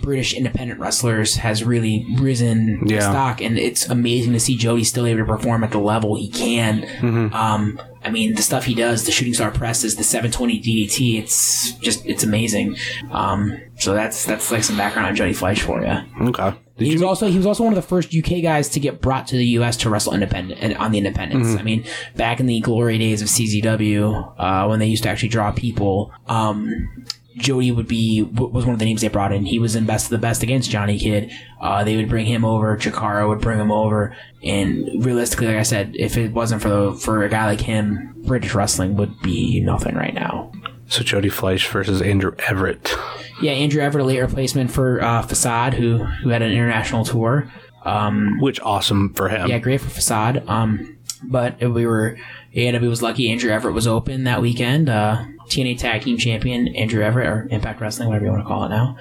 [0.03, 3.01] British independent wrestlers has really risen Yeah.
[3.01, 6.28] stock, and it's amazing to see Jody still able to perform at the level he
[6.28, 6.82] can.
[6.82, 7.35] Mm-hmm.
[7.35, 11.73] Um, I mean, the stuff he does, the shooting star presses, the 720 DDT, it's
[11.73, 12.77] just it's amazing.
[13.11, 16.28] Um, so that's that's like some background on Jody Fleisch for you.
[16.28, 16.55] Okay.
[16.78, 18.81] Did he was you also he was also one of the first UK guys to
[18.81, 21.48] get brought to the US to wrestle independent and on the independents.
[21.48, 21.59] Mm-hmm.
[21.59, 21.85] I mean,
[22.15, 26.12] back in the glory days of CZW, uh, when they used to actually draw people,
[26.28, 27.07] um,
[27.37, 29.45] Jody would be was one of the names they brought in.
[29.45, 31.31] He was in best of the best against Johnny Kidd.
[31.61, 32.77] Uh, they would bring him over.
[32.77, 34.17] Chikara would bring him over.
[34.43, 38.15] And realistically, like I said, if it wasn't for the for a guy like him,
[38.25, 40.51] British wrestling would be nothing right now.
[40.89, 42.95] So Jody Fleisch versus Andrew Everett.
[43.43, 47.53] Yeah, Andrew Everett, a late replacement for uh, Facade, who who had an international tour.
[47.85, 49.49] Um, Which awesome for him.
[49.49, 50.43] yeah, great for Facade.
[50.49, 52.19] Um, but we were
[52.55, 53.31] AIW was lucky.
[53.31, 54.89] Andrew Everett was open that weekend.
[54.89, 58.64] Uh, TNA Tag Team Champion Andrew Everett, or Impact Wrestling, whatever you want to call
[58.64, 58.97] it now.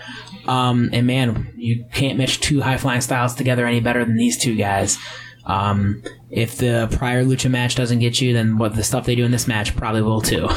[0.48, 4.38] Um, and man, you can't match two high flying styles together any better than these
[4.38, 4.98] two guys.
[5.46, 9.26] Um, if the prior lucha match doesn't get you, then what the stuff they do
[9.26, 10.50] in this match probably will too.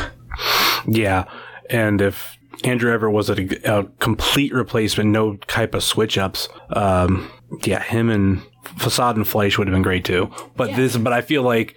[0.86, 1.24] Yeah,
[1.68, 3.34] and if Andrew Everett was a,
[3.64, 7.30] a complete replacement, no type of switch ups, um,
[7.64, 8.42] yeah, him and
[8.76, 10.30] Facade and Fleisch would have been great too.
[10.56, 11.76] But this, but I feel like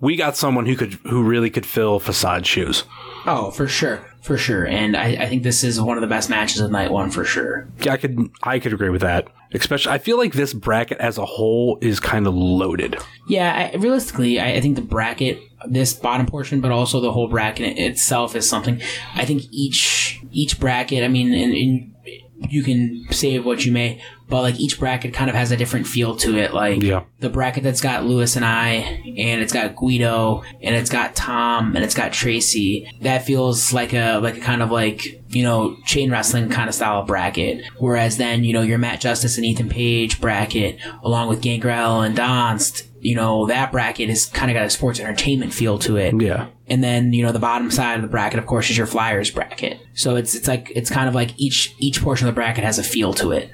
[0.00, 2.84] we got someone who could, who really could fill Facade's shoes.
[3.26, 4.66] Oh, for sure, for sure.
[4.66, 7.24] And I, I think this is one of the best matches of night one for
[7.24, 7.68] sure.
[7.80, 9.28] Yeah, I could, I could agree with that.
[9.52, 12.96] Especially, I feel like this bracket as a whole is kind of loaded.
[13.28, 15.38] Yeah, I, realistically, I, I think the bracket,
[15.68, 18.82] this bottom portion, but also the whole bracket itself is something.
[19.14, 21.04] I think each each bracket.
[21.04, 25.28] I mean, and, and you can say what you may, but like each bracket kind
[25.28, 26.54] of has a different feel to it.
[26.54, 27.02] Like Yeah.
[27.20, 31.76] the bracket that's got Lewis and I, and it's got Guido, and it's got Tom,
[31.76, 32.88] and it's got Tracy.
[33.02, 36.74] That feels like a like a kind of like you know chain wrestling kind of
[36.74, 37.64] style of bracket.
[37.78, 42.16] Whereas then you know your Matt Justice and Ethan Page bracket, along with Gangrel and
[42.16, 42.84] Donst.
[43.00, 46.14] You know that bracket is kind of got a sports entertainment feel to it.
[46.18, 46.46] Yeah.
[46.66, 49.30] And then you know the bottom side of the bracket, of course, is your Flyers
[49.30, 49.78] bracket.
[49.92, 52.78] So it's it's like it's kind of like each each portion of the bracket has
[52.78, 53.50] a feel to it.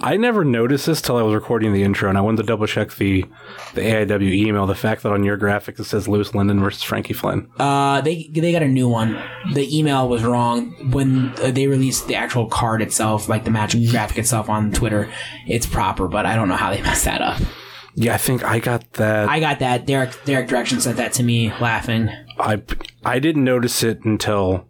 [0.00, 2.66] I never noticed this till I was recording the intro, and I wanted to double
[2.66, 3.24] check the
[3.74, 4.66] the AIW email.
[4.66, 7.48] The fact that on your graphic it says Louis Lyndon versus Frankie Flynn.
[7.58, 9.20] Uh, they they got a new one.
[9.52, 13.76] The email was wrong when uh, they released the actual card itself, like the match
[13.90, 15.10] graphic itself on Twitter.
[15.46, 17.40] It's proper, but I don't know how they messed that up.
[17.94, 19.28] Yeah, I think I got that.
[19.28, 19.86] I got that.
[19.86, 22.10] Derek Derek Direction sent that to me, laughing.
[22.38, 22.60] I
[23.04, 24.66] I didn't notice it until,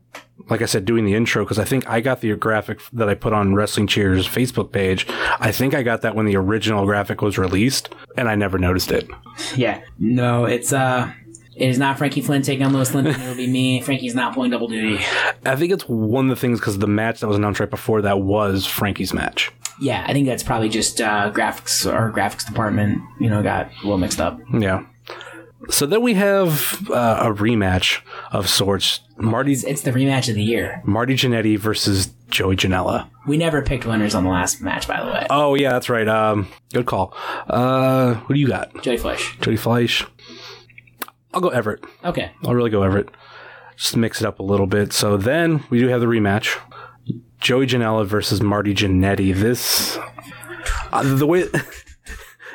[0.48, 3.14] like I said, doing the intro because I think I got the graphic that I
[3.14, 5.06] put on Wrestling Cheers Facebook page.
[5.40, 8.90] I think I got that when the original graphic was released, and I never noticed
[8.90, 9.08] it.
[9.56, 11.12] Yeah, no, it's uh,
[11.56, 13.14] it is not Frankie Flynn taking on Louis Lyndon.
[13.20, 13.80] It'll be me.
[13.80, 15.02] Frankie's not pulling double duty.
[15.44, 18.02] I think it's one of the things because the match that was announced right before
[18.02, 19.52] that was Frankie's match.
[19.80, 23.02] Yeah, I think that's probably just uh, graphics or graphics department.
[23.18, 24.38] You know, got a little mixed up.
[24.52, 24.84] Yeah.
[25.70, 28.00] So then we have uh, a rematch
[28.32, 29.00] of sorts.
[29.16, 30.82] Marty, It's, it's the rematch of the year.
[30.84, 33.08] Marty Jannetty versus Joey Janela.
[33.26, 35.26] We never picked winners on the last match, by the way.
[35.30, 36.06] Oh yeah, that's right.
[36.08, 37.14] Um, good call.
[37.48, 38.74] Uh, who do you got?
[38.82, 39.38] Jody Fleisch.
[39.40, 40.04] Jody Fleisch.
[41.32, 41.84] I'll go Everett.
[42.04, 42.32] Okay.
[42.44, 43.08] I'll really go Everett.
[43.76, 44.92] Just mix it up a little bit.
[44.92, 46.58] So then we do have the rematch.
[47.40, 49.34] Joey Janela versus Marty Jannetty.
[49.34, 49.98] This
[50.92, 51.44] uh, the way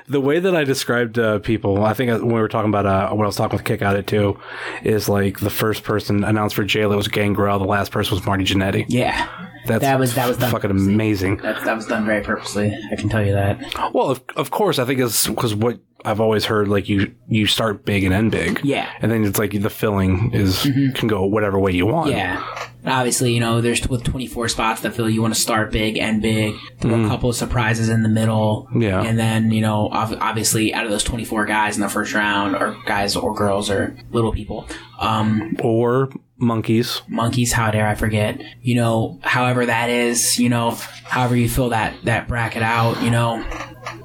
[0.09, 3.09] the way that I described uh, people, I think when we were talking about uh,
[3.15, 4.39] when I was talking with Kick Out it too,
[4.83, 8.43] is like the first person announced for JLIT was Gangrel, the last person was Marty
[8.43, 8.85] Jannetty.
[8.89, 9.27] Yeah.
[9.65, 10.51] That's that was that was done.
[10.51, 11.37] fucking amazing.
[11.37, 12.75] That, that was done very purposely.
[12.91, 13.93] I can tell you that.
[13.93, 17.45] Well, of, of course, I think it's because what I've always heard, like you you
[17.45, 18.61] start big and end big.
[18.63, 18.89] Yeah.
[19.01, 20.63] and then it's like the filling is
[20.95, 22.11] can go whatever way you want.
[22.11, 22.45] Yeah.
[22.85, 26.21] Obviously, you know, there's with 24 spots that feel you want to start big and
[26.21, 26.55] big.
[26.79, 28.69] Throw a couple of surprises in the middle.
[28.73, 29.01] Yeah.
[29.01, 32.77] And then, you know, obviously out of those 24 guys in the first round, or
[32.85, 34.65] guys or girls or little people,
[34.97, 37.01] um, or monkeys.
[37.09, 40.71] monkeys, how dare I forget, you know, however that is, you know,
[41.03, 43.43] however you fill that, that bracket out, you know,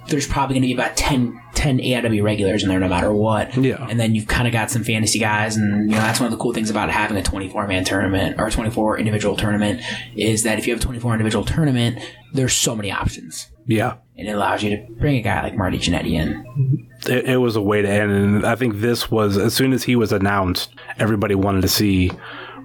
[0.09, 3.57] there's probably going to be about 10, 10 AIW regulars in there no matter what.
[3.57, 3.87] Yeah.
[3.89, 5.57] And then you've kind of got some fantasy guys.
[5.57, 8.39] And, you know, that's one of the cool things about having a 24 man tournament
[8.39, 9.81] or 24 individual tournament
[10.15, 11.99] is that if you have a 24 individual tournament,
[12.35, 13.49] there's so many options.
[13.67, 16.87] Yeah, And it allows you to bring a guy like Marty Jannetty in.
[17.07, 19.85] it, it was a way to end, and I think this was as soon as
[19.85, 22.11] he was announced, everybody wanted to see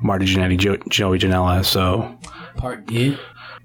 [0.01, 1.63] Marty Jannetty, jo- Joey Janela.
[1.63, 2.17] So
[2.57, 2.85] Part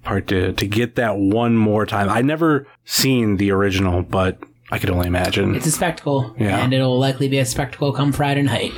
[0.05, 2.09] part to to get that one more time.
[2.09, 4.39] I never seen the original, but
[4.75, 5.55] I could only imagine.
[5.55, 6.35] It's a spectacle.
[6.39, 6.59] Yeah.
[6.59, 8.73] And it'll likely be a spectacle come Friday night.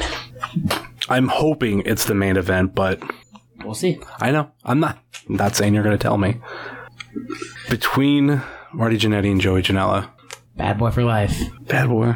[1.09, 3.03] I'm hoping it's the main event, but
[3.65, 3.99] We'll see.
[4.21, 4.99] I know I'm not
[5.29, 6.37] I'm not saying you're going to tell me.
[7.71, 8.43] Between
[8.73, 10.11] Marty Jannetty and Joey Janela,
[10.57, 11.35] Bad boy for life.
[11.63, 12.15] bad boy.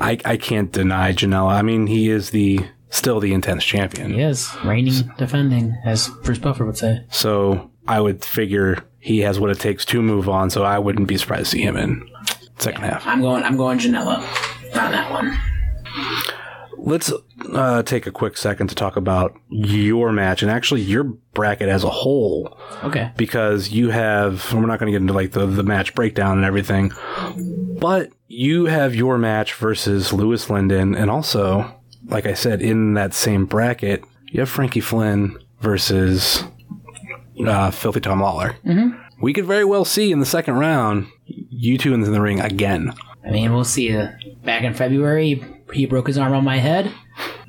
[0.00, 1.52] I I can't deny Janela.
[1.52, 2.60] I mean, he is the
[2.90, 4.14] still the intense champion.
[4.14, 4.50] He is.
[4.64, 7.04] Reigning, defending, as Bruce Buffer would say.
[7.10, 10.50] So I would figure he has what it takes to move on.
[10.50, 12.08] So I wouldn't be surprised to see him in
[12.58, 13.06] second half.
[13.06, 15.38] I'm going I'm going Janela on that one.
[16.78, 17.12] let's
[17.52, 21.84] uh, take a quick second to talk about your match and actually your bracket as
[21.84, 22.56] a whole.
[22.84, 23.10] Okay.
[23.16, 26.44] Because you have, we're not going to get into like the, the match breakdown and
[26.44, 26.92] everything,
[27.80, 30.94] but you have your match versus Louis Lyndon.
[30.94, 31.74] And also,
[32.06, 36.44] like I said, in that same bracket, you have Frankie Flynn versus
[37.44, 38.56] uh, Filthy Tom Lawler.
[38.64, 38.98] Mhm.
[39.20, 42.92] We could very well see in the second round you two in the ring again.
[43.24, 43.94] I mean, we'll see.
[43.94, 44.12] Uh,
[44.44, 46.92] back in February, he broke his arm on my head.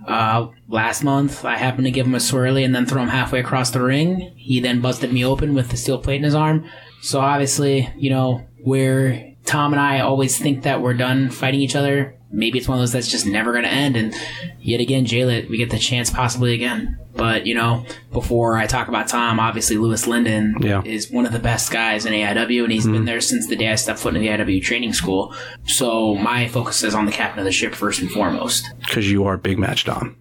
[0.07, 3.39] Uh, last month, I happened to give him a swirly and then throw him halfway
[3.39, 4.34] across the ring.
[4.35, 6.65] He then busted me open with the steel plate in his arm.
[7.01, 11.76] So obviously, you know, where Tom and I always think that we're done fighting each
[11.76, 13.95] other, maybe it's one of those that's just never going to end.
[13.95, 14.14] And
[14.60, 16.97] yet again, JLIT, we get the chance possibly again.
[17.15, 20.81] But, you know, before I talk about Tom, obviously Louis Lyndon Yeah.
[20.86, 23.69] is one of the best guys in AIW, and he's been there since the day
[23.72, 25.34] I stepped foot in the AIW training school.
[25.65, 28.72] So my focus is on the captain of the ship first and foremost.
[28.80, 30.15] Because you are Big Match Dom.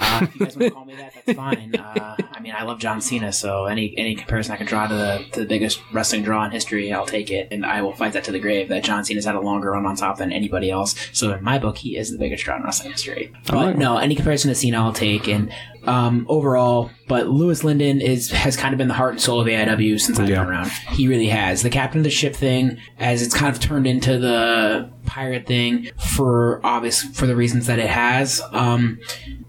[0.00, 1.74] Uh, you guys want to call me that, that's fine.
[1.74, 4.94] Uh, I mean, I love John Cena, so any any comparison I can draw to
[4.94, 8.12] the to the biggest wrestling draw in history, I'll take it, and I will fight
[8.14, 8.68] that to the grave.
[8.68, 10.94] That John Cena's had a longer run on top than anybody else.
[11.12, 13.32] So in my book, he is the biggest draw in wrestling history.
[13.46, 13.78] But Alright.
[13.78, 15.28] no, any comparison to Cena, I'll take.
[15.28, 15.52] And
[15.84, 19.46] um, overall, but Louis Lyndon is has kind of been the heart and soul of
[19.46, 20.70] AIW since I've been around.
[20.70, 21.62] He really has.
[21.62, 25.90] The captain of the ship thing, as it's kind of turned into the pirate thing
[25.98, 28.40] for obvious for the reasons that it has.
[28.52, 29.00] Um,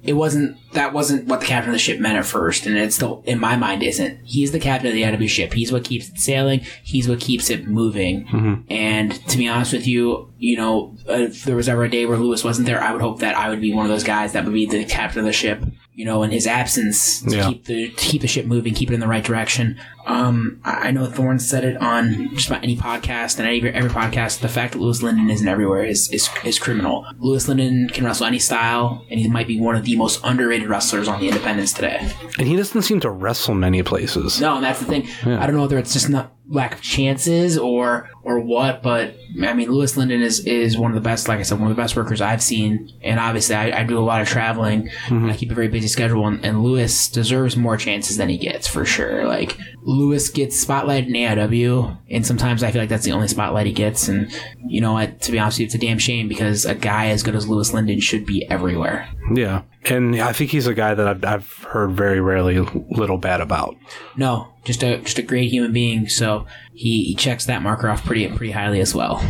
[0.03, 2.91] it wasn't that wasn't what the captain of the ship meant at first, and it
[2.93, 4.19] still in my mind isn't.
[4.25, 5.53] He's the captain of the AIW ship.
[5.53, 6.61] He's what keeps it sailing.
[6.83, 8.25] He's what keeps it moving.
[8.27, 8.63] Mhm.
[8.69, 12.17] And to be honest with you, you know, if there was ever a day where
[12.17, 14.43] Lewis wasn't there, I would hope that I would be one of those guys that
[14.45, 15.63] would be the captain of the ship.
[15.95, 17.47] You know, in his absence, to Yeah.
[17.49, 19.77] keep the to keep the ship moving, keep it in the right direction.
[20.05, 24.41] Um, I know Thorne said it on just about any podcast and every, every podcast.
[24.41, 27.05] The fact that Louis Lyndon isn't everywhere is, is is criminal.
[27.19, 30.67] Louis Lyndon can wrestle any style, and he might be one of the most underrated
[30.67, 32.11] wrestlers on the independents today.
[32.37, 34.41] And he doesn't seem to wrestle many places.
[34.41, 35.07] No, and that's the thing.
[35.25, 35.41] Yeah.
[35.41, 39.53] I don't know whether it's just not lack of chances or or what, but I
[39.53, 41.27] mean, Louis Lyndon is is one of the best.
[41.27, 43.97] Like I said, one of the best workers I've seen, and obviously I, I do
[43.97, 46.27] a lot of traveling and I keep a very busy schedule.
[46.27, 49.25] And, and Lewis deserves more chances than he gets for sure.
[49.25, 53.65] Like Lewis gets spotlight in AIW, and sometimes I feel like that's the only spotlight
[53.65, 54.07] he gets.
[54.07, 54.31] And
[54.65, 55.21] you know, what?
[55.21, 57.47] to be honest with you, it's a damn shame because a guy as good as
[57.47, 59.09] Louis Lyndon should be everywhere.
[59.33, 59.63] Yeah.
[59.85, 63.75] And I think he's a guy that I've, I've heard very rarely little bad about.
[64.15, 66.07] No, just a just a great human being.
[66.07, 69.21] So he, he checks that marker off pretty pretty highly as well.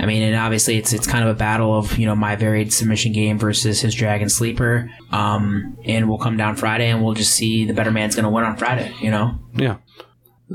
[0.00, 2.72] I mean, and obviously it's it's kind of a battle of you know my varied
[2.72, 4.90] submission game versus his dragon sleeper.
[5.10, 8.30] Um, and we'll come down Friday and we'll just see the better man's going to
[8.30, 8.94] win on Friday.
[9.00, 9.38] You know.
[9.54, 9.76] Yeah.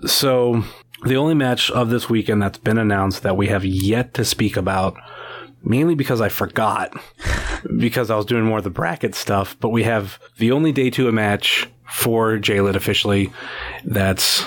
[0.05, 0.63] So
[1.05, 4.57] the only match of this weekend that's been announced that we have yet to speak
[4.57, 4.95] about,
[5.63, 6.93] mainly because I forgot,
[7.77, 10.89] because I was doing more of the bracket stuff, but we have the only day
[10.89, 13.31] two match for JLIT officially.
[13.83, 14.45] That's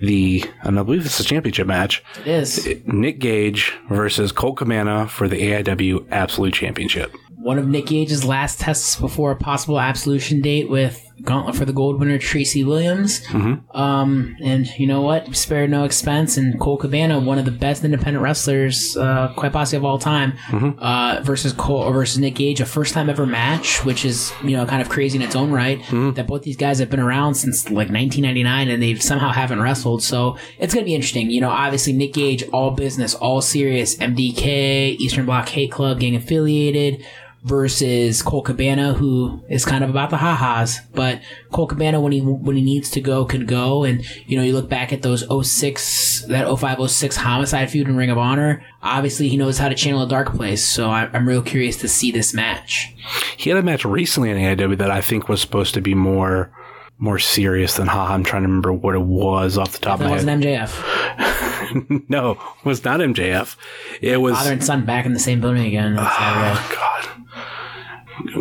[0.00, 2.02] the, and I believe it's a championship match.
[2.20, 2.68] It is.
[2.86, 7.14] Nick Gage versus Colt Cabana for the AIW Absolute Championship.
[7.36, 11.72] One of Nick Gage's last tests before a possible absolution date with Gauntlet for the
[11.72, 13.20] Gold winner Tracy Williams.
[13.26, 13.76] Mm-hmm.
[13.76, 15.34] Um, and you know what?
[15.36, 16.36] Spared no expense.
[16.36, 20.32] And Colt Cabana, one of the best independent wrestlers, uh, quite possibly of all time,
[20.48, 20.78] Mm-hmm.
[20.78, 24.66] uh, versus Colt versus Nick Gage, a first time ever match, which is you know
[24.66, 25.78] kind of crazy in its own right.
[25.80, 26.12] Mm-hmm.
[26.12, 30.02] That both these guys have been around since like 1999, and they somehow haven't wrestled.
[30.02, 31.30] So it's gonna be interesting.
[31.30, 36.16] You know, obviously Nick Gage, all business, all serious, MDK, Eastern Bloc Hate Club, gang
[36.16, 37.04] affiliated
[37.42, 40.80] versus Colt Cabana, who is kind of about the ha-has.
[40.94, 41.20] But
[41.52, 43.84] Colt Cabana, when he when he needs to go, can go.
[43.84, 48.10] And you know, you look back at those 06, that 0506 homicide feud in Ring
[48.10, 48.64] of Honor.
[48.82, 50.64] Obviously, he knows how to channel a dark place.
[50.64, 52.94] So I, I'm real curious to see this match.
[53.36, 56.52] He had a match recently in AIW that I think was supposed to be more
[57.00, 58.12] more serious than Ha.
[58.12, 60.44] I'm trying to remember what it was off the top of my wasn't.
[60.44, 62.08] MJF.
[62.10, 63.56] no, it was not MJF.
[64.02, 65.98] It was Father and son back in the same building again.
[65.98, 67.19] on Saturday.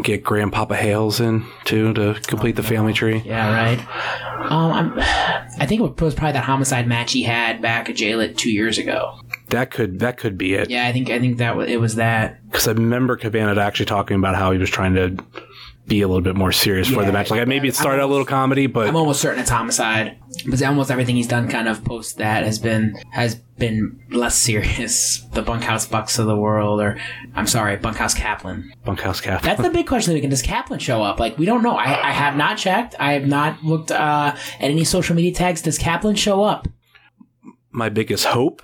[0.03, 3.21] Get Grandpapa Hales in too to complete the family tree.
[3.25, 3.79] Yeah, right.
[4.51, 4.93] Um, I'm,
[5.59, 8.77] I think it was probably that homicide match he had back at JLIT two years
[8.77, 9.19] ago.
[9.49, 10.69] That could that could be it.
[10.69, 12.45] Yeah, I think I think that wa- it was that.
[12.45, 15.17] Because I remember Cabana actually talking about how he was trying to
[15.89, 17.29] be a little bit more serious for the match.
[17.29, 20.17] Like maybe it started out a little comedy, but I'm almost certain it's homicide,
[20.47, 25.25] but almost everything he's done, kind of post that, has been has been less serious.
[25.39, 26.97] The Bunkhouse Bucks of the world, or
[27.33, 28.73] I'm sorry, Bunkhouse Kaplan.
[28.83, 29.41] Bunkhouse Cap.
[29.41, 30.31] That's the big question the weekend.
[30.31, 31.19] Does Kaplan show up?
[31.19, 31.75] Like we don't know.
[31.75, 32.95] I, I have not checked.
[32.99, 35.61] I have not looked uh, at any social media tags.
[35.61, 36.67] Does Kaplan show up?
[37.71, 38.61] my biggest hope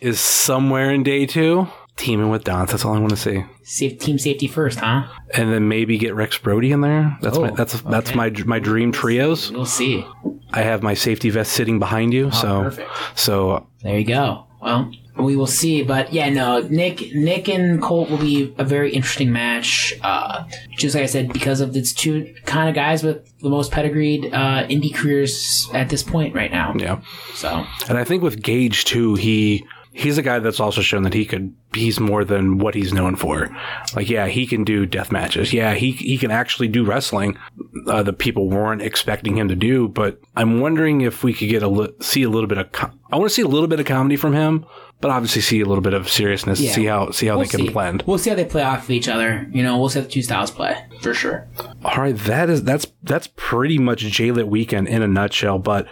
[0.00, 1.68] is somewhere in day two.
[1.96, 2.66] Teaming with Don.
[2.66, 3.44] That's all I want to see.
[3.62, 5.04] Safe, team safety first, huh?
[5.34, 7.16] And then maybe get Rex Brody in there.
[7.22, 8.16] That's my Oh, that's that's okay.
[8.16, 9.50] my my dream trios.
[9.52, 10.04] We'll see.
[10.52, 12.90] I have my safety vest sitting behind you, so Oh, perfect.
[13.14, 14.46] so There you go.
[14.60, 15.82] Well, we will see.
[15.82, 19.92] But yeah, no, Nick, Nick and Colt will be a very interesting match.
[20.02, 20.44] Uh,
[20.76, 24.26] just like I said, because of its two kind of guys with the most pedigreed
[24.32, 26.74] uh, indie careers at this point right now.
[26.78, 27.00] yeah.
[27.34, 31.14] So And I think with Gage too, he he's a guy that's also shown that
[31.14, 33.54] he could he's more than what he's known for.
[33.94, 35.52] Like yeah, he can do death matches.
[35.52, 37.38] Yeah, he he can actually do wrestling
[37.86, 39.88] uh, that people weren't expecting him to do.
[39.88, 42.90] But I'm wondering if we could get a li- see a little bit of co-
[43.10, 44.64] I want to see a little bit of comedy from him,
[45.00, 46.60] but obviously see a little bit of seriousness.
[46.60, 46.72] Yeah.
[46.72, 47.72] See how see how we'll they can see.
[47.72, 48.02] blend.
[48.06, 49.46] We'll see how they play off of each other.
[49.52, 51.48] You know, we'll see how the two styles play for sure.
[51.84, 55.58] All right, that is that's that's pretty much J-Lit weekend in a nutshell.
[55.58, 55.86] But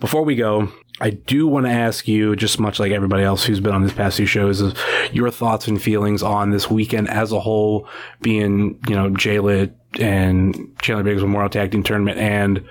[0.00, 0.68] before we go,
[1.00, 3.92] I do want to ask you, just much like everybody else who's been on these
[3.92, 4.74] past two shows, is
[5.12, 7.88] your thoughts and feelings on this weekend as a whole,
[8.22, 12.64] being you know J-Lit and Chandler Biggins Memorial Tag Team Tournament and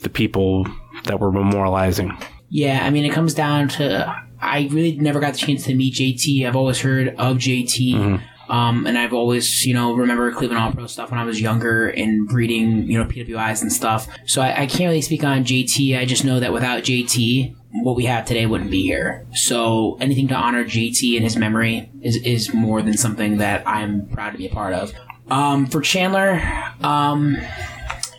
[0.00, 0.66] the people
[1.04, 2.22] that were memorializing.
[2.48, 5.94] Yeah, I mean, it comes down to I really never got the chance to meet
[5.94, 6.46] JT.
[6.46, 8.20] I've always heard of JT.
[8.48, 11.88] Um, and I've always, you know, remember Cleveland All Pro stuff when I was younger
[11.88, 14.06] and reading, you know, PWIs and stuff.
[14.26, 15.98] So I, I can't really speak on JT.
[15.98, 19.26] I just know that without JT, what we have today wouldn't be here.
[19.34, 24.06] So anything to honor JT and his memory is, is more than something that I'm
[24.08, 24.92] proud to be a part of.
[25.30, 26.40] Um, for Chandler,
[26.82, 27.38] um,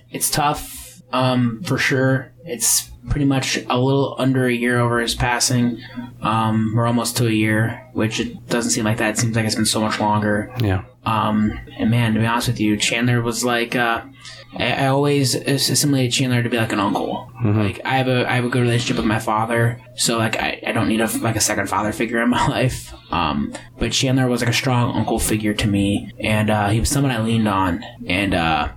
[0.10, 2.32] it's tough, um, for sure.
[2.46, 5.82] It's pretty much a little under a year over his passing.
[6.22, 9.12] Um, we're almost to a year, which it doesn't seem like that.
[9.12, 10.52] It seems like it's been so much longer.
[10.62, 10.86] Yeah.
[11.06, 14.06] Um, and man, to be honest with you, Chandler was like, uh,
[14.58, 17.32] I, I always assimilated Chandler to be like an uncle.
[17.44, 20.62] Like I have a I have a good relationship with my father, so like I,
[20.66, 22.94] I don't need a like a second father figure in my life.
[23.12, 26.90] Um, but Chandler was like a strong uncle figure to me, and uh, he was
[26.90, 27.84] someone I leaned on.
[28.08, 28.70] And uh,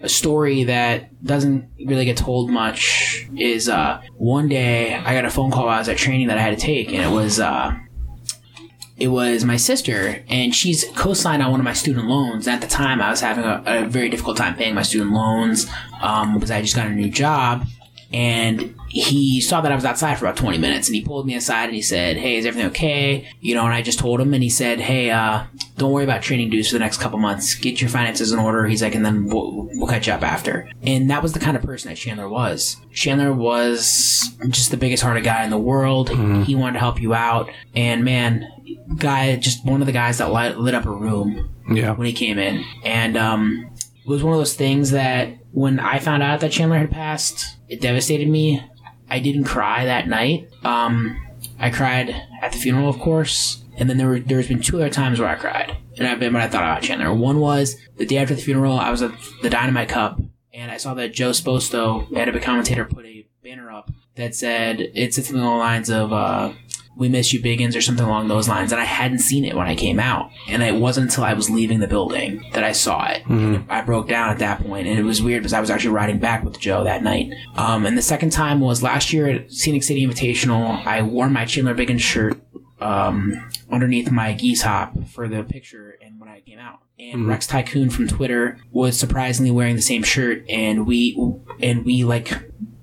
[0.00, 5.30] a story that doesn't really get told much is uh, one day I got a
[5.30, 7.40] phone call while I was at training that I had to take, and it was.
[7.40, 7.78] Uh,
[8.96, 12.46] it was my sister, and she's co-signed on one of my student loans.
[12.46, 15.66] At the time, I was having a, a very difficult time paying my student loans
[16.00, 17.66] um, because I just got a new job.
[18.12, 21.34] And he saw that I was outside for about 20 minutes, and he pulled me
[21.34, 24.32] aside and he said, "Hey, is everything okay?" You know, and I just told him,
[24.34, 25.44] and he said, "Hey, uh,
[25.76, 27.54] don't worry about training dues for the next couple months.
[27.56, 30.70] Get your finances in order." He's like, and then we'll, we'll catch up after.
[30.84, 32.76] And that was the kind of person that Chandler was.
[32.92, 36.10] Chandler was just the biggest hearted guy in the world.
[36.44, 38.46] He wanted to help you out, and man,
[38.96, 41.92] guy, just one of the guys that light, lit up a room Yeah.
[41.94, 42.64] when he came in.
[42.84, 43.70] And um,
[44.04, 47.56] it was one of those things that when I found out that Chandler had passed,
[47.68, 48.62] it devastated me.
[49.14, 50.50] I didn't cry that night.
[50.64, 51.24] Um,
[51.60, 52.10] I cried
[52.42, 53.62] at the funeral, of course.
[53.78, 56.32] And then there were there's been two other times where I cried, and I've been
[56.32, 57.14] when I thought about Chandler.
[57.14, 58.76] One was the day after the funeral.
[58.76, 59.12] I was at
[59.42, 60.20] the Dynamite Cup,
[60.52, 64.80] and I saw that Joe Sposto, of a commentator, put a banner up that said
[64.80, 66.52] it's something along the lines of uh,
[66.96, 68.72] "We miss you, Biggins" or something along those lines.
[68.72, 71.50] And I hadn't seen it when I came out, and it wasn't until I was
[71.50, 73.24] leaving the building that I saw it.
[73.26, 75.94] And I broke down at that point, and it was weird because I was actually
[75.94, 77.30] riding back with Joe that night.
[77.56, 80.84] Um, and the second time was last year at Scenic City Invitational.
[80.86, 82.40] I wore my Chandler Biggins shirt
[82.80, 83.32] um,
[83.70, 86.80] underneath my geese hop for the picture and when I came out.
[86.98, 87.28] And Mhm.
[87.28, 91.16] Rex Tycoon from Twitter was surprisingly wearing the same shirt and we
[91.60, 92.32] and we like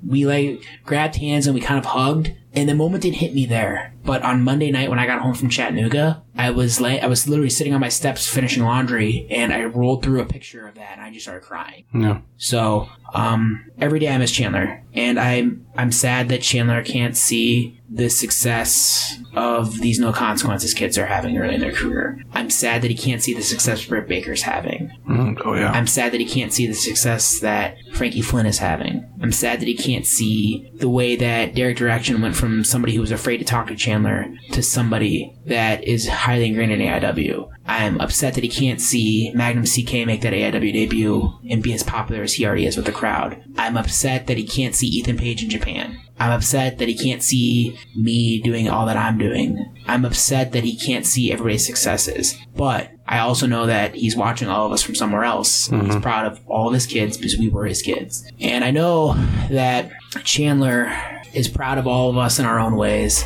[0.06, 3.46] we like grabbed hands and we kind of hugged and the moment didn't hit me
[3.46, 3.94] there.
[4.04, 7.28] But on Monday night when I got home from Chattanooga, I was lay- I was
[7.28, 10.94] literally sitting on my steps finishing laundry and I rolled through a picture of that
[10.94, 11.86] and I just started crying.
[11.94, 12.20] Yeah.
[12.38, 17.80] So, um, every day I miss Chandler, and I'm I'm sad that Chandler can't see
[17.94, 22.22] the success of these no consequences kids are having early in their career.
[22.32, 24.92] I'm sad that he can't see the success Britt Baker's having.
[25.08, 25.72] Mm, oh yeah.
[25.72, 29.08] I'm sad that he can't see the success that Frankie Flynn is having.
[29.22, 33.02] I'm sad that he can't see the way that Derek Direction went from somebody who
[33.02, 37.50] was afraid to talk to Chandler to somebody that is highly ingrained in AIW.
[37.66, 41.84] I'm upset that he can't see Magnum CK make that AIW debut and be as
[41.84, 43.44] popular as he already is with the crowd.
[43.58, 46.00] I'm upset that he can't see Ethan Page in Japan.
[46.22, 49.58] I'm upset that he can't see me doing all that I'm doing.
[49.88, 52.38] I'm upset that he can't see everybody's successes.
[52.56, 55.68] But I also know that he's watching all of us from somewhere else.
[55.70, 58.24] and He's proud of all of his kids because we were his kids.
[58.40, 59.14] And I know
[59.50, 59.90] that
[60.24, 60.94] Chandler
[61.34, 63.24] is proud of all of us in our own ways.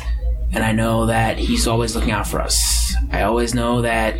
[0.52, 2.94] And I know that he's always looking out for us.
[3.10, 4.16] I always know that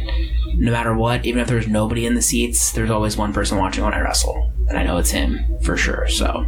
[0.55, 3.85] no matter what, even if there's nobody in the seats, there's always one person watching
[3.85, 4.53] when I wrestle.
[4.69, 6.09] And I know it's him for sure.
[6.09, 6.45] So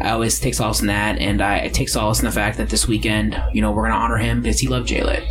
[0.00, 2.68] I always take solace in that, and I, I take solace in the fact that
[2.70, 5.24] this weekend, you know, we're going to honor him because he loved J-Lit.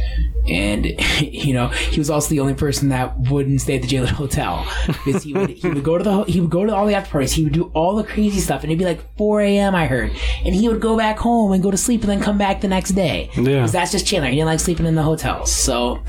[0.50, 0.86] and
[1.22, 4.66] you know he was also the only person that wouldn't stay at the Jalen Hotel
[4.88, 7.12] because he would he would go to the he would go to all the after
[7.12, 7.34] parties.
[7.34, 9.76] He would do all the crazy stuff, and it'd be like 4 a.m.
[9.76, 10.12] I heard,
[10.44, 12.68] and he would go back home and go to sleep, and then come back the
[12.68, 13.30] next day.
[13.36, 13.44] Yeah.
[13.44, 14.30] because that's just Chandler.
[14.30, 16.02] He didn't like sleeping in the hotels, so.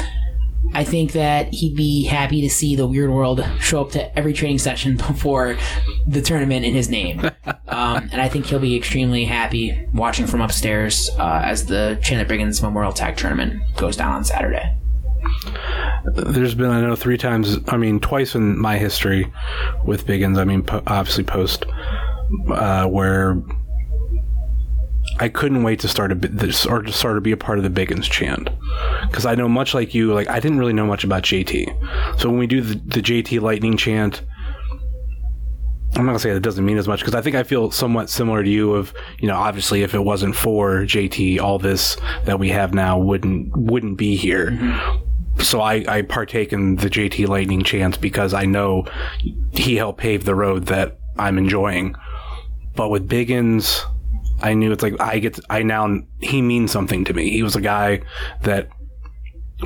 [0.74, 4.32] I think that he'd be happy to see the Weird World show up to every
[4.32, 5.56] training session before
[6.06, 7.20] the tournament in his name.
[7.68, 12.26] um, and I think he'll be extremely happy watching from upstairs uh, as the Chandler
[12.26, 14.74] Biggins Memorial Tag Tournament goes down on Saturday.
[16.14, 19.30] There's been, I know, three times, I mean, twice in my history
[19.84, 21.66] with Biggins, I mean, po- obviously post,
[22.50, 23.42] uh, where
[25.18, 27.64] I couldn't wait to start a this or to start to be a part of
[27.64, 28.50] the Biggins chant
[29.08, 32.20] because I know much like you, like I didn't really know much about JT.
[32.20, 34.22] So when we do the, the JT Lightning chant,
[35.94, 38.10] I'm not gonna say that doesn't mean as much because I think I feel somewhat
[38.10, 38.74] similar to you.
[38.74, 42.98] Of you know, obviously, if it wasn't for JT, all this that we have now
[42.98, 44.50] wouldn't wouldn't be here.
[44.50, 45.42] Mm-hmm.
[45.42, 48.86] So I, I partake in the JT Lightning chants because I know
[49.52, 51.94] he helped pave the road that I'm enjoying.
[52.74, 53.84] But with Biggins,
[54.40, 57.30] I knew it's like I get to- I now he means something to me.
[57.30, 58.02] He was a guy
[58.42, 58.68] that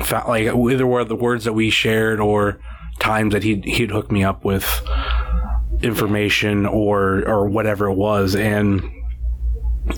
[0.03, 2.59] felt like either were the words that we shared or
[2.99, 4.81] times that he'd he'd hook me up with
[5.81, 8.35] information or or whatever it was.
[8.35, 8.81] And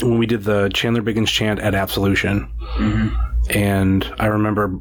[0.02, 3.15] when we did the Chandler Biggins chant at Absolution, mm-hmm.
[3.52, 4.80] and I remember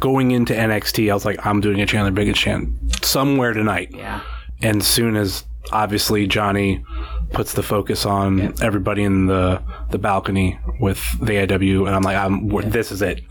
[0.00, 3.90] going into NXT, I was like, I'm doing a Chandler Biggins chant somewhere tonight.
[3.92, 4.20] Yeah.
[4.62, 6.84] And soon as obviously Johnny
[7.32, 12.16] puts the focus on everybody in the the balcony with the AIW, and I'm like,
[12.16, 13.22] I'm, this is it.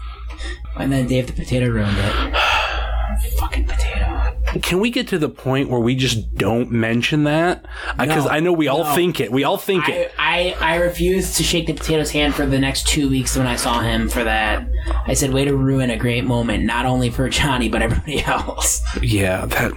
[0.78, 2.38] And then Dave the Potato ruined it.
[3.38, 4.38] Fucking potato.
[4.64, 7.66] Can we get to the point where we just don't mention that?
[7.98, 8.96] Because No, I know we all no.
[8.96, 9.32] think it.
[9.32, 10.12] We all think it.
[10.18, 13.48] I, I, I refused to shake the potato's hand for the next two weeks when
[13.48, 14.68] I saw him for that.
[15.08, 18.82] I said, way to ruin a great moment, not only for Johnny, but everybody else.
[19.02, 19.72] Yeah, that.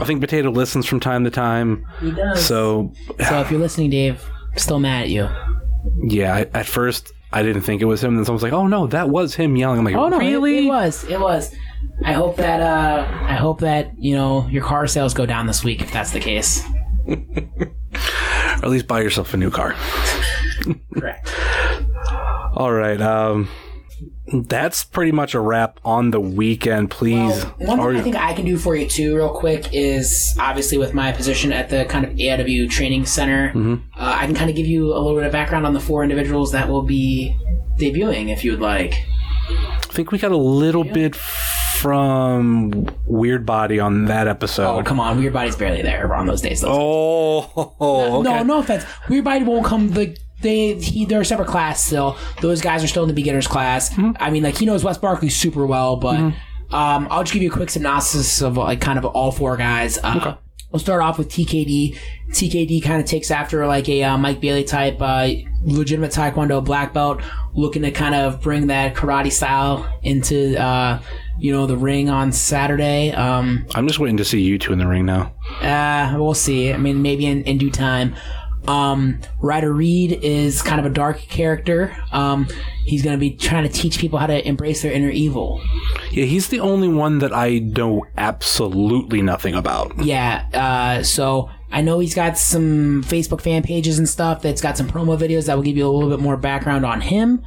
[0.00, 1.84] I think Potato listens from time to time.
[2.00, 2.44] He does.
[2.44, 2.92] So,
[3.28, 4.24] So if you're listening, Dave,
[4.56, 5.28] still mad at you.
[6.04, 8.16] yeah, I, at first I didn't think it was him.
[8.16, 10.66] Then someone's like, "Oh no, that was him yelling." I'm like, Oh no, it- really?"
[10.66, 11.04] It, was.
[11.04, 11.54] It was.
[12.04, 15.62] I hope that uh I hope that, you know, your car sales go down this
[15.64, 16.62] week if that's the case.
[18.62, 19.74] Or at least buy yourself a new car.
[20.94, 21.34] Correct.
[22.54, 23.00] All right.
[23.00, 23.48] Um,
[24.32, 26.90] that's pretty much a wrap on the weekend.
[26.90, 30.34] Please, One Are thing I think I can do for you too, real quick, is
[30.40, 33.80] obviously with my position at the kind of AIW training center, Mhm.
[33.98, 36.02] uh, I can kind of give you a little bit of background on the four
[36.02, 37.36] individuals that will be
[37.78, 38.94] debuting, if you would like.
[39.50, 44.78] I think we got a little bit from Weird Body on that episode.
[44.78, 46.60] Oh, come on, Weird Body's barely there on those days.
[46.60, 48.22] Those Oh, okay.
[48.30, 48.84] no, no offense.
[49.08, 49.88] Weird Body won't come.
[49.90, 52.16] The they he they're a separate class still.
[52.40, 53.90] Those guys are still in the beginners class.
[53.90, 54.12] Mm-hmm.
[54.20, 56.18] I mean, like he knows Wes Barkley super well, but
[56.70, 59.98] um, I'll just give you a quick synopsis of like kind of all four guys.
[60.02, 60.36] Uh,
[60.70, 61.98] We'll start off with TKD.
[62.30, 65.28] TKD kind of takes after like a uh, Mike Bailey type, uh,
[65.64, 67.20] legitimate Taekwondo black belt,
[67.52, 70.98] looking to kind of bring that karate style into, uh,
[71.38, 73.12] you know, the ring on Saturday.
[73.12, 75.34] Um, I'm just waiting to see you two in the ring now.
[75.60, 76.72] uh, we'll see.
[76.72, 78.14] I mean, maybe in, in due time.
[78.68, 81.96] Um, Ryder Reed is kind of a dark character.
[82.12, 82.46] Um,
[82.84, 85.60] he's going to be trying to teach people how to embrace their inner evil.
[86.10, 89.98] Yeah, he's the only one that I know absolutely nothing about.
[90.04, 90.46] Yeah.
[90.52, 94.88] Uh, so I know he's got some Facebook fan pages and stuff that's got some
[94.88, 97.42] promo videos that will give you a little bit more background on him.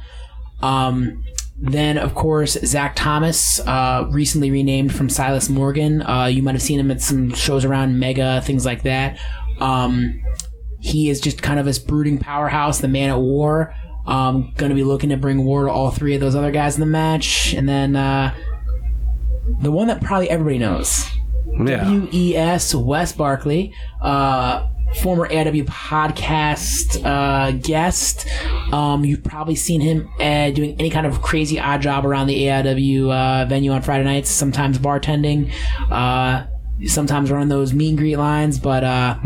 [0.62, 1.24] Um,
[1.58, 6.02] then, of course, Zach Thomas, uh, recently renamed from Silas Morgan.
[6.02, 9.18] Uh, you might have seen him at some shows around Mega, things like that.
[9.58, 10.20] Um,
[10.80, 13.74] he is just kind of this brooding powerhouse, the man at war.
[14.06, 16.76] Um, going to be looking to bring war to all three of those other guys
[16.76, 17.54] in the match.
[17.54, 18.34] And then, uh,
[19.60, 21.08] the one that probably everybody knows.
[21.64, 21.88] Yeah.
[21.90, 24.68] WES Wes Barkley, uh,
[25.00, 28.28] former AW podcast uh, guest.
[28.72, 32.44] Um, you've probably seen him uh, doing any kind of crazy odd job around the
[32.44, 34.30] AIW uh, venue on Friday nights.
[34.30, 35.52] Sometimes bartending,
[35.90, 36.46] uh,
[36.86, 38.58] sometimes running those mean greet lines.
[38.58, 39.18] But uh,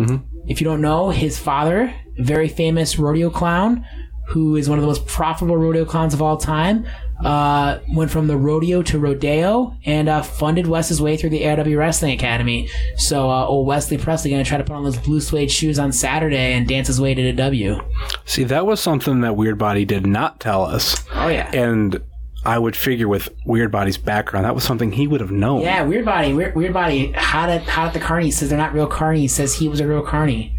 [0.51, 3.87] if you don't know, his father, very famous rodeo clown,
[4.27, 6.87] who is one of the most profitable rodeo clowns of all time.
[7.25, 11.77] Uh, went from the rodeo to rodeo and uh, funded Wes's way through the AIW
[11.77, 12.67] Wrestling Academy.
[12.97, 15.93] So, uh, old Wesley Presley gonna try to put on those blue suede shoes on
[15.93, 17.79] Saturday and dance his way to the W.
[18.25, 21.05] See, that was something that Weird Body did not tell us.
[21.13, 22.01] Oh yeah, And
[22.45, 25.61] I would figure with Weird Body's background, that was something he would have known.
[25.61, 25.83] yeah.
[25.83, 27.13] Weird body, weird, weird body.
[27.13, 29.29] Hot at hot at the carny says they're not real carny.
[29.29, 30.57] Says he was a real carny.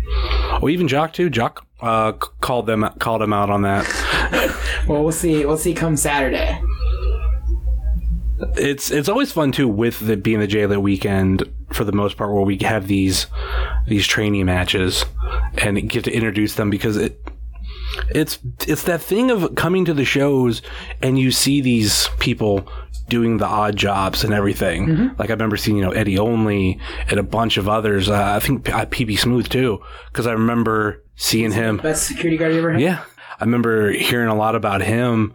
[0.62, 1.30] Oh, even Jock too.
[1.30, 3.86] Jock uh, called them called him out on that.
[4.88, 5.44] well, we'll see.
[5.46, 6.62] We'll see come Saturday.
[8.56, 12.18] It's it's always fun too with the being the J Lit weekend for the most
[12.18, 13.28] part where we have these
[13.88, 15.06] these training matches
[15.58, 17.20] and get to introduce them because it
[18.10, 20.62] it's it's that thing of coming to the shows
[21.02, 22.68] and you see these people
[23.10, 25.14] doing the odd jobs and everything.
[25.18, 28.10] Like I remember seeing you know Eddie Only and a bunch of others.
[28.10, 29.82] Uh, I think uh, PB Smooth too
[30.12, 31.78] because I remember seeing him.
[31.78, 32.82] Best security guard you ever had.
[32.82, 33.04] Yeah.
[33.40, 35.34] I remember hearing a lot about him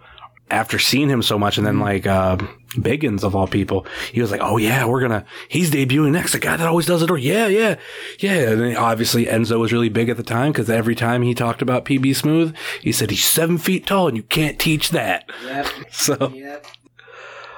[0.50, 1.58] after seeing him so much.
[1.58, 2.38] And then, like, uh,
[2.77, 6.32] Biggins, of all people, he was like, oh, yeah, we're going to, he's debuting next.
[6.32, 7.11] The guy that always does it.
[7.11, 7.77] Or, yeah, yeah,
[8.19, 8.51] yeah.
[8.51, 11.62] And then obviously, Enzo was really big at the time because every time he talked
[11.62, 15.31] about PB Smooth, he said he's seven feet tall and you can't teach that.
[15.44, 15.66] Yep.
[15.90, 16.32] So,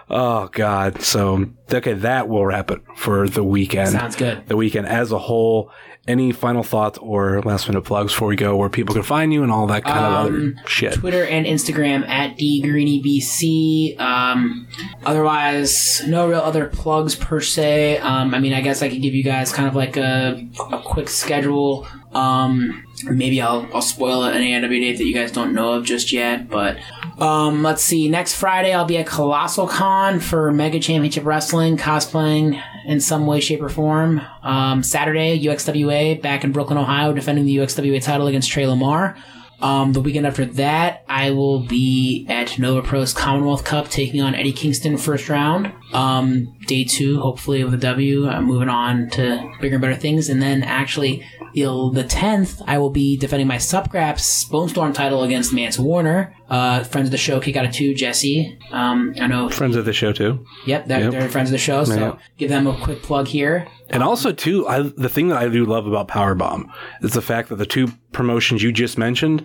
[0.09, 1.03] oh, God.
[1.03, 3.91] So, okay, that will wrap it for the weekend.
[3.91, 4.47] Sounds good.
[4.47, 5.71] The weekend as a whole.
[6.09, 9.43] Any final thoughts or last minute plugs before we go where people can find you
[9.43, 10.95] and all that kind of Um, other shit?
[10.95, 14.01] Twitter and Instagram at dgreenybc.
[14.01, 14.67] Um,
[15.05, 17.99] otherwise, no real other plugs per se.
[17.99, 20.79] Um, I mean, I guess I could give you guys kind of like a, a
[20.83, 21.87] quick schedule.
[22.13, 26.13] Um, maybe I'll, I'll spoil an AIW date that you guys don't know of just
[26.13, 26.49] yet.
[26.49, 26.79] But
[27.19, 28.09] um, let's see.
[28.09, 33.41] Next Friday, I'll be at Colossal Con for Mega Championship Wrestling, cosplaying in some way,
[33.41, 34.21] shape, or form.
[34.43, 39.17] Um, Saturday, UXWA back in Brooklyn, Ohio, defending the UXWA title against Trey Lamar.
[39.61, 44.35] Um, the weekend after that, I will be at Nova Pro's Commonwealth Cup taking on
[44.35, 45.73] Eddie Kingston first round.
[45.93, 48.29] Um, day two, hopefully with a W.
[48.29, 50.29] I'm moving on to bigger and better things.
[50.29, 55.23] And then actually, the, the 10th, I will be defending my Subgraps Bone Storm title
[55.23, 56.35] against Mance Warner.
[56.49, 58.59] Uh, friends of the show, kick out of two, Jesse.
[58.71, 59.49] Um, I know.
[59.49, 60.45] Friends of the show too.
[60.67, 61.11] Yep, they're, Yep.
[61.13, 62.15] they're friends of the show, so Yeah.
[62.39, 63.67] give them a quick plug here.
[63.91, 66.69] And also too, I, the thing that I do love about Powerbomb
[67.03, 69.45] is the fact that the two promotions you just mentioned,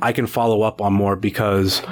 [0.00, 1.82] I can follow up on more because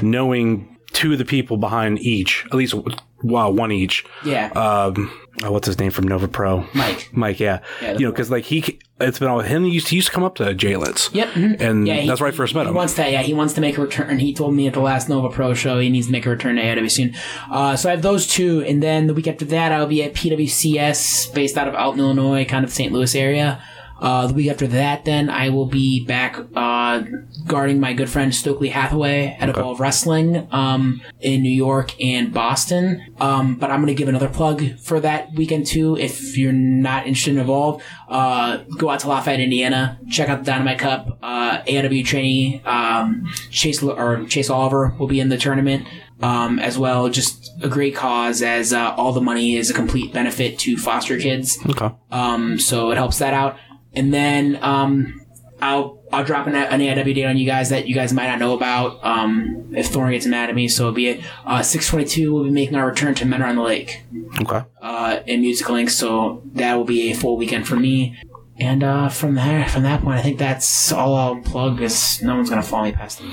[0.00, 2.74] knowing two of the people behind each, at least
[3.22, 4.04] well, one each.
[4.24, 4.48] Yeah.
[4.52, 5.10] Um,
[5.44, 6.66] oh, what's his name from Nova Pro?
[6.74, 7.08] Mike.
[7.12, 7.60] Mike, yeah.
[7.80, 9.64] Yeah, you know, because like he, it's been all with him.
[9.64, 11.12] He used, he used to come up to Jalets.
[11.14, 11.28] Yep.
[11.30, 11.60] mhm.
[11.60, 12.74] And Yeah, he- that's where I first met He him.
[12.74, 14.18] He wants to, Yeah, he wants to make a return.
[14.18, 16.56] He told me at the last Nova Pro show he needs to make a return
[16.56, 17.14] to AIW soon.
[17.50, 20.14] Uh, so I have those two, and then the week after that I'll be at
[20.14, 22.92] PWCS, based out of Alton, Illinois, kind of St.
[22.92, 23.62] Louis area.
[24.02, 27.02] Uh, the week after that, then I will be back uh,
[27.46, 33.14] guarding my good friend Stokely Hathaway at Evolve Wrestling um, in New York and Boston.
[33.20, 35.96] Um, but I'm going to give another plug for that weekend too.
[35.96, 40.46] If you're not interested in Evolve, uh, go out to Lafayette, Indiana, check out the
[40.46, 41.18] Dynamite Cup.
[41.22, 45.86] Uh, AIW trainee um, Chase or Chase Oliver will be in the tournament.
[46.20, 50.12] Um, as well, just a great cause as uh, all the money is a complete
[50.12, 51.58] benefit to foster kids.
[51.68, 51.90] Okay.
[52.12, 53.58] Um, so it helps that out.
[53.94, 55.20] And then um,
[55.60, 58.38] I'll I'll drop an, an AIW date on you guys that you guys might not
[58.38, 59.02] know about.
[59.04, 61.20] Um, if Thorne gets mad at me, so be it.
[61.46, 64.02] Uh, Six twenty two will be making our return to Men on the Lake
[64.40, 64.62] Okay.
[64.80, 68.18] uh, in Music Links, so that will be a full weekend for me.
[68.58, 72.36] And uh, from there, from that point, I think that's all I'll plug because no
[72.36, 73.24] one's gonna follow me past the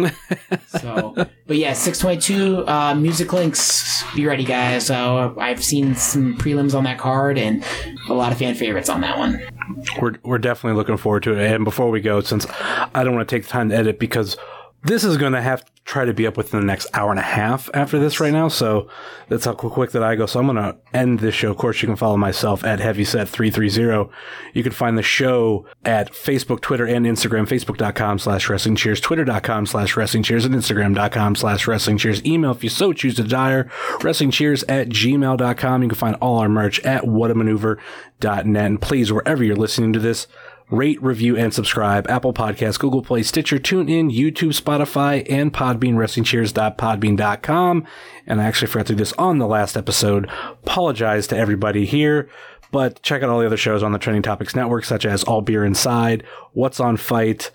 [0.00, 0.12] noise.
[0.66, 1.14] so,
[1.46, 4.02] but yeah, six twenty two uh, Music Links.
[4.16, 4.86] Be ready, guys.
[4.86, 7.64] So I've seen some prelims on that card and
[8.08, 9.40] a lot of fan favorites on that one.
[10.00, 11.52] We're we're definitely looking forward to it.
[11.52, 14.36] And before we go, since I don't want to take the time to edit because
[14.84, 17.18] this is going to have to try to be up within the next hour and
[17.18, 18.48] a half after this right now.
[18.48, 18.88] So
[19.28, 20.24] that's how quick that I go.
[20.26, 21.50] So I'm going to end this show.
[21.50, 24.10] Of course, you can follow myself at HeavySet330.
[24.54, 27.46] You can find the show at Facebook, Twitter, and Instagram.
[27.46, 32.24] Facebook.com slash Wrestling Cheers, Twitter.com slash Wrestling Cheers, and Instagram.com slash Wrestling Cheers.
[32.24, 33.70] Email if you so choose to dire,
[34.02, 35.82] Wrestling Cheers at gmail.com.
[35.82, 38.64] You can find all our merch at whatamaneuver.net.
[38.64, 40.26] And please, wherever you're listening to this,
[40.70, 42.08] rate, review, and subscribe.
[42.08, 47.86] Apple Podcasts, Google Play, Stitcher, TuneIn, YouTube, Spotify, and Podbean, WrestlingCheers.podbean.com.
[48.26, 50.28] And I actually forgot to do this on the last episode.
[50.62, 52.28] Apologize to everybody here.
[52.70, 55.42] But check out all the other shows on the Trending Topics Network, such as All
[55.42, 56.24] Beer Inside,
[56.54, 57.52] What's on Fight,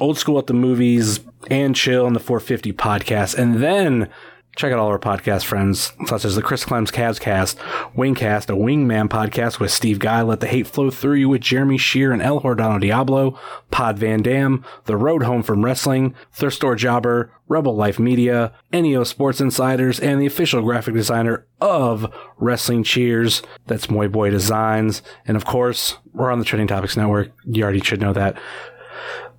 [0.00, 1.20] Old School at the Movies,
[1.50, 3.36] and Chill, and the 450 podcast.
[3.36, 4.08] And then
[4.56, 7.58] check out all our podcast friends, such as the Chris Clem's Cavs Cast,
[7.96, 11.78] Wingcast, a Wingman podcast with Steve Guy, Let the Hate Flow Through You with Jeremy
[11.78, 13.38] Shear and El Hordano Diablo,
[13.70, 19.04] Pod Van Dam, The Road Home from Wrestling, Thirst Store Jobber, Rebel Life Media, NEO
[19.04, 23.42] Sports Insiders, and the official graphic designer of Wrestling Cheers.
[23.66, 25.02] That's Moy Boy Designs.
[25.26, 27.32] And of course, we're on the Trending Topics Network.
[27.44, 28.38] You already should know that.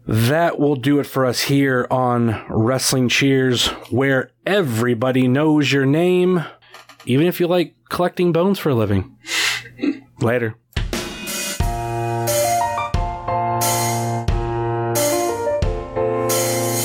[0.06, 6.44] That will do it for us here on Wrestling Cheers, where everybody knows your name,
[7.06, 9.16] even if you like collecting bones for a living.
[10.20, 10.56] Later.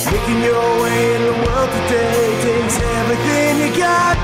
[0.06, 4.14] Making your way in the But today takes everything you got.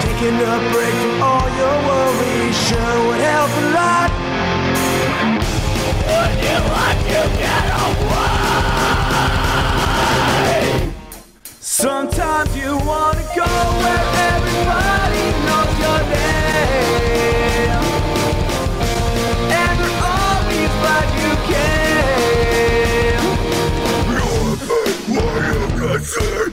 [0.00, 4.10] Taking a break from all your worries sure would help a lot.
[6.08, 6.95] Would you like?
[11.60, 13.44] Sometimes you wanna go
[13.82, 17.72] where everybody knows your name
[19.38, 19.78] And
[21.20, 23.24] you came
[25.10, 26.46] You're you can see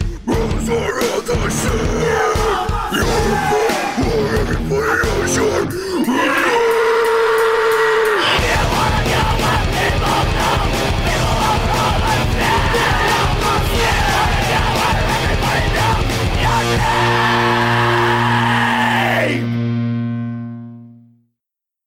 [1.26, 1.36] the
[2.96, 6.73] You're everybody knows your name
[16.76, 17.93] Yeah!